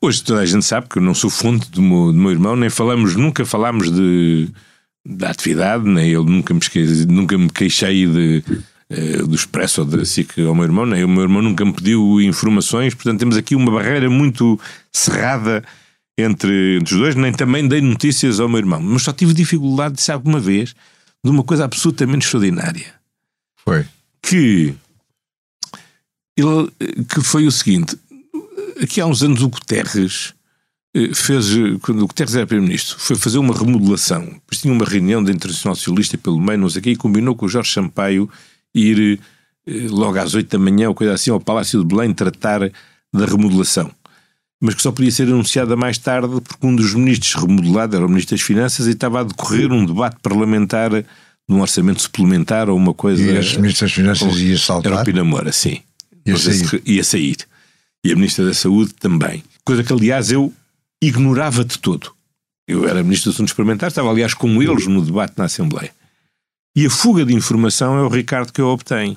hoje 0.00 0.22
toda 0.22 0.40
a 0.40 0.46
gente 0.46 0.64
sabe 0.64 0.88
que 0.88 0.98
eu 0.98 1.02
não 1.02 1.14
sou 1.14 1.28
fonte 1.28 1.70
do 1.70 1.82
meu, 1.82 2.12
do 2.12 2.18
meu 2.18 2.30
irmão, 2.30 2.56
nem 2.56 2.70
falamos, 2.70 3.14
nunca 3.16 3.44
falámos 3.44 3.92
de, 3.92 4.48
da 5.04 5.30
atividade, 5.30 5.84
nem 5.84 6.08
ele 6.08 6.24
nunca 6.24 6.54
me, 6.54 6.60
nunca 7.06 7.36
me 7.36 7.50
queixei 7.50 8.06
de 8.06 8.42
do 9.26 9.34
Expresso 9.36 9.82
ou 9.82 9.86
da 9.86 10.04
SIC 10.04 10.40
ao 10.40 10.54
meu 10.54 10.64
irmão, 10.64 10.84
nem 10.84 11.04
o 11.04 11.08
meu 11.08 11.22
irmão 11.22 11.40
nunca 11.40 11.64
me 11.64 11.72
pediu 11.72 12.20
informações, 12.20 12.92
portanto 12.92 13.20
temos 13.20 13.36
aqui 13.36 13.54
uma 13.54 13.70
barreira 13.70 14.10
muito 14.10 14.58
cerrada 14.92 15.62
entre, 16.18 16.76
entre 16.76 16.94
os 16.94 17.00
dois, 17.00 17.14
nem 17.14 17.32
também 17.32 17.66
dei 17.66 17.80
notícias 17.80 18.40
ao 18.40 18.48
meu 18.48 18.58
irmão, 18.58 18.80
mas 18.82 19.02
só 19.02 19.12
tive 19.12 19.32
dificuldade, 19.32 20.02
sabe, 20.02 20.28
uma 20.28 20.40
vez, 20.40 20.74
de 21.24 21.30
uma 21.30 21.44
coisa 21.44 21.64
absolutamente 21.64 22.24
extraordinária. 22.24 22.94
Foi. 23.64 23.86
Que, 24.22 24.74
ele, 26.36 26.70
que 27.08 27.20
foi 27.22 27.46
o 27.46 27.52
seguinte, 27.52 27.96
aqui 28.82 29.00
há 29.00 29.06
uns 29.06 29.22
anos 29.22 29.42
o 29.42 29.48
Guterres 29.48 30.34
eh, 30.94 31.14
fez, 31.14 31.46
quando 31.82 32.02
o 32.02 32.06
Guterres 32.06 32.34
era 32.34 32.46
Primeiro-Ministro, 32.46 32.98
foi 32.98 33.16
fazer 33.16 33.38
uma 33.38 33.56
remodelação. 33.56 34.24
Depois 34.24 34.60
tinha 34.60 34.72
uma 34.72 34.84
reunião 34.84 35.22
da 35.22 35.32
Internacional 35.32 35.76
Socialista 35.76 36.18
pelo 36.18 36.40
meio, 36.40 36.58
não 36.58 36.68
sei 36.68 36.80
o 36.80 36.82
quê, 36.82 36.90
e 36.90 36.96
combinou 36.96 37.34
com 37.34 37.46
o 37.46 37.48
Jorge 37.48 37.72
Sampaio 37.72 38.28
ir 38.74 39.20
eh, 39.66 39.86
logo 39.88 40.18
às 40.18 40.34
oito 40.34 40.50
da 40.50 40.58
manhã 40.58 40.88
ou 40.88 40.94
coisa 40.94 41.14
assim 41.14 41.30
ao 41.30 41.40
Palácio 41.40 41.80
de 41.80 41.86
Belém 41.86 42.12
tratar 42.12 42.60
da 43.12 43.26
remodelação. 43.26 43.90
Mas 44.60 44.74
que 44.74 44.82
só 44.82 44.92
podia 44.92 45.10
ser 45.10 45.24
anunciada 45.24 45.74
mais 45.74 45.96
tarde 45.96 46.28
porque 46.28 46.66
um 46.66 46.76
dos 46.76 46.94
ministros 46.94 47.34
remodelado 47.34 47.96
era 47.96 48.04
o 48.04 48.08
Ministro 48.08 48.36
das 48.36 48.44
Finanças 48.44 48.86
e 48.86 48.90
estava 48.90 49.20
a 49.20 49.24
decorrer 49.24 49.72
um 49.72 49.86
debate 49.86 50.16
parlamentar 50.22 50.90
de 50.90 51.04
um 51.48 51.60
orçamento 51.60 52.02
suplementar 52.02 52.68
ou 52.68 52.76
uma 52.76 52.92
coisa. 52.92 53.22
E 53.22 53.38
as 53.38 53.56
Ministras 53.56 53.90
das 53.90 53.92
Finanças 53.92 54.36
ia 54.36 54.58
saltar? 54.58 54.92
Era 54.92 55.00
o 55.00 55.04
Pinamora, 55.04 55.50
sim. 55.50 55.80
Ia 56.26 56.36
sair. 56.36 56.82
ia 56.84 57.04
sair. 57.04 57.36
E 58.04 58.12
a 58.12 58.14
Ministra 58.14 58.44
da 58.44 58.54
Saúde 58.54 58.92
também. 58.94 59.42
Coisa 59.64 59.82
que, 59.82 59.92
aliás, 59.92 60.30
eu 60.30 60.52
ignorava 61.02 61.64
de 61.64 61.78
todo. 61.78 62.12
Eu 62.68 62.86
era 62.86 63.02
Ministro 63.02 63.30
dos 63.30 63.36
Assuntos 63.36 63.54
Parlamentares, 63.54 63.92
estava, 63.92 64.10
aliás, 64.10 64.34
com 64.34 64.62
eles 64.62 64.86
no 64.86 65.02
debate 65.02 65.34
na 65.36 65.44
Assembleia. 65.44 65.90
E 66.74 66.86
a 66.86 66.90
fuga 66.90 67.24
de 67.24 67.34
informação 67.34 67.98
é 67.98 68.02
o 68.02 68.08
Ricardo 68.08 68.52
que 68.52 68.60
eu 68.60 68.68
obtenho. 68.68 69.16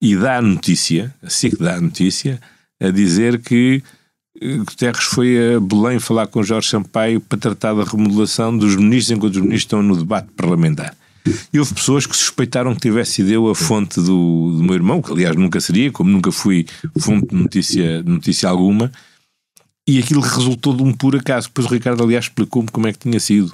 E 0.00 0.14
dá 0.14 0.38
a 0.38 0.42
notícia, 0.42 1.14
assim 1.22 1.50
que 1.50 1.56
dá 1.56 1.76
a 1.76 1.80
notícia, 1.80 2.40
a 2.80 2.90
dizer 2.90 3.40
que 3.40 3.82
eh, 4.40 4.58
Guterres 4.58 5.04
foi 5.04 5.54
a 5.54 5.60
Belém 5.60 5.98
falar 5.98 6.26
com 6.26 6.42
Jorge 6.42 6.68
Sampaio 6.68 7.20
para 7.20 7.38
tratar 7.38 7.74
da 7.74 7.84
remodelação 7.84 8.56
dos 8.56 8.76
ministros 8.76 9.16
enquanto 9.16 9.36
os 9.36 9.40
ministros 9.40 9.62
estão 9.62 9.82
no 9.82 9.96
debate 9.96 10.28
parlamentar. 10.36 10.94
E 11.52 11.58
houve 11.58 11.74
pessoas 11.74 12.06
que 12.06 12.16
suspeitaram 12.16 12.74
que 12.74 12.82
tivesse 12.82 13.12
sido 13.12 13.30
eu 13.30 13.48
a 13.48 13.54
fonte 13.54 14.00
do, 14.00 14.52
do 14.56 14.62
meu 14.62 14.74
irmão, 14.74 15.02
que 15.02 15.10
aliás 15.10 15.34
nunca 15.34 15.60
seria, 15.60 15.90
como 15.90 16.10
nunca 16.10 16.30
fui 16.30 16.66
fonte 16.98 17.28
de 17.28 17.34
notícia, 17.34 18.02
notícia 18.02 18.48
alguma, 18.48 18.92
e 19.88 19.98
aquilo 19.98 20.20
resultou 20.20 20.74
de 20.74 20.82
um 20.82 20.92
puro 20.92 21.18
acaso. 21.18 21.48
Depois 21.48 21.66
o 21.66 21.70
Ricardo, 21.70 22.02
aliás, 22.02 22.26
explicou-me 22.26 22.68
como 22.68 22.86
é 22.86 22.92
que 22.92 22.98
tinha 22.98 23.20
sido. 23.20 23.52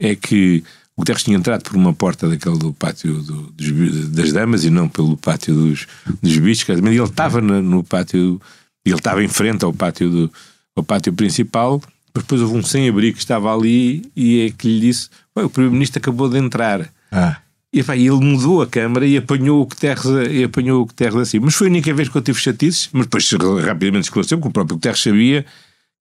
É 0.00 0.14
que 0.14 0.62
o 0.96 1.00
Guterres 1.00 1.24
tinha 1.24 1.36
entrado 1.36 1.62
por 1.62 1.76
uma 1.76 1.92
porta 1.92 2.28
daquele 2.28 2.56
do 2.56 2.72
pátio 2.72 3.14
do, 3.14 3.52
dos, 3.52 4.08
das 4.10 4.32
damas 4.32 4.64
e 4.64 4.70
não 4.70 4.88
pelo 4.88 5.16
pátio 5.16 5.54
dos, 5.54 5.86
dos 6.22 6.38
bichos. 6.38 6.68
Ele 6.68 7.02
estava 7.02 7.40
no, 7.40 7.60
no 7.60 7.82
pátio, 7.82 8.40
ele 8.84 8.94
estava 8.94 9.22
em 9.22 9.28
frente 9.28 9.64
ao 9.64 9.72
pátio, 9.72 10.08
do, 10.08 10.32
ao 10.76 10.84
pátio 10.84 11.12
principal. 11.12 11.82
Depois 12.14 12.40
houve 12.40 12.56
um 12.56 12.62
sem-abrigo 12.62 13.16
que 13.16 13.22
estava 13.22 13.52
ali 13.52 14.08
e 14.14 14.42
é 14.42 14.50
que 14.50 14.68
lhe 14.68 14.80
disse: 14.80 15.08
o 15.34 15.50
Primeiro-Ministro 15.50 15.98
acabou 15.98 16.28
de 16.28 16.38
entrar. 16.38 16.88
Ah. 17.10 17.38
E 17.72 17.82
pá, 17.82 17.96
ele 17.96 18.10
mudou 18.10 18.62
a 18.62 18.66
câmara 18.68 19.04
e 19.04 19.16
apanhou 19.16 19.60
o 19.60 19.66
Guterres, 19.66 20.04
e 20.30 20.44
apanhou 20.44 20.82
o 20.82 20.86
Guterres 20.86 21.16
assim. 21.16 21.40
Mas 21.40 21.56
foi 21.56 21.66
a 21.66 21.70
única 21.70 21.92
vez 21.92 22.08
que 22.08 22.16
eu 22.16 22.22
tive 22.22 22.38
chatices, 22.38 22.88
mas 22.92 23.06
depois 23.06 23.28
rapidamente 23.64 24.04
esclareceu 24.04 24.40
que 24.40 24.46
o 24.46 24.50
próprio 24.52 24.76
Guterres 24.76 25.00
sabia 25.00 25.44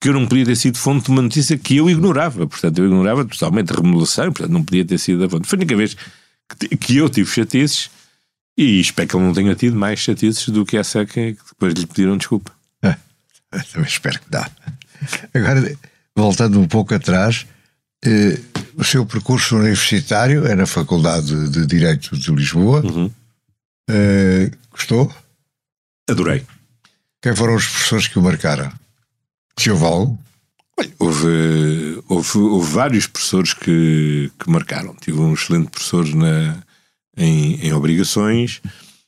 que 0.04 0.10
eu 0.10 0.14
não 0.14 0.28
podia 0.28 0.44
ter 0.44 0.58
sido 0.58 0.78
fonte 0.78 1.06
de 1.06 1.12
uma 1.12 1.22
notícia 1.22 1.58
que 1.58 1.78
eu 1.78 1.90
ignorava. 1.90 2.46
Portanto, 2.46 2.78
eu 2.78 2.88
ignorava 2.88 3.24
totalmente 3.24 3.72
a 3.72 3.76
remodelação, 3.78 4.34
portanto, 4.34 4.52
não 4.52 4.62
podia 4.62 4.84
ter 4.84 4.98
sido 4.98 5.24
a 5.24 5.30
fonte. 5.30 5.48
Foi 5.48 5.56
a 5.56 5.62
única 5.62 5.78
vez 5.78 5.96
que, 6.60 6.76
que 6.76 6.98
eu 6.98 7.10
tive 7.10 7.32
chatices 7.32 7.90
e 8.58 8.82
espero 8.82 9.08
que 9.08 9.16
ele 9.16 9.24
não 9.24 9.34
tenha 9.34 9.56
tido 9.56 9.78
mais 9.78 10.00
chatices 10.00 10.50
do 10.50 10.66
que 10.66 10.76
essa 10.76 11.06
que, 11.06 11.38
depois 11.54 11.74
lhe 11.74 11.86
pediram 11.88 12.18
desculpa. 12.18 12.52
Também 13.72 13.88
espero 13.88 14.20
que 14.20 14.30
dá. 14.30 14.52
Agora, 15.34 15.74
voltando 16.14 16.60
um 16.60 16.68
pouco 16.68 16.94
atrás, 16.94 17.48
eh, 18.04 18.38
o 18.76 18.84
seu 18.84 19.06
percurso 19.06 19.56
universitário 19.56 20.46
é 20.46 20.54
na 20.54 20.66
Faculdade 20.66 21.48
de 21.48 21.66
Direito 21.66 22.18
de 22.18 22.30
Lisboa. 22.30 22.82
Uhum. 22.86 23.10
Eh, 23.90 24.52
gostou? 24.70 25.10
Adorei. 26.10 26.44
Quem 27.22 27.34
foram 27.34 27.56
os 27.56 27.66
professores 27.66 28.08
que 28.10 28.20
o 28.20 28.22
marcaram? 28.22 28.83
Se 29.58 29.72
houve 29.72 29.86
algo? 29.86 30.20
Houve, 30.98 32.02
houve, 32.08 32.38
houve, 32.38 32.72
vários 32.72 33.08
professores 33.08 33.54
que, 33.54 34.32
que 34.40 34.50
marcaram. 34.50 34.96
Tive 35.00 35.20
um 35.20 35.34
excelente 35.34 35.70
professor 35.70 36.06
na, 36.16 36.64
em, 37.16 37.56
em 37.68 37.74
obrigações. 37.74 38.62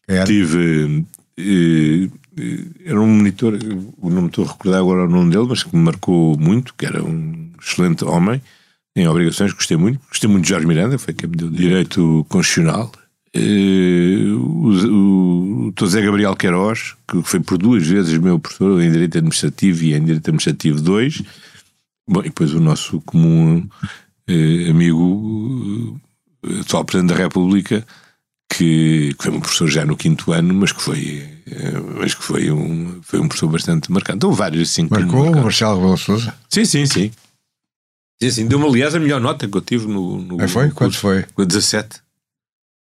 Era? 0.08 0.26
Tive. 0.26 1.06
Eh, 1.38 2.10
eh, 2.38 2.66
era 2.86 3.02
um 3.02 3.08
monitor, 3.08 3.58
não 4.02 4.22
me 4.22 4.28
estou 4.28 4.46
a 4.46 4.50
recordar 4.50 4.80
agora 4.80 5.06
o 5.06 5.10
nome 5.10 5.32
dele, 5.32 5.48
mas 5.50 5.64
que 5.64 5.76
me 5.76 5.84
marcou 5.84 6.38
muito, 6.38 6.74
que 6.76 6.86
era 6.86 7.04
um 7.04 7.52
excelente 7.60 8.06
homem 8.06 8.41
em 8.96 9.08
obrigações, 9.08 9.52
gostei 9.52 9.76
muito. 9.76 10.00
Gostei 10.08 10.30
muito 10.30 10.43
de 10.43 10.50
Jorge 10.50 10.68
Miranda, 10.68 10.98
foi 10.98 11.14
quem 11.14 11.30
me 11.30 11.36
deu 11.36 11.50
direito 11.50 12.26
constitucional. 12.30 12.91
O, 13.36 14.70
o, 14.70 15.55
José 15.78 16.01
Gabriel 16.01 16.36
Queiroz, 16.36 16.95
que 17.07 17.22
foi 17.24 17.39
por 17.39 17.57
duas 17.57 17.86
vezes 17.86 18.18
meu 18.18 18.39
professor 18.39 18.82
em 18.82 18.91
Direito 18.91 19.18
Administrativo 19.18 19.84
e 19.84 19.93
em 19.93 20.03
Direito 20.03 20.28
Administrativo 20.30 20.82
2. 20.82 21.24
Bom, 22.07 22.20
e 22.20 22.24
depois 22.24 22.53
o 22.53 22.59
nosso 22.59 23.01
comum 23.01 23.68
uh, 24.30 24.70
amigo, 24.70 25.99
uh, 26.43 26.59
atual 26.61 26.86
Presidente 26.86 27.13
da 27.13 27.24
República, 27.24 27.86
que, 28.49 29.13
que, 29.18 29.24
foi 29.24 29.32
um 29.32 29.39
professor 29.39 29.68
já 29.68 29.86
no 29.86 29.97
quinto 29.97 30.32
ano, 30.32 30.53
mas 30.53 30.72
que 30.72 30.82
foi, 30.82 31.28
mas 31.97 32.13
que 32.13 32.24
foi, 32.24 32.51
um, 32.51 33.01
foi 33.01 33.20
um 33.20 33.28
professor 33.28 33.47
bastante 33.47 33.91
marcante. 33.91 34.18
Então, 34.18 34.32
vários 34.32 34.70
assim. 34.70 34.88
Marcou 34.89 35.32
o 35.32 35.43
Marcelo 35.43 35.76
Rebelo 35.76 35.97
Souza? 35.97 36.34
Sim, 36.49 36.66
sim, 36.66 36.86
sim. 36.86 37.11
Sim, 38.22 38.32
sim. 38.32 38.47
Deu-me, 38.47 38.66
aliás, 38.66 38.95
a 38.95 38.99
melhor 38.99 39.20
nota 39.20 39.47
que 39.47 39.57
eu 39.57 39.61
tive 39.61 39.88
no. 39.88 40.22
no 40.22 40.41
é 40.41 40.47
foi? 40.47 40.70
Quanto 40.72 40.97
foi? 40.97 41.24
Com 41.34 41.45
17. 41.45 42.01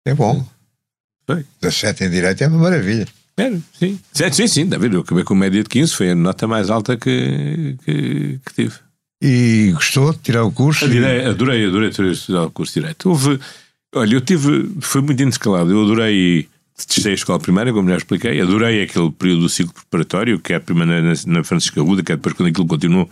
É 0.06 0.14
bom. 0.14 0.46
Foi. 1.26 1.46
17 1.62 2.04
em 2.04 2.10
direito 2.10 2.44
é 2.44 2.48
uma 2.48 2.58
maravilha. 2.58 3.08
Era, 3.36 3.60
sim. 3.74 4.00
Sim, 4.12 4.48
sim, 4.48 4.66
David, 4.66 4.94
eu 4.94 5.02
acabei 5.02 5.24
com 5.24 5.34
média 5.34 5.64
de 5.64 5.70
15, 5.70 5.94
foi 5.94 6.12
a 6.12 6.16
nota 6.16 6.48
mais 6.48 6.70
alta 6.70 6.96
que, 6.96 7.76
que, 7.84 8.40
que 8.46 8.54
tive. 8.54 8.76
E 9.22 9.72
gostou 9.74 10.12
de 10.12 10.20
tirar 10.20 10.44
o 10.44 10.52
curso? 10.52 10.86
Adorei, 10.86 11.26
adorei, 11.26 11.66
adorei 11.66 11.90
estudar 11.90 12.44
o 12.44 12.52
curso 12.52 12.74
de 12.74 12.82
Direito. 12.82 13.10
Houve, 13.10 13.40
olha, 13.96 14.16
eu 14.16 14.22
tive, 14.22 14.70
foi 14.82 15.02
muito 15.02 15.24
intercalado, 15.24 15.72
eu 15.72 15.82
adorei, 15.82 16.48
testei 16.76 17.14
a 17.14 17.16
escola 17.16 17.40
primária, 17.40 17.74
como 17.74 17.90
já 17.90 17.98
expliquei, 17.98 18.40
adorei 18.40 18.84
aquele 18.84 19.10
período 19.12 19.42
do 19.42 19.50
ciclo 19.50 19.74
preparatório, 19.74 20.40
que 20.40 20.54
é 20.54 20.58
a 20.58 20.60
primeira 20.60 21.02
na, 21.02 21.14
na 21.26 21.44
Francisca 21.44 21.80
Aguda, 21.82 22.04
que 22.04 22.12
é 22.12 22.16
depois 22.16 22.36
quando 22.36 22.50
aquilo 22.50 22.68
continuou 22.68 23.10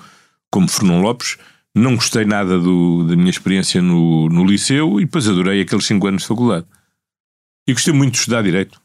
como 0.51 0.67
Fernão 0.67 1.01
Lopes, 1.01 1.37
não 1.73 1.95
gostei 1.95 2.25
nada 2.25 2.59
do, 2.59 3.05
da 3.05 3.15
minha 3.15 3.29
experiência 3.29 3.81
no, 3.81 4.27
no 4.27 4.45
liceu 4.45 4.99
e 4.99 5.05
depois 5.05 5.27
adorei 5.27 5.61
aqueles 5.61 5.85
5 5.85 6.05
anos 6.07 6.21
de 6.23 6.27
faculdade. 6.27 6.65
E 7.71 7.73
gostei 7.73 7.93
muito 7.93 8.11
de 8.11 8.19
estudar 8.19 8.41
Direito. 8.41 8.81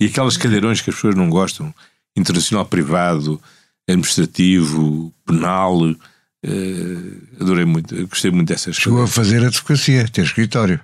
E 0.00 0.06
aquelas 0.06 0.36
cadeirões 0.36 0.80
que 0.80 0.90
as 0.90 0.94
pessoas 0.94 1.16
não 1.16 1.28
gostam, 1.28 1.74
internacional 2.16 2.64
privado, 2.64 3.42
administrativo, 3.88 5.12
penal, 5.26 5.76
uh, 5.82 7.40
adorei 7.40 7.64
muito, 7.64 8.06
gostei 8.06 8.30
muito 8.30 8.46
dessas 8.46 8.76
Chegou 8.76 9.02
a 9.02 9.08
fazer 9.08 9.44
advocacia, 9.44 10.06
ter 10.06 10.22
escritório. 10.22 10.80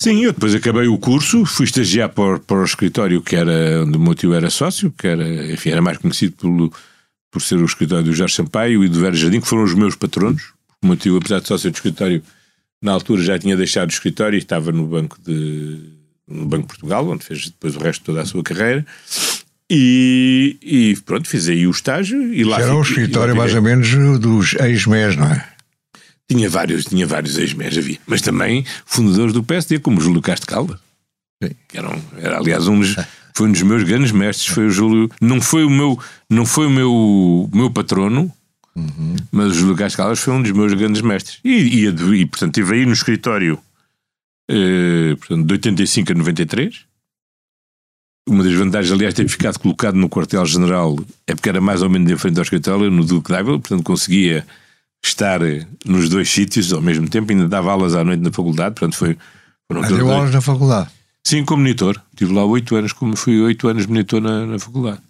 Sim, 0.00 0.24
eu 0.24 0.32
depois 0.32 0.54
acabei 0.54 0.88
o 0.88 0.96
curso, 0.96 1.44
fui 1.44 1.66
estagiar 1.66 2.08
para, 2.08 2.38
para 2.38 2.62
o 2.62 2.64
escritório 2.64 3.20
que 3.20 3.36
era 3.36 3.84
onde 3.84 3.98
o 3.98 4.00
meu 4.00 4.14
tio 4.14 4.32
era 4.32 4.48
sócio, 4.48 4.90
que 4.90 5.06
era, 5.06 5.52
enfim, 5.52 5.68
era 5.68 5.82
mais 5.82 5.98
conhecido 5.98 6.34
pelo, 6.34 6.72
por 7.30 7.42
ser 7.42 7.56
o 7.56 7.66
escritório 7.66 8.06
do 8.06 8.14
Jorge 8.14 8.36
Sampaio 8.36 8.82
e 8.82 8.88
do 8.88 8.98
Vera 8.98 9.14
Jardim, 9.14 9.42
que 9.42 9.48
foram 9.48 9.64
os 9.64 9.74
meus 9.74 9.96
patronos. 9.96 10.54
O 10.82 10.86
meu 10.86 10.96
tio, 10.96 11.18
apesar 11.18 11.40
de 11.40 11.48
sócio 11.48 11.70
do 11.70 11.74
escritório, 11.74 12.22
na 12.82 12.92
altura 12.92 13.22
já 13.22 13.38
tinha 13.38 13.56
deixado 13.56 13.88
o 13.88 13.92
escritório 13.92 14.36
e 14.36 14.38
estava 14.38 14.72
no 14.72 14.86
Banco 14.86 15.16
de 15.22 16.02
no 16.26 16.46
Banco 16.46 16.62
de 16.62 16.68
Portugal, 16.68 17.08
onde 17.08 17.24
fez 17.24 17.46
depois 17.46 17.76
o 17.76 17.78
resto 17.78 18.00
de 18.00 18.06
toda 18.06 18.22
a 18.22 18.26
sua 18.26 18.42
carreira. 18.42 18.84
E, 19.70 20.56
e 20.60 20.96
pronto, 21.04 21.28
fiz 21.28 21.48
aí 21.48 21.66
o 21.66 21.70
estágio 21.70 22.32
e 22.32 22.44
lá. 22.44 22.60
Era 22.60 22.74
um 22.74 22.82
escritório 22.82 23.34
mais 23.34 23.54
ou 23.54 23.62
menos 23.62 23.88
dos 24.18 24.54
ex-MES, 24.54 25.16
não 25.16 25.30
é? 25.30 25.48
Tinha 26.28 26.48
vários, 26.48 26.84
tinha 26.84 27.06
vários 27.06 27.38
ex-MES, 27.38 27.78
havia. 27.78 27.98
Mas 28.06 28.20
também 28.20 28.64
fundadores 28.84 29.32
do 29.32 29.42
PSD, 29.42 29.78
como 29.78 29.98
o 29.98 30.02
Júlio 30.02 30.20
Castro 30.20 30.46
Calda. 30.46 30.80
Sim. 31.42 31.50
Era, 31.72 31.98
era, 32.18 32.38
aliás, 32.38 32.66
um 32.68 32.78
dos, 32.78 32.96
foi 33.34 33.48
um 33.48 33.52
dos 33.52 33.62
meus 33.62 33.82
grandes 33.82 34.12
mestres, 34.12 34.46
foi 34.46 34.66
o 34.66 34.70
Júlio. 34.70 35.10
Não 35.20 35.40
foi 35.40 35.64
o 35.64 35.70
meu, 35.70 35.98
não 36.28 36.44
foi 36.44 36.66
o 36.66 36.70
meu, 36.70 37.50
meu 37.52 37.70
patrono, 37.70 38.32
uhum. 38.74 39.16
mas 39.30 39.52
o 39.52 39.54
Júlio 39.54 39.76
Caldas 39.76 40.20
foi 40.20 40.32
um 40.32 40.42
dos 40.42 40.52
meus 40.52 40.72
grandes 40.74 41.02
mestres. 41.02 41.38
E, 41.44 41.84
e, 41.84 41.86
e 41.86 42.26
portanto, 42.26 42.58
estive 42.58 42.74
aí 42.74 42.86
no 42.86 42.92
escritório 42.92 43.58
eh, 44.48 45.16
portanto, 45.16 45.46
de 45.46 45.52
85 45.52 46.12
a 46.12 46.14
93. 46.14 46.80
Uma 48.28 48.44
das 48.44 48.52
vantagens, 48.54 48.92
aliás, 48.92 49.14
ter 49.14 49.28
ficado 49.28 49.58
colocado 49.58 49.96
no 49.96 50.08
quartel-general 50.08 50.96
é 51.26 51.34
porque 51.34 51.48
era 51.48 51.60
mais 51.60 51.82
ou 51.82 51.90
menos 51.90 52.10
em 52.10 52.16
frente 52.16 52.38
ao 52.38 52.42
escritório, 52.42 52.90
no 52.90 53.04
Duque 53.04 53.32
d'Ávila, 53.32 53.58
portanto 53.58 53.82
conseguia 53.82 54.46
estar 55.04 55.40
nos 55.84 56.08
dois 56.08 56.30
sítios 56.30 56.72
ao 56.72 56.80
mesmo 56.80 57.08
tempo, 57.08 57.32
ainda 57.32 57.48
dava 57.48 57.72
aulas 57.72 57.96
à 57.96 58.04
noite 58.04 58.20
na 58.20 58.30
faculdade, 58.30 58.76
portanto 58.76 58.96
foi... 58.96 59.18
Deu 59.88 60.10
aulas 60.10 60.32
na 60.32 60.40
faculdade? 60.40 60.90
Sim, 61.24 61.44
como 61.44 61.62
monitor. 61.62 62.00
Estive 62.12 62.32
lá 62.32 62.44
oito 62.44 62.76
anos, 62.76 62.92
como 62.92 63.16
fui 63.16 63.40
oito 63.40 63.66
anos 63.66 63.86
monitor 63.86 64.20
na, 64.20 64.46
na, 64.46 64.58
faculdade. 64.58 65.00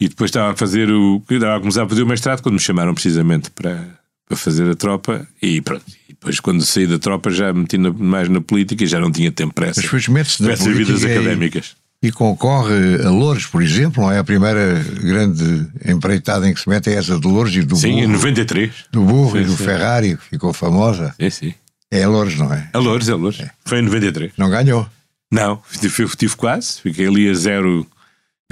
E 0.00 0.08
depois 0.08 0.28
estava 0.28 0.52
a 0.52 0.56
fazer 0.56 0.90
o. 0.90 1.22
Estava 1.28 1.56
a 1.56 1.60
começar 1.60 1.82
a 1.84 1.88
fazer 1.88 2.02
o 2.02 2.06
mestrado 2.06 2.42
quando 2.42 2.54
me 2.54 2.60
chamaram 2.60 2.94
precisamente 2.94 3.50
para, 3.50 3.84
para 4.26 4.36
fazer 4.36 4.70
a 4.70 4.74
tropa 4.74 5.26
e 5.42 5.60
pronto. 5.60 5.84
E 6.08 6.12
depois, 6.12 6.38
quando 6.40 6.64
saí 6.64 6.86
da 6.86 6.98
tropa, 6.98 7.30
já 7.30 7.52
me 7.52 7.60
meti 7.60 7.78
na, 7.78 7.92
mais 7.92 8.28
na 8.28 8.40
política 8.40 8.84
e 8.84 8.86
já 8.86 9.00
não 9.00 9.10
tinha 9.10 9.32
tempo 9.32 9.54
para, 9.54 9.68
essa, 9.68 9.82
para 9.82 10.52
essas 10.52 10.76
vidas 10.76 11.04
académicas. 11.04 11.76
E 12.00 12.12
concorre 12.12 13.02
a 13.04 13.10
Lourdes, 13.10 13.46
por 13.46 13.60
exemplo, 13.60 14.04
não 14.04 14.12
é? 14.12 14.18
A 14.18 14.24
primeira 14.24 14.84
grande 15.02 15.66
empreitada 15.84 16.48
em 16.48 16.54
que 16.54 16.60
se 16.60 16.68
mete 16.68 16.90
é 16.90 16.94
essa 16.94 17.18
de 17.18 17.26
Lourdes 17.26 17.56
e 17.56 17.66
do 17.66 17.74
sim, 17.74 17.88
Burro. 17.88 18.00
Sim, 18.00 18.04
em 18.04 18.12
93. 18.12 18.72
Do 18.92 19.02
Burro 19.02 19.32
sim, 19.32 19.38
e 19.38 19.44
do 19.44 19.56
sim. 19.56 19.64
Ferrari, 19.64 20.16
que 20.16 20.24
ficou 20.24 20.52
famosa. 20.52 21.12
Sim, 21.18 21.30
sim. 21.30 21.54
É 21.90 22.04
a 22.04 22.08
Lourdes, 22.08 22.38
não 22.38 22.52
é? 22.54 22.68
A 22.72 22.78
Lourdes, 22.78 23.08
é 23.08 23.12
a 23.12 23.16
Lourdes. 23.16 23.40
É. 23.40 23.50
Foi 23.64 23.80
em 23.80 23.82
93. 23.82 24.32
Não 24.36 24.48
ganhou? 24.48 24.86
Não, 25.32 25.60
tive, 25.80 26.06
tive 26.16 26.36
quase. 26.36 26.80
Fiquei 26.80 27.08
ali 27.08 27.28
a 27.28 27.34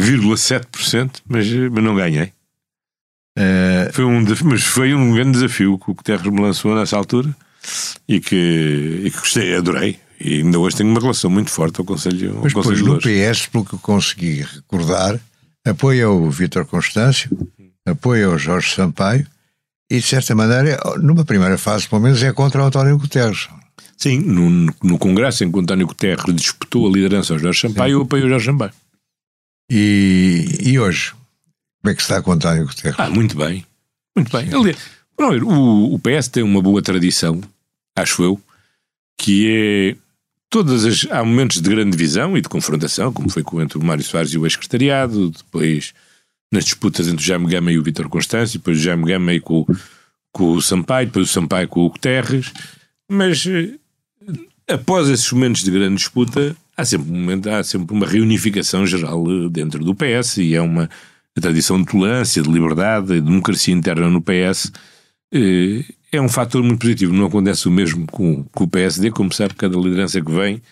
0,7%, 0.01 1.23
mas, 1.27 1.47
mas 1.51 1.85
não 1.85 1.95
ganhei. 1.95 2.33
Uh, 3.39 3.93
foi 3.93 4.05
um, 4.05 4.25
mas 4.45 4.63
foi 4.63 4.95
um 4.95 5.13
grande 5.13 5.33
desafio 5.33 5.79
que 5.79 5.91
o 5.91 5.95
Guterres 5.95 6.27
me 6.27 6.41
lançou 6.41 6.75
nessa 6.75 6.97
altura 6.97 7.35
e 8.09 8.21
que, 8.21 9.03
e 9.05 9.11
que 9.11 9.19
gostei, 9.19 9.55
adorei. 9.57 9.99
E 10.19 10.39
ainda 10.39 10.59
hoje 10.59 10.77
tenho 10.77 10.89
uma 10.89 11.01
relação 11.01 11.31
muito 11.31 11.51
forte 11.51 11.79
ao 11.79 11.85
Conselho, 11.85 12.41
Mas 12.43 12.55
ao 12.55 12.63
Conselho 12.63 12.85
depois 12.85 13.05
no 13.05 13.33
PS, 13.35 13.47
pelo 13.47 13.65
que 13.65 13.75
eu 13.75 13.79
consegui 13.79 14.43
recordar, 14.43 15.21
apoia 15.67 16.09
o 16.09 16.31
Vítor 16.31 16.65
Constâncio, 16.65 17.29
apoia 17.87 18.31
o 18.31 18.39
Jorge 18.39 18.75
Sampaio 18.75 19.27
e, 19.91 19.97
de 20.01 20.07
certa 20.07 20.35
maneira, 20.35 20.79
numa 21.01 21.25
primeira 21.25 21.59
fase, 21.59 21.89
pelo 21.89 22.01
menos, 22.01 22.23
é 22.23 22.33
contra 22.33 22.63
o 22.63 22.67
António 22.67 22.99
Guterres. 22.99 23.49
Sim, 23.99 24.21
no, 24.21 24.75
no 24.83 24.99
Congresso, 24.99 25.45
em 25.45 25.51
que 25.51 25.59
o 25.59 25.61
António 25.61 25.87
Guterres 25.87 26.35
disputou 26.35 26.87
a 26.87 26.91
liderança 26.91 27.35
ao 27.35 27.39
Jorge 27.39 27.61
Sampaio, 27.61 27.91
Sim. 27.91 28.01
eu 28.01 28.03
apoio 28.03 28.27
o 28.27 28.29
Jorge 28.29 28.47
Sampaio. 28.47 28.73
E, 29.71 30.59
e 30.63 30.79
hoje? 30.79 31.13
Como 31.83 31.93
é 31.93 31.95
que 31.95 32.03
está 32.03 32.23
com 32.23 32.31
o 32.31 32.35
António 32.35 32.67
Guterres? 32.67 32.99
Ah, 32.99 33.11
muito 33.11 33.37
bem. 33.37 33.65
Muito 34.15 34.31
bem. 34.31 34.49
Aliás, 34.53 35.43
o, 35.43 35.95
o 35.95 35.99
PS 35.99 36.29
tem 36.29 36.43
uma 36.43 36.61
boa 36.63 36.83
tradição, 36.83 37.41
acho 37.97 38.23
eu, 38.23 38.41
que 39.19 39.49
é 39.49 39.97
todas 40.51 40.85
as 40.85 41.07
há 41.11 41.25
momentos 41.25 41.61
de 41.61 41.69
grande 41.69 41.91
divisão 41.91 42.37
e 42.37 42.41
de 42.41 42.49
confrontação, 42.49 43.13
como 43.13 43.29
foi 43.29 43.43
com 43.43 43.61
entre 43.61 43.79
o 43.79 43.85
Mário 43.85 44.05
Soares 44.05 44.33
e 44.33 44.39
o 44.39 44.47
ex-secretariado, 44.47 45.31
depois 45.31 45.93
nas 46.53 46.65
disputas 46.65 47.09
entre 47.09 47.23
o 47.23 47.27
Jaime 47.27 47.47
Gama 47.47 47.73
e 47.73 47.79
o 47.79 47.83
Vítor 47.83 48.09
Constâncio, 48.09 48.59
depois 48.59 48.79
o 48.79 48.83
Jaime 48.83 49.05
Gama 49.05 49.39
com, 49.41 49.67
com 50.33 50.53
o 50.53 50.63
Sampaio, 50.63 51.07
depois 51.07 51.29
o 51.29 51.33
Sampaio 51.33 51.69
com 51.69 51.81
o 51.81 51.91
Guterres, 51.91 52.53
mas 53.11 53.45
eh, 53.47 53.75
após 54.69 55.09
esses 55.09 55.31
momentos 55.33 55.63
de 55.63 55.71
grande 55.71 55.97
disputa 55.97 56.57
há 56.77 56.85
sempre, 56.85 57.11
um 57.11 57.15
momento, 57.15 57.49
há 57.49 57.63
sempre 57.65 57.95
uma 57.95 58.07
reunificação 58.07 58.87
geral 58.87 59.25
eh, 59.29 59.49
dentro 59.51 59.85
do 59.85 59.95
PS 59.95 60.39
e 60.39 60.55
é 60.55 60.61
uma 60.61 60.89
a 61.37 61.41
tradição 61.41 61.79
de 61.79 61.87
tolerância, 61.87 62.43
de 62.43 62.51
liberdade, 62.51 63.09
de 63.09 63.21
democracia 63.21 63.75
interna 63.75 64.09
no 64.09 64.23
PS 64.23 64.73
eh, 65.33 65.85
é 66.13 66.21
um 66.21 66.29
fator 66.29 66.63
muito 66.63 66.81
positivo. 66.81 67.13
Não 67.13 67.27
acontece 67.27 67.69
o 67.69 67.71
mesmo 67.71 68.07
com, 68.07 68.45
com 68.45 68.65
o 68.65 68.69
PSD, 68.69 69.11
como 69.11 69.33
sabe, 69.33 69.55
cada 69.55 69.77
liderança 69.77 70.21
que 70.21 70.33
vem 70.33 70.63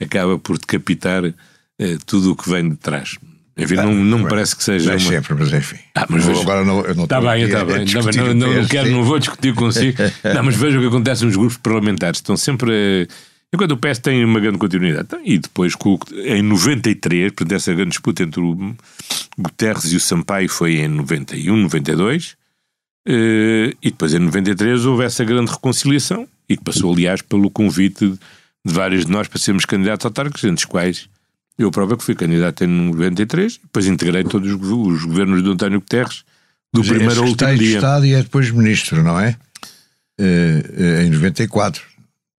acaba 0.00 0.38
por 0.38 0.58
decapitar 0.58 1.24
eh, 1.24 1.98
tudo 2.06 2.32
o 2.32 2.36
que 2.36 2.48
vem 2.48 2.68
de 2.68 2.76
trás. 2.76 3.18
Enfim, 3.56 3.76
ah, 3.76 3.82
não, 3.82 3.94
não 3.94 4.18
me 4.20 4.28
parece 4.28 4.56
que 4.56 4.64
seja. 4.64 4.92
Uma... 4.92 4.98
sempre, 4.98 5.34
mas 5.34 5.52
enfim. 5.52 5.76
Ah, 5.94 6.06
mas 6.08 6.24
vejo... 6.24 6.40
Agora 6.40 6.64
não, 6.64 6.80
eu 6.84 6.94
não 6.94 7.04
Está 7.04 7.20
bem, 7.20 7.42
está 7.42 7.64
bem. 7.64 7.84
Não, 7.84 8.02
não, 8.02 8.34
não, 8.34 8.54
não, 8.54 8.66
quero, 8.66 8.90
não 8.90 9.04
vou 9.04 9.18
discutir 9.18 9.54
consigo. 9.54 9.98
não, 10.34 10.42
mas 10.42 10.56
veja 10.56 10.78
o 10.78 10.80
que 10.80 10.86
acontece 10.86 11.24
nos 11.24 11.36
grupos 11.36 11.58
parlamentares. 11.58 12.18
Estão 12.18 12.36
sempre. 12.36 13.08
Enquanto 13.54 13.72
o 13.72 13.76
PS 13.76 13.98
tem 13.98 14.24
uma 14.24 14.40
grande 14.40 14.58
continuidade. 14.58 15.08
E 15.24 15.38
depois, 15.38 15.74
em 16.24 16.42
93, 16.42 17.32
portanto, 17.32 17.52
essa 17.52 17.74
grande 17.74 17.90
disputa 17.90 18.22
entre 18.22 18.40
o 18.40 18.74
Guterres 19.38 19.92
e 19.92 19.96
o 19.96 20.00
Sampaio 20.00 20.48
foi 20.48 20.76
em 20.76 20.88
91, 20.88 21.56
92. 21.56 22.34
Eh, 23.06 23.74
e 23.82 23.90
depois, 23.90 24.14
em 24.14 24.20
93, 24.20 24.86
houve 24.86 25.04
essa 25.04 25.22
grande 25.24 25.50
reconciliação 25.50 26.26
e 26.48 26.56
que 26.56 26.64
passou, 26.64 26.92
aliás, 26.92 27.20
pelo 27.20 27.50
convite 27.50 28.08
de 28.08 28.72
vários 28.72 29.04
de 29.04 29.12
nós 29.12 29.28
para 29.28 29.38
sermos 29.38 29.66
candidatos 29.66 30.06
autárquicos, 30.06 30.44
entre 30.44 30.64
os 30.64 30.64
quais 30.64 31.08
eu 31.58 31.70
próprio 31.70 31.98
que 31.98 32.04
fui 32.04 32.14
candidato 32.14 32.64
em 32.64 32.66
93, 32.66 33.58
depois 33.62 33.86
integrei 33.86 34.24
todos 34.24 34.50
os 34.50 35.04
governos 35.04 35.42
do 35.42 35.52
António 35.52 35.80
Guterres, 35.80 36.24
do 36.72 36.80
Mas 36.80 36.88
primeiro 36.88 37.20
ao 37.20 37.28
último 37.28 37.50
dia. 37.50 37.58
de 37.58 37.74
Estado 37.74 38.06
e 38.06 38.14
é 38.14 38.22
depois 38.22 38.50
ministro, 38.50 39.02
não 39.02 39.20
é? 39.20 39.36
Uh, 40.18 41.02
em 41.02 41.10
94. 41.10 41.91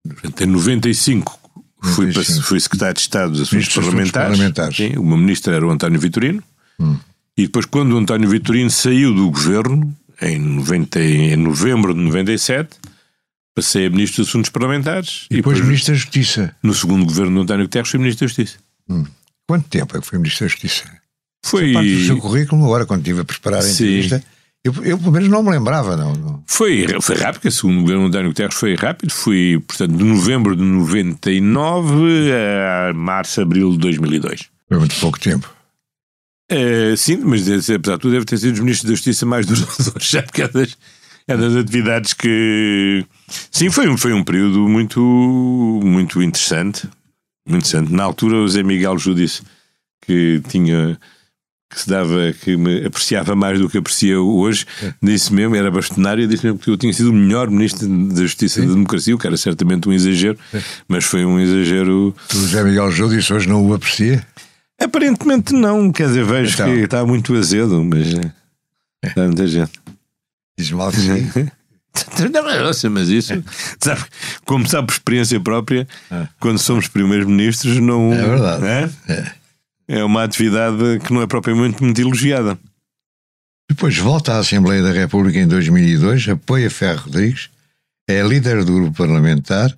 Em 0.06 0.45
95 0.45 1.43
fui, 1.84 2.08
95. 2.08 2.45
fui 2.45 2.60
secretário 2.60 2.93
de 2.95 3.01
Estado 3.01 3.32
dos 3.32 3.41
Assuntos 3.41 3.74
Parlamentares. 3.74 4.38
parlamentares. 4.38 4.78
Sim, 4.78 4.97
o 4.97 5.04
meu 5.04 5.18
ministro 5.18 5.54
era 5.54 5.66
o 5.66 5.70
António 5.70 5.99
Vitorino. 5.99 6.43
Hum. 6.80 6.97
E 7.38 7.43
depois, 7.43 7.66
quando 7.66 7.93
o 7.93 7.97
António 7.97 8.30
Vitorino 8.30 8.70
saiu 8.70 9.14
do 9.14 9.30
governo, 9.30 9.95
em, 10.22 10.39
90, 10.39 10.99
em 11.01 11.36
novembro 11.36 11.93
de 11.93 11.99
97, 11.99 12.70
passei 13.56 13.88
a 13.88 13.89
Ministro 13.89 14.22
dos 14.22 14.30
Assuntos 14.30 14.49
Parlamentares. 14.49 15.28
E, 15.30 15.36
e 15.36 15.38
depois, 15.38 15.58
depois 15.58 15.68
Ministro 15.68 15.93
da 15.93 15.99
Justiça. 15.99 16.56
No 16.62 16.74
segundo 16.74 17.06
governo 17.06 17.36
do 17.36 17.41
António 17.41 17.66
Guterres 17.66 17.89
fui 17.89 17.99
Ministro 17.99 18.26
da 18.26 18.28
Justiça. 18.28 18.58
Hum. 18.89 19.06
Quanto 19.47 19.68
tempo 19.68 19.97
é 19.97 19.99
que 19.99 20.06
foi 20.08 20.20
Ministro 20.20 20.45
da 20.45 20.49
Justiça? 20.49 20.84
Foi. 21.45 21.74
Parte 21.74 21.95
do 21.95 22.06
seu 22.06 22.18
currículo, 22.18 22.64
agora, 22.64 22.86
quando 22.86 23.01
estive 23.01 23.22
a 23.22 23.26
preparar 23.26 23.64
a 23.64 23.70
entrevista. 23.70 24.24
Eu, 24.64 24.74
eu, 24.86 24.97
pelo 24.97 25.11
menos, 25.11 25.28
não 25.28 25.43
me 25.43 25.51
lembrava, 25.51 25.97
não. 25.97 26.41
Foi, 26.47 26.88
foi 27.01 27.16
rápido, 27.18 27.49
o 27.49 27.51
segundo 27.51 27.82
governo 27.82 28.03
do 28.03 28.07
António 28.07 28.30
Guterres 28.30 28.55
foi 28.55 28.76
rápido. 28.76 29.11
Foi, 29.11 29.61
portanto, 29.68 29.91
de 29.91 30.03
novembro 30.03 30.55
de 30.55 30.64
99 30.64 32.32
a 32.32 32.93
março, 32.93 33.41
abril 33.41 33.72
de 33.72 33.80
2002. 33.80 34.49
Foi 34.70 34.80
muito 34.80 34.95
pouco 35.01 35.20
tempo. 35.20 35.53
É, 36.49 36.95
sim, 36.95 37.18
mas 37.18 37.41
apesar 37.49 37.95
de 37.95 38.01
tudo, 38.01 38.11
deve 38.11 38.26
ter 38.26 38.38
sido 38.38 38.53
os 38.53 38.59
ministros 38.59 38.89
da 38.89 38.95
Justiça 38.95 39.26
mais 39.26 39.45
duradouros, 39.45 39.91
já 40.07 40.24
porque 40.24 40.43
é 40.43 40.47
das, 40.47 40.78
é 41.28 41.38
das 41.38 41.55
atividades 41.55 42.14
que. 42.14 43.05
Sim, 43.51 43.70
foi 43.70 43.89
um, 43.89 43.97
foi 43.97 44.14
um 44.14 44.24
período 44.24 44.59
muito, 44.70 45.01
muito 45.84 46.22
interessante. 46.22 46.88
Muito 47.45 47.66
interessante. 47.66 47.91
Na 47.91 48.03
altura, 48.03 48.38
o 48.38 48.47
Zé 48.47 48.64
Miguel 48.64 48.97
Ju 48.97 49.14
disse 49.14 49.41
que 50.05 50.41
tinha 50.47 50.97
que 51.74 51.82
se 51.82 51.89
dava, 51.89 52.34
que 52.34 52.55
me 52.55 52.86
apreciava 52.86 53.36
mais 53.36 53.59
do 53.59 53.67
que 53.67 53.78
aprecia 53.78 54.19
hoje, 54.19 54.65
disse 55.01 55.34
mesmo, 55.34 55.55
era 55.55 55.71
bastonário, 55.71 56.28
disse 56.28 56.45
mesmo 56.45 56.59
que 56.59 56.69
eu 56.69 56.78
tinha 56.78 56.93
sido 56.93 57.09
o 57.09 57.13
melhor 57.13 57.49
ministro 57.49 57.88
da 57.88 58.21
Justiça 58.21 58.61
e 58.61 58.67
da 58.67 58.74
Democracia, 58.74 59.15
o 59.15 59.17
que 59.17 59.26
era 59.26 59.36
certamente 59.36 59.89
um 59.89 59.93
exagero, 59.93 60.38
mas 60.88 61.03
foi 61.03 61.26
um 61.26 61.39
exagero. 61.39 62.15
O 62.34 62.38
José 62.38 62.63
Miguel 62.63 62.89
disse 63.09 63.34
hoje 63.34 63.49
não 63.49 63.65
o 63.65 63.74
aprecia? 63.74 64.26
Aparentemente 64.80 65.53
não, 65.53 65.91
quer 65.91 66.07
dizer, 66.07 66.26
vejo 66.26 66.53
então. 66.53 66.67
que 66.67 66.80
está 66.82 67.05
muito 67.05 67.36
azedo, 67.36 67.84
mas 67.84 68.13
é. 68.13 69.07
está 69.07 69.24
muita 69.24 69.47
gente. 69.47 69.71
Diz 70.57 70.71
mal 70.71 70.91
sim. 70.91 71.30
Nossa, 72.63 72.89
mas 72.89 73.07
isso, 73.09 73.43
sabe, 73.80 74.01
como 74.45 74.67
sabe 74.67 74.88
por 74.88 74.93
experiência 74.93 75.39
própria, 75.39 75.88
quando 76.39 76.57
somos 76.57 76.88
primeiros-ministros, 76.88 77.78
não. 77.78 78.11
É 78.11 78.28
verdade. 78.28 78.65
É? 78.65 78.89
é 79.09 79.43
uma 79.88 80.24
atividade 80.24 81.00
que 81.06 81.14
não 81.14 81.22
é 81.22 81.28
propriamente 81.28 81.82
muito 81.84 82.00
elogiada. 82.00 82.58
Depois 83.70 83.98
volta 83.98 84.34
à 84.34 84.40
Assembleia 84.40 84.82
da 84.82 84.92
República 84.92 85.40
em 85.40 85.48
2002, 85.48 86.30
apoia 86.30 86.70
Ferro 86.70 87.06
Rodrigues, 87.06 87.50
é 88.08 88.22
líder 88.22 88.64
do 88.64 88.74
grupo 88.74 88.98
parlamentar 88.98 89.76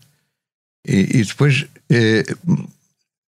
e, 0.88 1.20
e 1.20 1.24
depois, 1.24 1.66
é, 1.89 2.24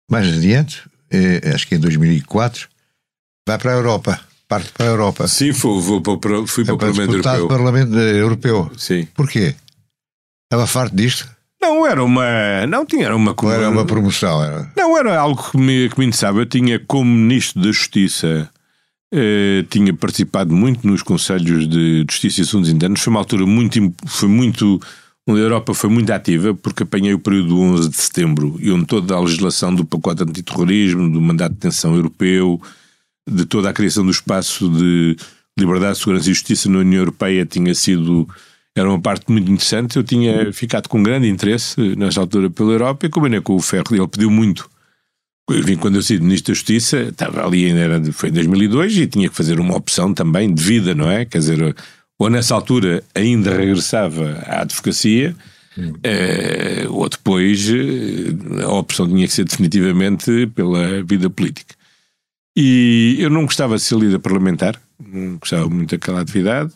mais 0.10 0.28
adiante, 0.28 0.84
é, 1.10 1.52
acho 1.54 1.68
que 1.68 1.76
em 1.76 1.80
2004, 1.80 2.68
vai 3.48 3.58
para 3.58 3.72
a 3.72 3.76
Europa, 3.76 4.20
parte 4.48 4.72
para 4.72 4.86
a 4.86 4.90
Europa. 4.90 5.28
Sim, 5.28 5.54
fui, 5.54 5.82
vou, 5.82 6.02
para, 6.20 6.46
fui 6.48 6.64
é 6.64 6.66
para 6.66 6.76
o 6.76 6.78
Parlamento 6.78 7.14
Europeu. 7.14 7.48
Parlamento 7.48 7.98
Europeu. 7.98 8.72
Sim. 8.78 9.08
Porquê? 9.14 9.56
Estava 10.46 10.68
farto 10.68 10.96
disto? 10.96 11.37
Não, 11.62 11.86
era 11.86 12.03
uma. 12.03 12.66
Não 12.68 12.86
tinha, 12.86 13.05
era 13.05 13.16
uma. 13.16 13.36
Ou 13.41 13.51
era 13.51 13.70
uma 13.70 13.86
promoção? 13.86 14.43
Era... 14.43 14.72
Não, 14.76 14.97
era 14.97 15.20
algo 15.20 15.51
que 15.51 15.58
me, 15.58 15.89
que 15.89 15.99
me 15.99 16.05
interessava. 16.05 16.39
Eu 16.39 16.45
tinha, 16.45 16.80
como 16.80 17.10
Ministro 17.10 17.62
da 17.62 17.72
Justiça, 17.72 18.49
eh, 19.12 19.66
tinha 19.70 19.93
participado 19.93 20.53
muito 20.53 20.86
nos 20.86 21.01
Conselhos 21.01 21.68
de 21.68 22.05
Justiça 22.10 22.41
e 22.41 22.43
Assuntos 22.43 22.70
Internos. 22.70 23.01
Foi 23.01 23.12
uma 23.12 23.20
altura 23.20 23.45
muito. 23.45 23.93
Foi 24.05 24.30
muito 24.30 24.80
onde 25.28 25.41
a 25.41 25.43
Europa 25.43 25.74
foi 25.74 25.89
muito 25.89 26.10
ativa, 26.12 26.53
porque 26.53 26.84
apanhei 26.84 27.14
o 27.14 27.20
período 27.20 27.49
do 27.49 27.60
11 27.60 27.89
de 27.89 27.97
setembro 27.97 28.55
e 28.60 28.72
onde 28.72 28.86
toda 28.86 29.14
a 29.14 29.20
legislação 29.20 29.76
do 29.76 29.84
pacote 29.84 30.24
antiterrorismo, 30.24 31.12
do 31.12 31.20
mandato 31.20 31.51
de 31.51 31.60
detenção 31.60 31.95
europeu, 31.95 32.62
de 33.30 33.45
toda 33.45 33.70
a 33.70 33.74
criação 33.74 34.05
do 34.05 34.12
espaço 34.12 34.70
de 34.70 35.18
liberdade, 35.60 35.97
segurança 35.97 36.30
e 36.30 36.34
justiça 36.34 36.70
na 36.70 36.80
União 36.80 37.01
Europeia 37.01 37.45
tinha 37.45 37.76
sido 37.76 38.28
era 38.80 38.90
uma 38.90 39.00
parte 39.00 39.32
muito 39.32 39.52
interessante. 39.52 39.98
Eu 39.98 40.04
tinha 40.04 40.52
ficado 40.54 40.88
com 40.88 41.02
grande 41.02 41.28
interesse 41.28 41.80
nessa 41.96 42.20
altura 42.20 42.50
pela 42.50 42.72
Europa 42.72 43.06
e 43.06 43.10
combinei 43.10 43.42
com 43.42 43.56
o 43.56 43.62
Ferro. 43.62 43.86
Ele 43.92 44.08
pediu 44.08 44.30
muito. 44.30 44.70
Eu 45.50 45.64
vim 45.64 45.78
quando 45.78 45.96
eu 45.96 46.02
saí 46.02 46.20
Ministro 46.20 46.52
da 46.52 46.56
Justiça, 46.56 47.04
estava 47.04 47.46
ali, 47.46 47.72
era, 47.72 48.04
foi 48.12 48.30
em 48.30 48.34
2002 48.34 48.98
e 48.98 49.08
tinha 49.08 49.30
que 49.30 49.36
fazer 49.36 49.60
uma 49.60 49.78
opção 49.78 50.14
também 50.14 50.54
de 50.54 50.62
vida, 50.62 50.94
não 50.94 51.10
é? 51.10 51.24
Quer 51.24 51.38
dizer, 51.38 51.76
ou 52.20 52.30
nessa 52.30 52.54
altura 52.54 53.02
ainda 53.16 53.56
regressava 53.56 54.44
à 54.46 54.62
advocacia, 54.62 55.34
eh, 56.04 56.86
ou 56.90 57.08
depois 57.08 57.70
eh, 57.70 58.64
a 58.64 58.74
opção 58.74 59.08
tinha 59.08 59.26
que 59.26 59.34
ser 59.34 59.46
definitivamente 59.46 60.48
pela 60.48 61.04
vida 61.04 61.30
política. 61.30 61.76
E 62.56 63.16
eu 63.20 63.30
não 63.30 63.46
gostava 63.46 63.76
de 63.76 63.84
ser 63.84 63.98
líder 63.98 64.20
parlamentar, 64.20 64.82
não 65.00 65.38
gostava 65.38 65.70
muito 65.70 65.92
daquela 65.92 66.22
atividade. 66.22 66.74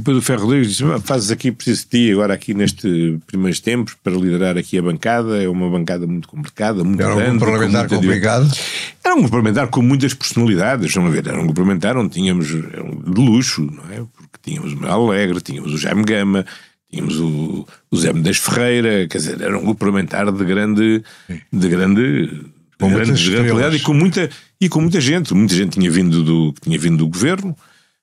Depois 0.00 0.16
o 0.16 0.22
Ferro 0.22 0.44
Rodrigues 0.44 0.68
disse: 0.68 0.84
Fazes 1.04 1.30
aqui, 1.30 1.52
preciso 1.52 1.82
de 1.82 1.88
ti 1.88 2.12
agora 2.12 2.32
aqui 2.32 2.54
nestes 2.54 3.18
primeiros 3.26 3.60
tempos 3.60 3.94
para 4.02 4.14
liderar 4.14 4.56
aqui 4.56 4.78
a 4.78 4.82
bancada. 4.82 5.42
É 5.42 5.46
uma 5.46 5.68
bancada 5.68 6.06
muito 6.06 6.26
complicada, 6.26 6.82
muito 6.82 7.02
era 7.02 7.14
grande. 7.14 7.36
um 7.36 7.38
parlamentar 7.38 7.86
complicado? 7.86 8.50
Era 9.04 9.14
um 9.14 9.28
parlamentar 9.28 9.68
com 9.68 9.82
muitas 9.82 10.14
personalidades. 10.14 10.94
Vamos 10.94 11.12
ver, 11.12 11.26
era 11.26 11.38
um 11.38 11.46
parlamentar 11.52 11.98
onde 11.98 12.14
tínhamos 12.14 12.48
de 12.48 13.20
luxo, 13.20 13.62
não 13.62 13.84
é? 13.92 14.02
Porque 14.16 14.38
tínhamos 14.42 14.72
o 14.72 14.76
Manuel 14.76 15.10
Alegre, 15.10 15.40
tínhamos 15.42 15.74
o 15.74 15.76
Jaime 15.76 16.04
Gama, 16.04 16.46
tínhamos 16.90 17.20
o, 17.20 17.66
o 17.90 17.96
Zé 17.96 18.10
Mendes 18.14 18.38
Ferreira, 18.38 19.06
quer 19.06 19.18
dizer, 19.18 19.38
era 19.42 19.56
um 19.58 19.62
grupo 19.62 19.80
parlamentar 19.80 20.32
de 20.32 20.44
grande. 20.46 21.04
De 21.52 21.68
grande 21.68 22.40
com 22.80 22.88
de 22.88 22.94
grande, 22.94 23.12
de 23.12 23.30
grande 23.30 23.48
qualidade 23.50 23.76
e 23.76 23.80
com 23.80 23.92
muita 23.92 24.30
e 24.58 24.66
com 24.66 24.80
muita 24.80 24.98
gente 25.02 25.34
muita 25.34 25.54
gente 25.54 25.78
tinha 25.78 25.90
vindo 25.90 26.24
do 26.24 26.54
tinha 26.62 26.78
vindo 26.78 26.96
do 26.96 27.08
governo 27.08 27.54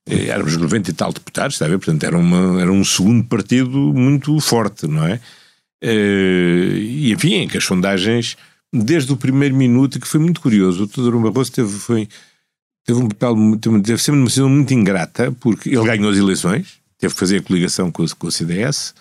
éramos 0.08 0.56
90 0.56 0.90
e 0.90 0.94
tal 0.94 1.12
deputados, 1.12 1.56
está 1.56 1.66
a 1.66 1.70
ver? 1.70 1.78
Portanto, 1.78 2.04
era, 2.04 2.18
uma, 2.18 2.62
era 2.62 2.72
um 2.72 2.84
segundo 2.84 3.24
partido 3.26 3.94
muito 3.94 4.40
forte, 4.40 4.88
não 4.88 5.06
é? 5.06 5.20
E 5.82 7.12
enfim, 7.12 7.36
em 7.36 7.48
que 7.48 7.58
as 7.58 7.64
sondagens, 7.64 8.38
desde 8.74 9.12
o 9.12 9.18
primeiro 9.18 9.56
minuto, 9.56 10.00
que 10.00 10.08
foi 10.08 10.20
muito 10.20 10.42
curioso, 10.42 10.84
o 10.84 10.88
Teodoro 10.88 11.20
Barroso 11.20 11.52
teve, 11.52 11.72
foi, 11.78 12.08
teve 12.86 13.00
um 13.00 13.08
papel, 13.08 13.36
teve 13.84 14.02
sempre 14.02 14.20
uma 14.20 14.28
decisão 14.28 14.50
muito 14.50 14.74
ingrata, 14.74 15.32
porque 15.40 15.70
ele 15.70 15.86
ganhou 15.86 16.10
as 16.10 16.18
eleições, 16.18 16.80
teve 16.98 17.14
que 17.14 17.20
fazer 17.20 17.38
a 17.38 17.42
coligação 17.42 17.92
com, 17.92 18.06
com 18.08 18.28
a 18.28 18.32
CDS, 18.32 18.94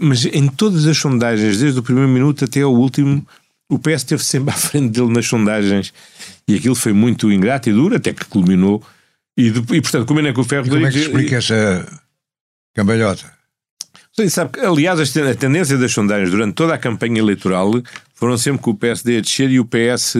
mas 0.00 0.24
em 0.24 0.48
todas 0.48 0.86
as 0.86 0.96
sondagens, 0.96 1.58
desde 1.58 1.78
o 1.78 1.82
primeiro 1.82 2.08
minuto 2.08 2.44
até 2.44 2.62
ao 2.62 2.74
último, 2.74 3.26
o 3.68 3.78
PS 3.78 3.96
esteve 3.96 4.24
sempre 4.24 4.50
à 4.50 4.56
frente 4.56 4.90
dele 4.90 5.12
nas 5.12 5.26
sondagens, 5.26 5.92
e 6.48 6.54
aquilo 6.54 6.74
foi 6.74 6.92
muito 6.92 7.30
ingrato 7.30 7.68
e 7.68 7.72
duro, 7.72 7.96
até 7.96 8.12
que 8.12 8.24
culminou 8.26 8.82
e, 9.36 9.50
de, 9.50 9.76
e 9.76 9.80
portanto, 9.80 10.06
combinei 10.06 10.32
com 10.32 10.40
o 10.40 10.44
Ferro 10.44 10.66
e 10.66 10.70
Como 10.70 10.86
é 10.86 10.90
que 10.90 10.98
explica 10.98 11.36
essa 11.36 11.86
cambalhota? 12.74 13.36
Sim, 14.12 14.30
sabe, 14.30 14.58
aliás, 14.60 14.98
a 14.98 15.34
tendência 15.34 15.76
das 15.76 15.92
sondagens 15.92 16.30
durante 16.30 16.54
toda 16.54 16.74
a 16.74 16.78
campanha 16.78 17.18
eleitoral 17.18 17.70
foram 18.14 18.38
sempre 18.38 18.62
com 18.62 18.70
o 18.70 18.74
PSD 18.74 19.18
a 19.18 19.20
descer 19.20 19.50
e 19.50 19.60
o 19.60 19.64
PS 19.66 20.16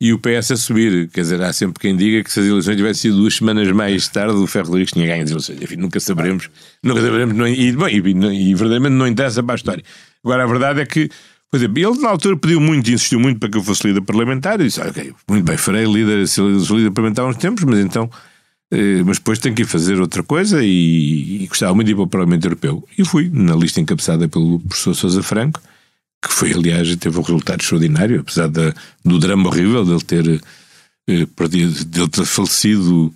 e 0.00 0.12
o 0.12 0.18
PS 0.18 0.50
a 0.50 0.56
subir. 0.56 1.08
Quer 1.10 1.20
dizer, 1.20 1.42
há 1.42 1.52
sempre 1.52 1.80
quem 1.80 1.94
diga 1.94 2.24
que 2.24 2.32
se 2.32 2.40
as 2.40 2.46
eleições 2.46 2.76
tivessem 2.76 3.02
sido 3.02 3.18
duas 3.18 3.36
semanas 3.36 3.70
mais 3.70 4.08
tarde, 4.08 4.34
o 4.34 4.46
Ferro 4.48 4.68
Rodrigues 4.68 4.92
tinha 4.92 5.06
ganho 5.06 5.22
as 5.22 5.30
eleições. 5.30 5.62
Enfim, 5.62 5.76
nunca 5.76 6.00
saberemos. 6.00 6.50
Nunca 6.82 7.00
saberemos 7.02 7.36
não, 7.36 7.46
e, 7.46 7.68
e, 7.68 7.70
e, 7.70 8.54
verdadeiramente 8.54 8.96
não 8.96 9.06
interessa 9.06 9.42
para 9.44 9.54
a 9.54 9.56
história. 9.56 9.84
Agora, 10.24 10.42
a 10.42 10.46
verdade 10.46 10.80
é 10.80 10.86
que, 10.86 11.08
por 11.50 11.58
exemplo, 11.58 11.78
ele 11.78 12.00
na 12.00 12.08
altura 12.08 12.36
pediu 12.36 12.60
muito, 12.60 12.90
insistiu 12.90 13.20
muito 13.20 13.38
para 13.38 13.48
que 13.48 13.58
eu 13.58 13.62
fosse 13.62 13.86
líder 13.86 14.00
parlamentar. 14.00 14.60
E 14.60 14.64
disse: 14.64 14.80
ok, 14.80 15.12
muito 15.28 15.44
bem, 15.44 15.56
farei 15.56 15.84
líder, 15.84 16.24
líder 16.70 16.90
parlamentar 16.90 17.26
há 17.26 17.28
uns 17.28 17.36
tempos, 17.36 17.62
mas 17.62 17.78
então 17.78 18.10
mas 19.04 19.18
depois 19.18 19.38
tenho 19.38 19.54
que 19.54 19.62
ir 19.62 19.66
fazer 19.66 20.00
outra 20.00 20.22
coisa 20.22 20.62
e, 20.62 21.42
e 21.42 21.46
gostava 21.48 21.74
muito 21.74 21.86
de 21.86 21.92
ir 21.92 21.96
para 21.96 22.04
o 22.04 22.08
Parlamento 22.08 22.44
Europeu. 22.44 22.86
E 22.96 23.04
fui, 23.04 23.28
na 23.32 23.54
lista 23.56 23.80
encabeçada 23.80 24.28
pelo 24.28 24.60
professor 24.60 24.94
Sousa 24.94 25.22
Franco, 25.22 25.60
que 26.22 26.32
foi, 26.32 26.52
aliás, 26.52 26.94
teve 26.96 27.18
um 27.18 27.22
resultado 27.22 27.60
extraordinário, 27.60 28.20
apesar 28.20 28.48
da, 28.48 28.74
do 29.04 29.18
drama 29.18 29.48
horrível 29.48 29.84
dele 29.84 30.02
ter, 30.02 30.42
eh, 31.08 31.26
dele 31.48 32.08
ter 32.08 32.24
falecido 32.24 33.12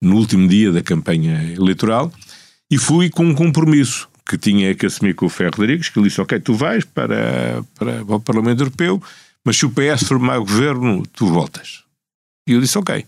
no 0.00 0.16
último 0.16 0.46
dia 0.48 0.70
da 0.70 0.82
campanha 0.82 1.52
eleitoral, 1.52 2.12
e 2.70 2.78
fui 2.78 3.10
com 3.10 3.24
um 3.24 3.34
compromisso 3.34 4.08
que 4.28 4.38
tinha 4.38 4.74
que 4.74 4.86
assumir 4.86 5.14
com 5.14 5.26
o 5.26 5.28
Ferro 5.28 5.52
Rodrigues, 5.56 5.88
que 5.88 5.98
ele 5.98 6.08
disse, 6.08 6.20
ok, 6.20 6.38
tu 6.40 6.54
vais 6.54 6.84
para, 6.84 7.64
para, 7.78 8.04
para 8.04 8.16
o 8.16 8.20
Parlamento 8.20 8.60
Europeu, 8.60 9.02
mas 9.44 9.56
se 9.56 9.66
o 9.66 9.70
PS 9.70 10.04
formar 10.04 10.38
governo, 10.38 11.04
tu 11.12 11.26
voltas. 11.26 11.84
E 12.46 12.52
eu 12.52 12.60
disse, 12.60 12.76
ok. 12.78 13.04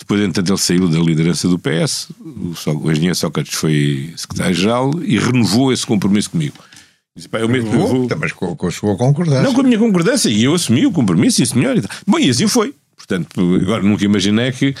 Depois, 0.00 0.20
entretanto, 0.22 0.50
ele 0.50 0.58
saiu 0.58 0.88
da 0.88 0.98
liderança 0.98 1.46
do 1.46 1.58
PS, 1.58 2.08
o, 2.18 2.54
o 2.82 2.90
engenheiro 2.90 3.14
Sócrates 3.14 3.54
foi 3.54 4.12
secretário-geral 4.16 4.90
e 5.02 5.18
renovou 5.18 5.72
esse 5.72 5.86
compromisso 5.86 6.30
comigo. 6.30 6.56
Disse, 7.14 7.28
eu 7.32 7.48
mesmo 7.48 7.70
vou... 7.70 8.08
Mas 8.18 8.32
com, 8.32 8.56
com, 8.56 8.66
a 8.66 8.70
sua 8.70 8.96
concordância. 8.96 9.42
Não, 9.42 9.52
com 9.52 9.60
a 9.60 9.64
minha 9.64 9.78
concordância, 9.78 10.30
e 10.30 10.42
eu 10.42 10.54
assumi 10.54 10.86
o 10.86 10.90
compromisso, 10.90 11.36
sim 11.36 11.44
senhor. 11.44 11.76
E 11.76 11.82
Bom, 12.06 12.18
e 12.18 12.30
assim 12.30 12.48
foi. 12.48 12.74
Portanto, 12.96 13.40
agora 13.62 13.82
nunca 13.82 14.04
imaginei 14.04 14.50
que, 14.52 14.74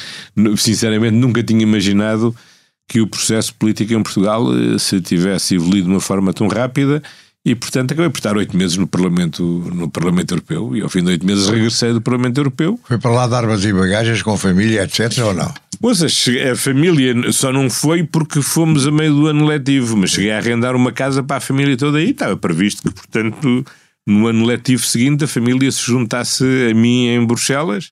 sinceramente, 0.56 1.14
nunca 1.14 1.42
tinha 1.42 1.62
imaginado 1.62 2.34
que 2.88 3.00
o 3.00 3.06
processo 3.06 3.54
político 3.54 3.92
em 3.92 4.02
Portugal 4.02 4.46
eh, 4.52 4.78
se 4.78 5.00
tivesse 5.00 5.54
evoluído 5.54 5.86
de 5.86 5.92
uma 5.92 6.00
forma 6.00 6.32
tão 6.32 6.48
rápida 6.48 7.02
e, 7.44 7.54
portanto, 7.54 7.92
acabei 7.92 8.10
por 8.10 8.18
estar 8.18 8.36
oito 8.36 8.54
meses 8.54 8.76
no 8.76 8.86
Parlamento, 8.86 9.42
no 9.74 9.90
Parlamento 9.90 10.32
Europeu 10.32 10.76
e, 10.76 10.82
ao 10.82 10.90
fim 10.90 11.02
de 11.02 11.10
oito 11.10 11.24
meses, 11.24 11.48
regressei 11.48 11.92
do 11.92 12.00
Parlamento 12.00 12.38
Europeu. 12.38 12.78
Foi 12.84 12.98
para 12.98 13.10
lá 13.10 13.26
de 13.26 13.34
armas 13.34 13.64
e 13.64 13.72
bagagens 13.72 14.22
com 14.22 14.36
família, 14.36 14.82
etc. 14.82 15.24
ou 15.24 15.32
não? 15.32 15.52
Ouça, 15.80 16.06
a 16.06 16.54
família 16.54 17.32
só 17.32 17.50
não 17.50 17.70
foi 17.70 18.04
porque 18.04 18.42
fomos 18.42 18.86
a 18.86 18.90
meio 18.90 19.14
do 19.14 19.26
ano 19.26 19.46
letivo, 19.46 19.96
mas 19.96 20.10
cheguei 20.10 20.30
a 20.30 20.36
arrendar 20.36 20.76
uma 20.76 20.92
casa 20.92 21.22
para 21.22 21.38
a 21.38 21.40
família 21.40 21.74
toda 21.78 21.96
aí. 21.96 22.10
Estava 22.10 22.36
previsto 22.36 22.82
que, 22.82 22.94
portanto, 22.94 23.64
no 24.06 24.26
ano 24.26 24.44
letivo 24.44 24.84
seguinte, 24.84 25.24
a 25.24 25.28
família 25.28 25.72
se 25.72 25.80
juntasse 25.80 26.44
a 26.70 26.74
mim 26.74 27.06
em 27.06 27.24
Bruxelas. 27.24 27.90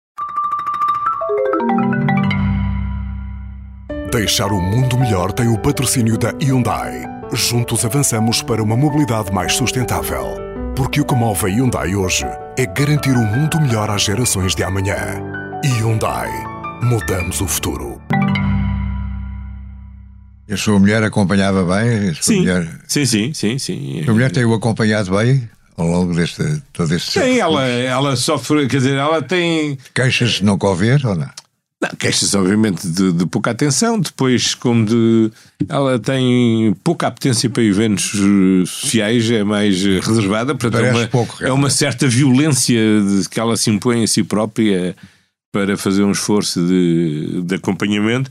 Deixar 4.13 4.53
o 4.53 4.61
mundo 4.61 4.99
melhor 4.99 5.33
tem 5.33 5.49
o 5.49 5.59
patrocínio 5.59 6.19
da 6.19 6.35
Hyundai. 6.43 7.18
Juntos 7.33 7.85
avançamos 7.85 8.41
para 8.43 8.62
uma 8.62 8.74
mobilidade 8.74 9.31
mais 9.33 9.55
sustentável. 9.55 10.35
Porque 10.74 11.01
o 11.01 11.05
que 11.05 11.14
move 11.14 11.45
a 11.45 11.49
Hyundai 11.49 11.95
hoje 11.95 12.24
é 12.57 12.64
garantir 12.64 13.11
um 13.11 13.26
mundo 13.26 13.61
melhor 13.61 13.91
às 13.91 14.03
gerações 14.03 14.55
de 14.55 14.62
amanhã. 14.62 14.97
Hyundai. 15.62 16.31
Mudamos 16.83 17.41
o 17.43 17.47
futuro. 17.47 18.01
E 20.49 20.55
a 20.55 20.57
sua 20.57 20.79
mulher 20.79 21.03
acompanhava 21.03 21.64
bem? 21.64 22.14
Sim. 22.14 22.39
Mulher... 22.39 22.81
sim, 22.89 23.05
sim, 23.05 23.35
sim, 23.35 23.59
sim. 23.59 24.01
A 24.01 24.05
sua 24.05 24.14
mulher 24.14 24.31
tem-o 24.33 24.55
acompanhado 24.55 25.14
bem 25.14 25.49
ao 25.76 25.87
longo 25.87 26.14
deste 26.14 26.62
todo 26.72 26.95
este 26.95 27.12
Sim, 27.12 27.39
ela, 27.39 27.66
ela 27.66 28.16
sofre, 28.16 28.66
quer 28.66 28.79
dizer, 28.79 28.97
ela 28.97 29.20
tem. 29.20 29.79
Queixas 29.95 30.31
de 30.31 30.45
não 30.45 30.57
conver 30.57 31.05
ou 31.07 31.14
não? 31.14 31.29
Não, 31.81 31.91
queixas 31.97 32.35
obviamente 32.35 32.89
de, 32.89 33.12
de, 33.12 33.24
pouca 33.26 33.53
atenção, 33.53 34.01
depois 34.01 34.53
como 34.53 34.85
de 34.85 35.31
ela 35.68 35.97
tem 35.97 36.74
pouca 36.83 37.07
apetência 37.07 37.49
para 37.49 37.62
eventos 37.62 38.14
eh, 38.14 38.66
sociais, 38.66 39.31
é 39.31 39.45
mais 39.45 39.81
reservada, 39.81 40.57
portanto 40.57 40.85
é 40.85 40.91
uma, 40.91 41.07
pouco, 41.07 41.45
é 41.45 41.53
uma 41.53 41.70
certa 41.70 42.09
violência 42.09 42.76
de, 42.76 43.29
que 43.29 43.39
ela 43.39 43.57
se 43.57 43.70
impõe 43.70 44.03
a 44.03 44.09
si 44.09 44.24
própria 44.24 44.97
para 45.53 45.76
fazer 45.76 46.03
um 46.03 46.11
esforço 46.11 46.66
de, 46.66 47.43
de 47.43 47.55
acompanhamento. 47.55 48.29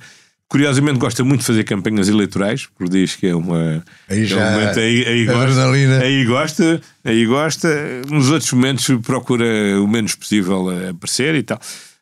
Curiosamente 0.50 0.98
gosta 0.98 1.24
muito 1.24 1.42
de 1.42 1.46
fazer 1.46 1.64
campanhas 1.66 2.08
eleitorais, 2.08 2.68
porque 2.78 3.00
diz 3.00 3.16
que 3.16 3.28
é 3.28 3.36
uma. 3.36 3.84
Aí 4.10 4.24
é 4.24 4.26
já. 4.26 4.38
um 4.38 4.52
momento, 4.52 4.80
aí, 4.80 5.06
aí 5.06 5.26
gosta, 5.26 5.72
aí 6.02 6.26
gosta, 6.26 6.82
aí 7.04 7.26
gosta. 7.26 8.02
Nos 8.10 8.30
outros 8.30 8.52
momentos 8.54 8.88
procura 9.06 9.46
o 9.82 9.88
menos 9.88 10.16
possível 10.16 10.70
aparecer 10.90 11.36
e 11.36 11.44
tal. 11.44 11.60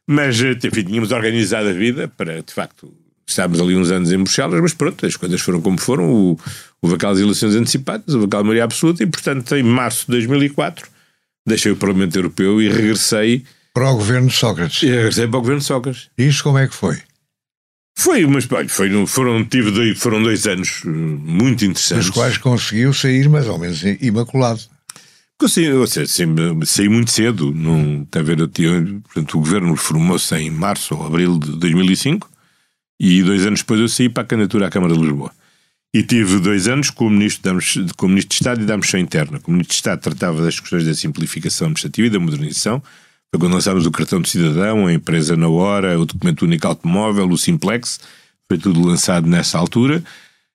Mas, 0.07 0.39
eh, 0.41 0.51
enfim, 0.63 0.83
tínhamos 0.83 1.11
organizado 1.11 1.69
a 1.69 1.73
vida 1.73 2.07
para, 2.07 2.41
de 2.41 2.53
facto, 2.53 2.93
estávamos 3.27 3.59
ali 3.59 3.75
uns 3.75 3.89
anos 3.89 4.11
em 4.11 4.17
Bruxelas, 4.17 4.61
mas 4.61 4.73
pronto, 4.73 5.05
as 5.05 5.15
coisas 5.15 5.41
foram 5.41 5.61
como 5.61 5.79
foram. 5.79 6.09
O, 6.09 6.39
houve 6.81 6.95
aquelas 6.95 7.19
eleições 7.19 7.55
antecipadas, 7.55 8.13
houve 8.13 8.27
aquela 8.27 8.43
maioria 8.43 8.63
absoluta, 8.63 9.01
e 9.03 9.07
portanto, 9.07 9.55
em 9.55 9.63
março 9.63 10.05
de 10.05 10.11
2004, 10.11 10.87
deixei 11.47 11.71
o 11.71 11.75
Parlamento 11.75 12.15
Europeu 12.15 12.61
e 12.61 12.69
regressei, 12.69 13.43
Para 13.73 13.89
o 13.89 13.95
governo 13.95 14.27
de 14.27 14.35
Sócrates. 14.35 14.83
e 14.83 14.87
regressei 14.87 15.27
para 15.27 15.37
o 15.37 15.41
governo 15.41 15.59
de 15.59 15.65
Sócrates. 15.65 16.09
Isto 16.17 16.43
como 16.43 16.57
é 16.59 16.67
que 16.67 16.75
foi? 16.75 16.97
Foi, 17.97 18.25
mas 18.27 18.45
olha, 18.51 18.67
foi, 18.67 19.07
foram, 19.07 19.43
tive 19.45 19.71
dois, 19.71 19.97
foram 19.97 20.21
dois 20.21 20.45
anos 20.45 20.81
eh, 20.85 20.89
muito 20.89 21.63
interessantes. 21.65 22.07
Dos 22.07 22.13
quais 22.13 22.37
conseguiu 22.37 22.93
sair 22.93 23.27
mais 23.29 23.47
ou 23.47 23.57
menos 23.57 23.81
imaculado. 24.01 24.61
Consegui, 25.37 25.71
ou 25.71 25.85
seja, 25.85 26.07
sempre, 26.09 26.65
saí 26.65 26.87
muito 26.87 27.11
cedo. 27.11 27.51
Num, 27.51 28.03
está 28.03 28.19
a 28.19 28.23
ver, 28.23 28.39
eu 28.39 28.47
tinha, 28.47 28.81
portanto, 29.03 29.35
o 29.35 29.39
governo 29.39 29.75
formou-se 29.75 30.33
em 30.35 30.49
março 30.49 30.95
ou 30.95 31.05
abril 31.05 31.37
de 31.37 31.51
2005 31.57 32.29
e 32.99 33.21
dois 33.21 33.45
anos 33.45 33.59
depois 33.59 33.79
eu 33.79 33.89
saí 33.89 34.07
para 34.07 34.23
a 34.23 34.25
candidatura 34.25 34.67
à 34.67 34.69
Câmara 34.69 34.93
de 34.93 35.01
Lisboa. 35.01 35.31
E 35.93 36.03
tive 36.03 36.39
dois 36.39 36.67
anos 36.67 36.89
como 36.89 37.09
ministro, 37.09 37.57
como 37.97 38.11
ministro 38.11 38.29
de 38.29 38.35
Estado 38.35 38.61
e 38.61 38.65
da 38.65 38.73
Administração 38.73 38.99
Interna. 38.99 39.39
Como 39.39 39.55
ministro 39.55 39.73
de 39.73 39.77
Estado 39.77 40.01
tratava 40.01 40.41
das 40.41 40.59
questões 40.59 40.85
da 40.85 40.93
simplificação 40.93 41.67
administrativa 41.67 42.07
e 42.07 42.09
da 42.09 42.19
modernização. 42.19 42.81
Foi 43.31 43.39
quando 43.39 43.53
lançámos 43.53 43.85
o 43.85 43.91
cartão 43.91 44.21
de 44.21 44.29
cidadão, 44.29 44.87
a 44.87 44.93
empresa 44.93 45.35
na 45.37 45.47
hora, 45.47 45.99
o 45.99 46.05
documento 46.05 46.43
único 46.43 46.67
automóvel, 46.67 47.29
o 47.29 47.37
Simplex. 47.37 47.99
Foi 48.47 48.57
tudo 48.57 48.85
lançado 48.85 49.27
nessa 49.27 49.57
altura. 49.57 50.03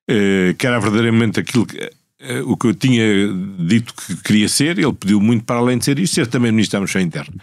Eh, 0.09 0.55
que 0.59 0.67
era 0.67 0.81
verdadeiramente 0.81 1.39
aquilo 1.39 1.65
que, 1.65 1.91
o 2.45 2.57
que 2.57 2.67
eu 2.67 2.75
tinha 2.75 3.05
dito 3.59 3.95
que 3.95 4.17
queria 4.17 4.49
ser. 4.49 4.79
Ele 4.79 4.93
pediu 4.93 5.21
muito 5.21 5.45
para 5.45 5.59
além 5.61 5.79
de 5.79 5.85
ser 5.85 5.99
isto, 5.99 6.15
ser 6.15 6.27
também 6.27 6.53
ministro 6.53 6.73
da 6.73 6.85
Administração 6.85 7.07
Interna. 7.07 7.43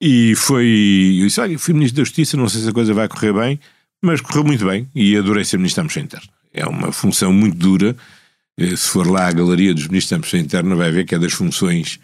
E 0.00 0.34
foi. 0.36 1.18
Eu 1.20 1.26
disse: 1.26 1.40
Olha, 1.40 1.58
fui 1.58 1.74
ministro 1.74 1.96
da 1.96 2.04
Justiça, 2.04 2.36
não 2.36 2.48
sei 2.48 2.62
se 2.62 2.68
a 2.68 2.72
coisa 2.72 2.92
vai 2.94 3.08
correr 3.08 3.32
bem, 3.32 3.60
mas 4.02 4.20
correu 4.20 4.44
muito 4.44 4.64
bem 4.64 4.88
e 4.94 5.16
adorei 5.16 5.44
ser 5.44 5.56
ministro 5.56 5.82
da 5.82 5.86
Administração 5.86 6.02
Interna. 6.02 6.34
É 6.52 6.66
uma 6.66 6.92
função 6.92 7.32
muito 7.32 7.56
dura. 7.56 7.96
Eh, 8.58 8.76
Se 8.76 8.88
for 8.90 9.06
lá 9.10 9.26
à 9.28 9.32
galeria 9.32 9.74
dos 9.74 9.88
ministros 9.88 10.10
da 10.10 10.16
Administração 10.16 10.40
Interna, 10.40 10.76
vai 10.76 10.90
ver 10.90 11.04
que 11.04 11.14
é 11.14 11.18
das 11.18 11.32
funções 11.32 11.98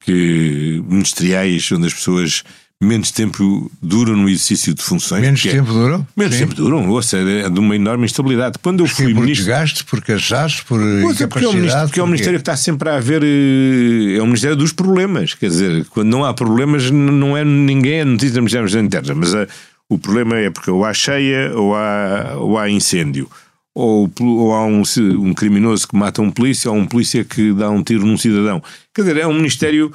que, 0.00 0.82
ministeriais 0.86 1.70
onde 1.72 1.86
as 1.86 1.94
pessoas 1.94 2.42
menos 2.82 3.10
tempo 3.10 3.70
duram 3.82 4.16
no 4.16 4.26
exercício 4.28 4.72
de 4.72 4.82
funções. 4.82 5.20
Menos 5.20 5.44
é- 5.44 5.50
tempo 5.50 5.72
durou? 5.72 6.06
Menos 6.16 6.34
Sim. 6.34 6.40
tempo 6.46 6.54
duram, 6.54 6.88
ou 6.88 7.02
seja, 7.02 7.28
é 7.46 7.50
de 7.50 7.60
uma 7.60 7.76
enorme 7.76 8.06
instabilidade. 8.06 8.58
Quando 8.62 8.80
eu 8.80 8.86
fui 8.86 9.12
por 9.12 9.22
ministro. 9.22 9.44
desgaste, 9.44 9.84
por 9.84 10.00
cansaço, 10.00 10.64
por 10.66 10.80
Pois 11.02 11.20
é, 11.20 11.26
porque 11.26 11.44
é 11.44 11.48
um 11.48 11.52
incapacidade. 11.52 11.56
ministério, 11.56 11.86
porque 11.88 12.00
é 12.00 12.02
um 12.02 12.06
ministério 12.06 12.38
que 12.38 12.42
está 12.42 12.56
sempre 12.56 12.88
a 12.88 12.96
haver. 12.96 13.22
eh, 13.22 14.16
É 14.16 14.22
um 14.22 14.26
ministério 14.26 14.56
dos 14.56 14.72
problemas. 14.72 15.34
Quer 15.34 15.48
dizer, 15.48 15.84
quando 15.90 16.08
não 16.08 16.24
há 16.24 16.32
problemas, 16.32 16.90
não 16.90 17.36
é 17.36 17.44
ninguém 17.44 18.00
a 18.00 18.04
notícia 18.04 18.34
do 18.34 18.40
Ministério 18.40 18.66
das 18.66 18.82
Internas. 18.82 19.16
Mas 19.16 19.34
eh, 19.34 19.46
o 19.88 19.98
problema 19.98 20.36
é 20.38 20.48
porque 20.50 20.70
ou 20.70 20.82
há 20.84 20.94
cheia 20.94 21.52
ou 21.54 21.74
há, 21.76 22.34
ou 22.38 22.58
há 22.58 22.70
incêndio. 22.70 23.28
Ou, 23.74 24.10
ou 24.20 24.52
há 24.54 24.64
um, 24.66 24.82
um 25.18 25.32
criminoso 25.32 25.86
que 25.86 25.96
mata 25.96 26.20
um 26.20 26.30
polícia 26.30 26.70
ou 26.70 26.76
um 26.76 26.84
polícia 26.86 27.24
que 27.24 27.52
dá 27.52 27.70
um 27.70 27.82
tiro 27.82 28.04
num 28.04 28.16
cidadão. 28.16 28.60
Quer 28.94 29.02
dizer, 29.02 29.16
é 29.18 29.26
um 29.26 29.32
ministério 29.34 29.92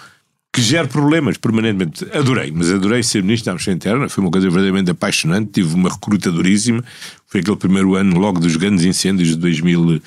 que 0.55 0.61
gera 0.61 0.87
problemas 0.87 1.35
permanentemente. 1.35 2.05
Adorei, 2.13 2.49
mas 2.49 2.71
adorei 2.71 3.03
ser 3.03 3.21
ministro 3.21 3.47
da 3.47 3.51
Administração 3.51 3.73
Interna. 3.73 4.07
Foi 4.07 4.23
uma 4.23 4.31
coisa 4.31 4.47
verdadeiramente 4.47 4.89
apaixonante. 4.89 5.51
Tive 5.51 5.75
uma 5.75 5.89
recruta 5.89 6.31
duríssima. 6.31 6.81
Foi 7.27 7.41
aquele 7.41 7.57
primeiro 7.57 7.95
ano 7.95 8.17
logo 8.17 8.39
dos 8.39 8.55
grandes 8.55 8.85
incêndios 8.85 9.29
de 9.29 9.35
2000 9.35 10.01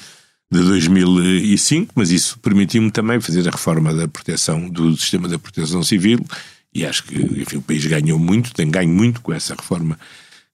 de 0.51 0.61
2005, 0.61 1.93
mas 1.95 2.11
isso 2.11 2.39
permitiu-me 2.39 2.91
também 2.91 3.21
fazer 3.21 3.47
a 3.47 3.51
reforma 3.51 3.93
da 3.93 4.09
proteção 4.09 4.67
do 4.71 4.97
sistema 4.97 5.29
da 5.29 5.39
proteção 5.39 5.83
civil 5.83 6.25
e 6.75 6.87
acho 6.87 7.05
que 7.05 7.17
enfim, 7.43 7.59
o 7.59 7.63
país 7.63 7.85
ganhou 7.85 8.19
muito, 8.19 8.55
tem 8.55 8.71
ganho 8.71 8.89
muito 8.89 9.21
com 9.21 9.31
essa 9.35 9.55
reforma 9.55 9.99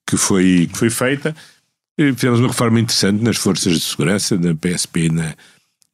que 0.04 0.16
foi, 0.16 0.68
que 0.72 0.76
foi 0.76 0.90
feita. 0.90 1.36
E 1.96 2.12
Fizemos 2.12 2.40
uma 2.40 2.48
reforma 2.48 2.80
interessante 2.80 3.22
nas 3.22 3.36
forças 3.36 3.74
de 3.74 3.80
segurança, 3.84 4.36
na 4.36 4.52
PSP 4.56 5.08
na, 5.10 5.36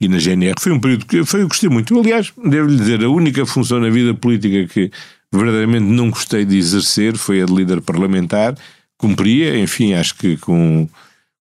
e 0.00 0.08
na 0.08 0.18
GNR. 0.18 0.54
Foi 0.58 0.72
um 0.72 0.80
período 0.80 1.04
que 1.04 1.24
foi, 1.24 1.42
eu 1.42 1.48
gostei 1.48 1.68
muito. 1.68 1.98
Aliás, 1.98 2.32
devo-lhe 2.36 2.76
dizer, 2.76 3.04
a 3.04 3.08
única 3.10 3.44
função 3.44 3.78
na 3.78 3.90
vida 3.90 4.14
política 4.14 4.66
que 4.72 4.90
verdadeiramente 5.32 5.84
não 5.84 6.10
gostei 6.10 6.44
de 6.44 6.56
exercer 6.56 7.16
foi 7.16 7.42
a 7.42 7.46
de 7.46 7.54
líder 7.54 7.80
parlamentar. 7.82 8.56
Cumpria, 8.96 9.58
enfim, 9.58 9.92
acho 9.92 10.14
que 10.16 10.36
com, 10.38 10.88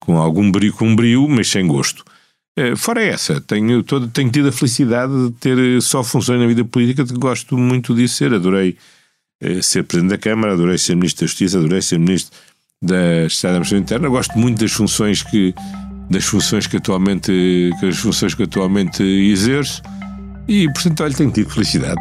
com 0.00 0.18
algum 0.18 0.50
brio, 0.50 0.72
com 0.72 0.94
brio, 0.94 1.28
mas 1.28 1.48
sem 1.48 1.66
gosto. 1.66 2.04
Eh, 2.56 2.74
Fora 2.74 3.02
essa, 3.02 3.40
tenho, 3.40 3.82
todo, 3.84 4.08
tenho 4.08 4.30
tido 4.30 4.48
a 4.48 4.52
felicidade 4.52 5.12
de 5.12 5.32
ter 5.34 5.80
só 5.80 6.02
funções 6.02 6.40
na 6.40 6.46
vida 6.46 6.64
política 6.64 7.06
que 7.06 7.14
gosto 7.14 7.56
muito 7.56 7.94
de 7.94 8.08
ser. 8.08 8.34
Adorei 8.34 8.76
eh, 9.40 9.62
ser 9.62 9.84
Presidente 9.84 10.10
da 10.10 10.18
Câmara, 10.18 10.54
adorei 10.54 10.76
ser 10.76 10.96
Ministro 10.96 11.22
da 11.22 11.28
Justiça, 11.28 11.58
adorei 11.58 11.80
ser 11.80 11.98
Ministro 11.98 12.36
da 12.82 13.26
Estado 13.26 13.68
da 13.68 13.78
Interna. 13.78 14.08
Gosto 14.08 14.36
muito 14.36 14.58
das 14.58 14.72
funções 14.72 15.22
que 15.22 15.54
das 16.10 16.24
funções 16.24 16.66
que 16.66 16.76
atualmente 16.76 17.70
que 17.78 17.86
as 17.86 17.98
funções 17.98 18.34
que 18.34 18.42
atualmente 18.42 19.02
exerço 19.02 19.82
e 20.46 20.66
portanto 20.72 21.02
olha, 21.02 21.14
tenho 21.14 21.30
tido 21.30 21.50
felicidade. 21.50 22.00